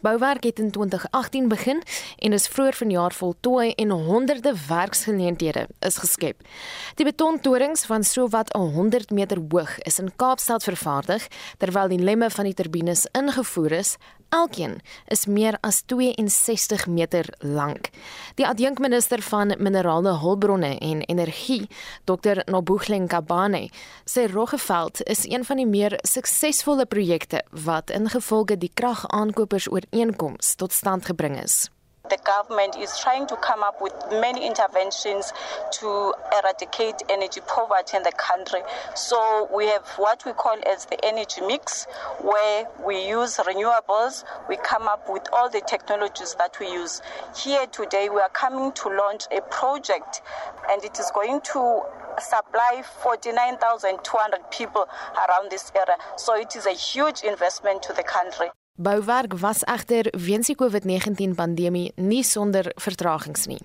Bouwerk 0.00 0.44
het 0.44 0.58
in 0.58 0.70
2018 0.70 1.48
begin 1.48 1.82
en 2.18 2.32
is 2.32 2.46
vroeër 2.46 2.74
vanjaar 2.74 3.12
voltooi 3.12 3.72
en 3.72 3.90
honderde 3.90 4.54
werksgeleenthede 4.68 5.66
is 5.78 5.96
geskep. 5.96 6.46
Die 6.94 7.04
betontorings 7.04 7.84
van 7.84 8.04
sowat 8.04 8.52
100 8.52 9.10
meter 9.10 9.42
hoog 9.48 9.78
is 9.78 9.98
in 9.98 10.12
Kaapstad 10.16 10.62
vervaardig 10.62 11.26
terwyl 11.58 11.88
die 11.88 11.98
lemme 11.98 12.30
van 12.30 12.44
die 12.44 12.54
turbines 12.54 13.08
ingevoer 13.18 13.72
is 13.82 13.96
Elkeen 14.28 14.80
is 15.06 15.26
meer 15.26 15.58
as 15.60 15.82
62 15.86 16.86
meter 16.86 17.28
lank. 17.38 17.90
Die 18.34 18.46
adjunkminister 18.46 19.22
van 19.22 19.54
minerale 19.58 20.16
hulpbronne 20.18 20.78
en 20.78 21.04
energie, 21.06 21.68
Dr. 22.04 22.42
Nobuhleng 22.50 23.08
Kabane, 23.08 23.68
sê 24.04 24.26
Roggeveld 24.32 25.02
is 25.06 25.24
een 25.30 25.44
van 25.44 25.62
die 25.62 25.66
meer 25.66 25.98
suksesvolle 26.02 26.86
projekte 26.86 27.44
wat 27.64 27.90
ingevolge 27.90 28.58
die 28.58 28.70
kragaankopers 28.74 29.70
ooreenkoms 29.70 30.54
tot 30.54 30.72
stand 30.72 31.06
gebring 31.06 31.38
is. 31.42 31.66
The 32.08 32.18
government 32.24 32.76
is 32.76 32.98
trying 32.98 33.26
to 33.28 33.36
come 33.36 33.62
up 33.62 33.80
with 33.80 33.92
many 34.10 34.46
interventions 34.46 35.32
to 35.80 36.14
eradicate 36.38 37.02
energy 37.08 37.40
poverty 37.46 37.96
in 37.96 38.02
the 38.02 38.12
country. 38.12 38.60
So 38.94 39.48
we 39.54 39.66
have 39.66 39.86
what 39.96 40.24
we 40.24 40.32
call 40.32 40.56
as 40.66 40.84
the 40.86 41.04
energy 41.04 41.40
mix, 41.40 41.86
where 42.20 42.66
we 42.84 43.08
use 43.08 43.36
renewables, 43.38 44.24
we 44.48 44.56
come 44.56 44.88
up 44.88 45.08
with 45.08 45.26
all 45.32 45.50
the 45.50 45.62
technologies 45.66 46.34
that 46.38 46.58
we 46.60 46.70
use. 46.70 47.02
Here 47.36 47.66
today, 47.66 48.08
we 48.08 48.20
are 48.20 48.30
coming 48.30 48.72
to 48.72 48.88
launch 48.88 49.24
a 49.36 49.40
project, 49.42 50.22
and 50.70 50.84
it 50.84 50.98
is 50.98 51.10
going 51.12 51.40
to 51.52 51.82
supply 52.20 52.82
49,200 53.02 54.50
people 54.50 54.86
around 55.28 55.50
this 55.50 55.72
area. 55.74 55.96
So 56.16 56.36
it 56.36 56.54
is 56.56 56.66
a 56.66 56.72
huge 56.72 57.22
investment 57.22 57.82
to 57.84 57.92
the 57.92 58.02
country. 58.02 58.48
Bouwerk 58.78 59.38
was 59.38 59.62
egter 59.64 60.04
weens 60.12 60.50
die 60.50 60.54
COVID-19 60.54 61.32
pandemie 61.34 61.92
nie 61.96 62.22
sonder 62.22 62.68
vertragings 62.76 63.46
nie. 63.48 63.62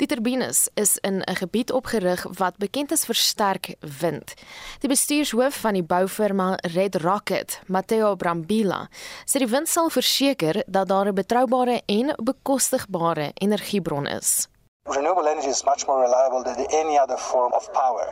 Die 0.00 0.06
turbines 0.08 0.70
is 0.74 0.96
in 1.04 1.20
'n 1.20 1.36
gebied 1.36 1.72
opgerig 1.72 2.24
wat 2.38 2.56
bekend 2.56 2.90
is 2.92 3.04
vir 3.04 3.14
sterk 3.14 3.74
wind. 4.00 4.34
Die 4.80 4.88
bestuurshoof 4.88 5.54
van 5.60 5.74
die 5.74 5.82
boufirma 5.82 6.56
Red 6.74 6.96
Rocket, 6.96 7.60
Matteo 7.66 8.16
Brambilla, 8.16 8.88
sê 9.26 9.38
die 9.38 9.50
wind 9.52 9.68
sal 9.68 9.90
verseker 9.90 10.64
dat 10.66 10.88
daar 10.88 11.08
'n 11.08 11.14
betroubare 11.14 11.82
en 11.86 12.14
bekostigbare 12.16 13.30
energiebron 13.34 14.06
is. 14.06 14.48
Renewable 14.88 15.28
energy 15.28 15.48
is 15.48 15.64
much 15.66 15.86
more 15.86 16.00
reliable 16.00 16.42
than 16.42 16.66
any 16.72 16.96
other 16.96 17.18
form 17.18 17.52
of 17.52 17.70
power. 17.74 18.08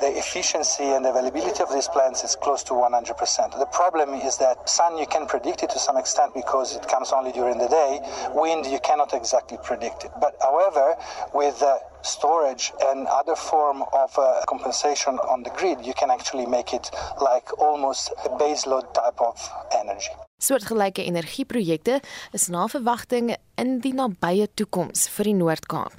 The 0.00 0.18
efficiency 0.18 0.84
and 0.84 1.06
availability 1.06 1.62
of 1.62 1.72
these 1.72 1.88
plants 1.88 2.22
is 2.22 2.36
close 2.36 2.62
to 2.64 2.74
100%. 2.74 3.58
The 3.58 3.66
problem 3.66 4.12
is 4.12 4.36
that 4.36 4.68
sun, 4.68 4.98
you 4.98 5.06
can 5.06 5.26
predict 5.26 5.62
it 5.62 5.70
to 5.70 5.78
some 5.78 5.96
extent 5.96 6.34
because 6.34 6.76
it 6.76 6.86
comes 6.86 7.12
only 7.12 7.32
during 7.32 7.56
the 7.56 7.68
day. 7.68 8.00
Wind, 8.34 8.66
you 8.66 8.78
cannot 8.80 9.14
exactly 9.14 9.56
predict 9.62 10.04
it. 10.04 10.10
But 10.20 10.36
however, 10.42 10.96
with 11.32 11.62
uh, 11.62 11.78
storage 12.02 12.72
and 12.88 13.06
other 13.06 13.34
form 13.34 13.82
of 13.92 14.10
uh, 14.18 14.42
compensation 14.46 15.18
on 15.32 15.42
the 15.44 15.50
grid, 15.50 15.84
you 15.84 15.94
can 15.94 16.10
actually 16.10 16.44
make 16.44 16.74
it 16.74 16.90
like 17.22 17.58
almost 17.58 18.12
a 18.26 18.28
baseload 18.28 18.92
type 18.92 19.20
of 19.20 19.36
energy. 19.72 20.12
Soortgelyke 20.38 21.02
energieprojekte 21.02 22.00
is 22.32 22.48
na 22.48 22.68
verwagting 22.68 23.32
in 23.56 23.80
die 23.80 23.90
nabye 23.96 24.46
toekoms 24.54 25.08
vir 25.16 25.32
die 25.32 25.34
Noord-Kaap. 25.34 25.96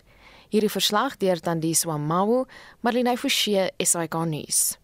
Hierdie 0.50 0.72
verslag 0.74 1.14
deur 1.22 1.38
Tandiswa 1.38 1.98
Mawu, 2.02 2.48
Marlene 2.82 3.14
Forsie, 3.22 3.68
SAK 3.78 4.16
nuus. 4.26 4.80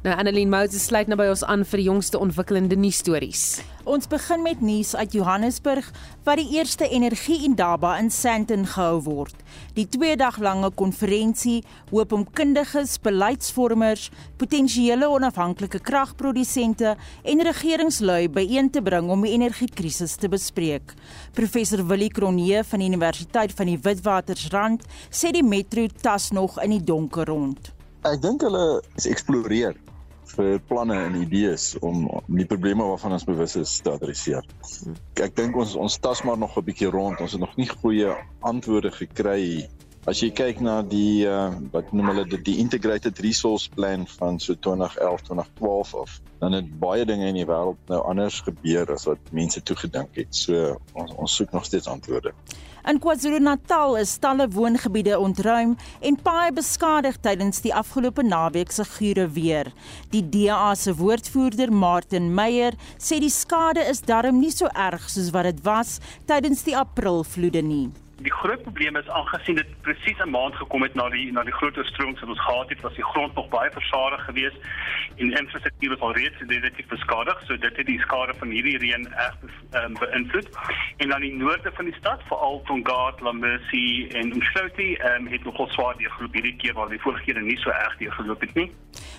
Nou 0.00 0.14
Annelien 0.16 0.48
Moses 0.48 0.86
sluit 0.88 1.10
nou 1.12 1.18
by 1.20 1.26
ons 1.28 1.42
aan 1.44 1.66
vir 1.68 1.82
die 1.82 1.90
jongste 1.90 2.16
ontwikkelende 2.24 2.78
nuusstories. 2.80 3.60
Ons 3.88 4.04
begin 4.12 4.42
met 4.44 4.60
nuus 4.60 4.92
uit 4.92 5.14
Johannesburg 5.16 5.86
waar 6.26 6.36
die 6.36 6.50
eerste 6.58 6.84
energie-indaba 6.88 7.94
in 7.98 8.10
Sandton 8.12 8.66
gehou 8.68 9.00
word. 9.06 9.34
Die 9.72 9.86
2-daglange 9.88 10.68
konferensie 10.76 11.62
hoop 11.88 12.12
om 12.12 12.26
kundiges, 12.28 12.98
beleidsvormers, 13.00 14.10
potensiële 14.36 15.08
onafhanklike 15.08 15.80
kragprodusente 15.80 16.92
en 17.24 17.44
regeringslui 17.48 18.28
byeen 18.28 18.68
te 18.70 18.84
bring 18.84 19.08
om 19.08 19.24
die 19.24 19.32
energiekrisis 19.32 20.18
te 20.20 20.28
bespreek. 20.28 20.92
Professor 21.32 21.80
Willie 21.88 22.12
Kronee 22.12 22.60
van 22.60 22.84
die 22.84 22.92
Universiteit 22.92 23.56
van 23.56 23.72
die 23.72 23.80
Witwatersrand 23.80 24.84
sê 25.08 25.32
die 25.32 25.46
metro 25.46 25.88
tas 26.02 26.34
nog 26.36 26.60
in 26.60 26.76
die 26.76 26.84
donker 26.84 27.32
rond. 27.32 27.72
Ek 28.04 28.20
dink 28.20 28.44
hulle 28.44 28.82
is 29.00 29.08
eksploreer 29.08 29.72
vir 30.36 30.60
planne 30.68 30.96
en 31.06 31.18
idees 31.20 31.72
om 31.86 32.06
die 32.28 32.46
probleme 32.48 32.86
waarvan 32.86 33.16
ons 33.16 33.26
bewus 33.28 33.56
is 33.60 33.76
te 33.84 33.92
adresseer. 33.92 34.46
Ek 35.20 35.36
dink 35.36 35.56
ons 35.56 35.76
ons 35.80 35.98
tas 35.98 36.22
maar 36.26 36.38
nog 36.38 36.56
'n 36.56 36.64
bietjie 36.64 36.90
rond. 36.90 37.20
Ons 37.20 37.32
het 37.32 37.40
nog 37.40 37.56
nie 37.56 37.68
goeie 37.68 38.14
antwoorde 38.40 38.90
gekry. 38.90 39.68
As 40.08 40.20
jy 40.22 40.30
kyk 40.32 40.60
na 40.64 40.80
die 40.82 41.26
uh, 41.28 41.52
wat 41.72 41.92
noem 41.92 42.08
hulle 42.08 42.24
dit 42.24 42.44
die 42.44 42.56
integrated 42.58 43.18
resource 43.20 43.68
plan 43.74 44.06
van 44.06 44.38
so 44.40 44.54
2011 44.54 45.20
2012 45.28 45.94
af, 45.94 46.20
dan 46.40 46.52
het 46.52 46.78
baie 46.80 47.04
dinge 47.04 47.28
in 47.28 47.36
die 47.36 47.44
wêreld 47.44 47.76
nou 47.92 48.00
anders 48.08 48.40
gebeur 48.40 48.88
as 48.92 49.04
wat 49.04 49.32
mense 49.32 49.60
toegedink 49.60 50.16
het. 50.16 50.32
So 50.34 50.80
ons 50.94 51.12
ons 51.12 51.36
soek 51.36 51.52
nog 51.52 51.64
steeds 51.64 51.86
antwoorde. 51.86 52.32
In 52.88 52.96
KwaZulu-Natal 52.98 53.98
is 54.00 54.14
talle 54.22 54.46
woongebiede 54.48 55.18
ontruim 55.20 55.74
en 56.00 56.16
paaie 56.24 56.52
beskadig 56.56 57.18
tydens 57.20 57.60
die 57.60 57.74
afgelope 57.76 58.24
naweek 58.24 58.72
se 58.72 58.86
gure 58.96 59.26
weer. 59.36 59.68
Die 60.14 60.22
DA 60.24 60.72
se 60.74 60.94
woordvoerder, 60.96 61.72
Martin 61.72 62.32
Meyer, 62.34 62.78
sê 62.96 63.20
die 63.20 63.32
skade 63.32 63.84
is 63.84 64.00
darm 64.08 64.40
nie 64.40 64.52
so 64.54 64.72
erg 64.72 65.10
soos 65.12 65.28
wat 65.36 65.50
dit 65.50 65.64
was 65.66 65.98
tydens 66.30 66.64
die 66.64 66.76
Aprilvloede 66.76 67.60
nie. 67.60 67.90
Die 68.20 68.32
groot 68.32 68.62
probleem 68.62 68.96
is 68.96 69.08
aangesien 69.08 69.56
dit 69.56 69.68
presies 69.80 70.18
'n 70.20 70.30
maand 70.30 70.54
gekom 70.54 70.82
het 70.82 70.94
na 70.94 71.08
die 71.08 71.32
na 71.32 71.42
die 71.42 71.52
groot 71.52 71.76
oorstromings 71.78 72.20
wat 72.20 72.28
ons 72.28 72.44
gehad 72.44 72.68
het, 72.68 72.80
was 72.80 72.94
die 72.94 73.04
grond 73.12 73.34
nog 73.34 73.48
baie 73.48 73.70
versadig 73.70 74.24
geweest 74.24 74.56
en 75.16 75.32
infrastruktuur 75.32 75.90
was 75.90 76.00
al 76.00 76.12
reeds 76.12 76.38
definitief 76.38 76.86
beskadig, 76.86 77.40
so 77.46 77.56
dit 77.56 77.76
het 77.76 77.86
die 77.86 78.00
skade 78.00 78.34
van 78.38 78.48
hierdie 78.48 78.78
reën 78.78 79.06
erg 79.12 79.36
um, 79.80 79.94
beïnvloed. 80.00 80.48
En 80.96 81.08
dan 81.08 81.20
die 81.20 81.34
noorde 81.36 81.72
van 81.72 81.84
die 81.84 81.94
stad, 81.98 82.22
veral 82.28 82.62
Tongaat, 82.64 83.20
Lamercy 83.20 84.08
en 84.20 84.32
Umhloti, 84.36 84.96
um, 85.10 85.26
het 85.26 85.44
nogal 85.44 85.68
swaar 85.68 85.96
deurgeloop 85.98 86.32
hierdie 86.32 86.56
keer 86.56 86.74
waar 86.74 86.88
die 86.88 87.00
vorige 87.00 87.24
keer 87.24 87.42
nie 87.42 87.58
so 87.60 87.70
erg 87.70 87.96
deurgeloop 88.00 88.40
het 88.40 88.54
nie. 88.54 88.70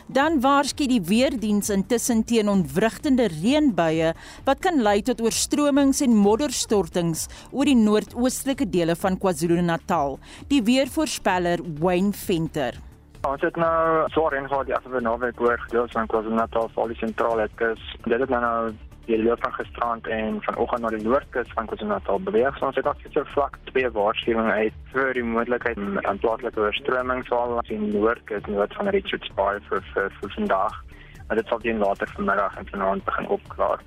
Dan 0.08 0.42
waarsku 0.44 0.88
die 0.90 1.02
weerdiens 1.08 1.70
intussen 1.70 2.24
teen 2.28 2.50
ontwrigtende 2.52 3.30
reënbuie 3.32 4.12
wat 4.46 4.60
kan 4.60 4.82
lei 4.84 5.00
tot 5.06 5.22
oorstromings 5.22 6.02
en 6.04 6.18
modderstortings 6.18 7.28
oor 7.52 7.70
die 7.70 7.78
noordoostelike 7.78 8.68
dele 8.70 8.91
van 8.96 9.18
KwaZulu-Natal. 9.18 10.20
Die 10.48 10.64
weervoorspeller 10.64 11.60
Wayne 11.80 12.14
Venter. 12.14 12.78
Ons 13.28 13.42
het 13.46 13.56
nou 13.56 14.08
swaar 14.10 14.34
reën 14.34 14.48
gehad 14.50 14.66
die 14.66 14.76
afgelope 14.76 15.04
naweek 15.06 15.42
oor 15.42 15.60
gedeeltes 15.68 15.94
van 15.98 16.08
KwaZulu-Natal, 16.10 16.72
veral 16.74 16.94
die 16.94 16.98
sentrale 16.98 17.50
kus. 17.56 17.84
Dit 18.08 18.20
het 18.20 18.30
nou 18.34 18.42
nou 18.42 18.72
die 19.06 19.20
loop 19.24 19.42
van 19.44 19.54
gisterand 19.54 20.08
en 20.08 20.40
vanoggend 20.42 20.82
na 20.82 20.90
die 20.94 21.04
noordkus 21.04 21.54
van 21.54 21.70
KwaZulu-Natal 21.70 22.20
beweeg. 22.26 22.58
So 22.58 22.70
ons 22.70 22.80
het 22.80 22.88
ook 22.88 23.06
so 23.14 23.24
vlak 23.34 23.58
twee 23.70 23.90
waarskuwings 23.98 24.52
uit 24.52 24.74
vir 24.94 25.14
die 25.18 25.24
moontlikheid 25.24 25.80
van 26.08 26.22
plaaslike 26.24 26.66
oorstromings 26.66 27.30
sal 27.30 27.58
in 27.62 27.88
die 27.90 27.98
noordkus 28.00 28.50
noord 28.50 28.74
van 28.80 28.94
Richards 28.96 29.34
Bay 29.38 29.60
vir 29.70 29.86
vir, 29.94 30.10
vir 30.20 30.36
vandag. 30.38 30.84
Maar 31.28 31.40
dit 31.40 31.48
sal 31.48 31.60
teen 31.64 31.78
later 31.80 32.10
vanmiddag 32.16 32.58
en 32.58 32.72
vanaand 32.74 33.06
begin 33.06 33.28
opklaar. 33.38 33.84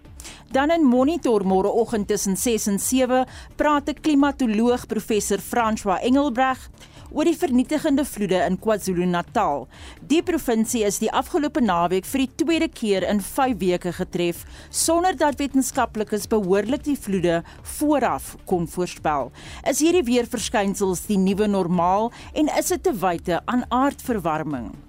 Dan 0.54 0.70
in 0.70 0.84
Monitor 0.86 1.42
môreoggend 1.42 2.06
tussen 2.06 2.36
6 2.38 2.66
en 2.70 2.78
7 2.78 3.26
praat 3.58 3.88
'n 3.88 4.00
klimatoloog 4.00 4.86
professor 4.86 5.38
François 5.38 5.98
Engelbreg 5.98 6.70
oor 7.10 7.24
die 7.24 7.38
vernietigende 7.38 8.04
vloede 8.04 8.38
in 8.46 8.58
KwaZulu-Natal. 8.58 9.66
Die 10.06 10.22
provinsie 10.22 10.84
is 10.84 10.98
die 10.98 11.10
afgelope 11.10 11.60
naweek 11.60 12.06
vir 12.06 12.18
die 12.18 12.34
tweede 12.44 12.68
keer 12.68 13.02
in 13.02 13.20
5 13.20 13.58
weke 13.58 13.92
getref 13.92 14.44
sonder 14.70 15.16
dat 15.16 15.38
wetenskaplikes 15.38 16.28
behoorlik 16.28 16.84
die 16.84 16.98
vloede 16.98 17.42
vooraf 17.62 18.36
kon 18.46 18.68
voorspel. 18.68 19.32
Is 19.66 19.80
hierdie 19.80 20.06
weerverskynsels 20.06 21.06
die 21.06 21.18
nuwe 21.18 21.46
normaal 21.46 22.12
en 22.32 22.46
is 22.58 22.68
dit 22.68 22.82
te 22.82 22.94
wyte 22.94 23.42
aan 23.44 23.66
aardverwarming? 23.68 24.83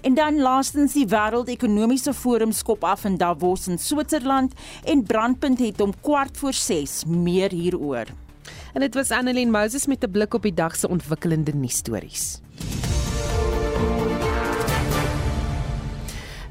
En 0.00 0.14
dan 0.14 0.40
laastens 0.40 0.92
die 0.92 1.06
wêreldekonomiese 1.08 2.14
forum 2.14 2.52
skop 2.52 2.84
af 2.84 3.04
in 3.04 3.16
Davos 3.16 3.68
in 3.68 3.78
Switserland 3.78 4.52
en 4.84 5.02
brandpunt 5.02 5.58
het 5.58 5.80
om 5.80 5.94
kwart 6.00 6.36
voor 6.36 6.52
6 6.52 7.04
meer 7.04 7.50
hieroor. 7.50 8.04
En 8.72 8.80
dit 8.80 8.94
was 8.94 9.10
Annelien 9.10 9.50
Moses 9.50 9.86
met 9.86 10.04
'n 10.04 10.10
blik 10.10 10.34
op 10.34 10.42
die 10.42 10.54
dag 10.54 10.76
se 10.76 10.88
ontwikkelende 10.88 11.54
nuusstories. 11.54 12.40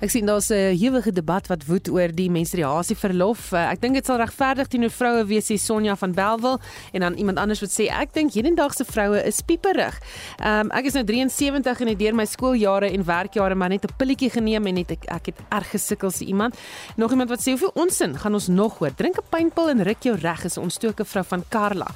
Ek 0.05 0.11
sien 0.13 0.27
daar's 0.29 0.51
'n 0.53 0.77
hewige 0.77 1.11
debat 1.11 1.47
wat 1.47 1.65
woed 1.65 1.89
oor 1.89 2.11
die 2.13 2.29
menstruasieverlof. 2.29 3.51
Eh, 3.51 3.71
ek 3.71 3.81
dink 3.81 3.93
dit 3.93 4.05
sal 4.05 4.17
regverdig 4.17 4.67
teenoor 4.67 4.91
vroue 4.91 5.25
wees, 5.25 5.49
sê 5.49 5.57
Sonja 5.57 5.95
van 5.95 6.11
Belwel 6.11 6.59
en 6.91 6.99
dan 6.99 7.13
iemand 7.13 7.37
anders 7.37 7.59
wat 7.59 7.69
sê 7.69 7.89
ek 7.89 8.13
dink 8.13 8.33
hedendaagse 8.33 8.85
vroue 8.85 9.25
is 9.25 9.41
pieperig. 9.41 9.97
Um, 10.45 10.69
ek 10.71 10.85
is 10.85 10.93
nou 10.93 11.03
73 11.03 11.81
en 11.81 11.87
het 11.87 11.99
deur 11.99 12.13
my 12.13 12.25
skooljare 12.25 12.91
en 12.91 13.03
werkjare 13.03 13.55
maar 13.55 13.69
net 13.69 13.83
'n 13.83 13.95
pilletjie 13.97 14.29
geneem 14.29 14.67
en 14.67 14.75
het 14.75 14.91
ek 14.91 15.05
ek 15.07 15.25
het 15.25 15.35
erg 15.49 15.69
gesukkel 15.69 16.11
sê 16.11 16.27
iemand. 16.27 16.55
Nog 16.97 17.09
iemand 17.09 17.29
wat 17.29 17.39
sê 17.39 17.49
hoeveel 17.49 17.71
onsin 17.73 18.15
gaan 18.17 18.33
ons 18.33 18.47
nog 18.47 18.77
hoor? 18.77 18.93
Drink 18.95 19.17
'n 19.17 19.25
pynpil 19.29 19.69
en 19.69 19.83
ruk 19.83 20.03
jou 20.03 20.15
reg 20.15 20.43
is 20.45 20.57
'n 20.57 20.61
ontstoke 20.61 21.05
vrou 21.05 21.25
van 21.25 21.43
Karla. 21.49 21.87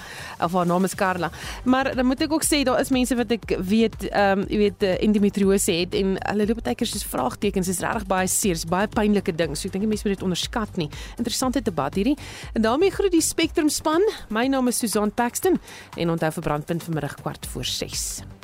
Of 0.42 0.54
haar 0.54 0.66
naam 0.66 0.84
is 0.84 0.96
Karla. 0.96 1.30
Maar 1.64 1.96
dan 1.96 2.06
moet 2.06 2.22
ek 2.22 2.32
ook 2.32 2.44
sê 2.44 2.64
daar 2.64 2.80
is 2.80 2.90
mense 2.90 3.16
wat 3.16 3.32
ek 3.32 3.58
weet 3.60 4.10
ehm 4.10 4.40
um, 4.40 4.46
jy 4.50 4.58
weet 4.58 4.84
uh, 4.84 5.04
endometriose 5.04 5.72
het 5.72 5.94
en 5.94 6.18
hulle 6.18 6.48
loop 6.48 6.64
baie 6.64 6.76
keer 6.76 6.88
soos 6.88 7.04
vraagtekens 7.04 7.68
is 7.68 7.80
regtig 8.00 8.08
baie 8.08 8.28
seer, 8.28 8.58
baie 8.70 8.88
pynlike 8.88 9.36
ding. 9.36 9.56
So 9.56 9.68
ek 9.68 9.74
dink 9.76 9.88
mense 9.90 10.08
moet 10.08 10.18
dit 10.18 10.26
onderskat 10.26 10.78
nie. 10.78 10.90
Interessante 11.18 11.62
debat 11.62 11.94
hierdie. 11.96 12.18
En 12.56 12.62
daarmee 12.62 12.92
groet 12.92 13.12
die 13.12 13.22
Spectrum 13.22 13.70
span. 13.70 14.02
My 14.30 14.48
naam 14.48 14.68
is 14.68 14.80
Susan 14.80 15.12
Paxton 15.12 15.60
en 15.98 16.10
onthou 16.10 16.32
vir 16.32 16.44
brandpunt 16.44 16.84
vanmiddag 16.84 17.20
kwart 17.22 17.46
voor 17.46 17.66
6. 17.66 18.39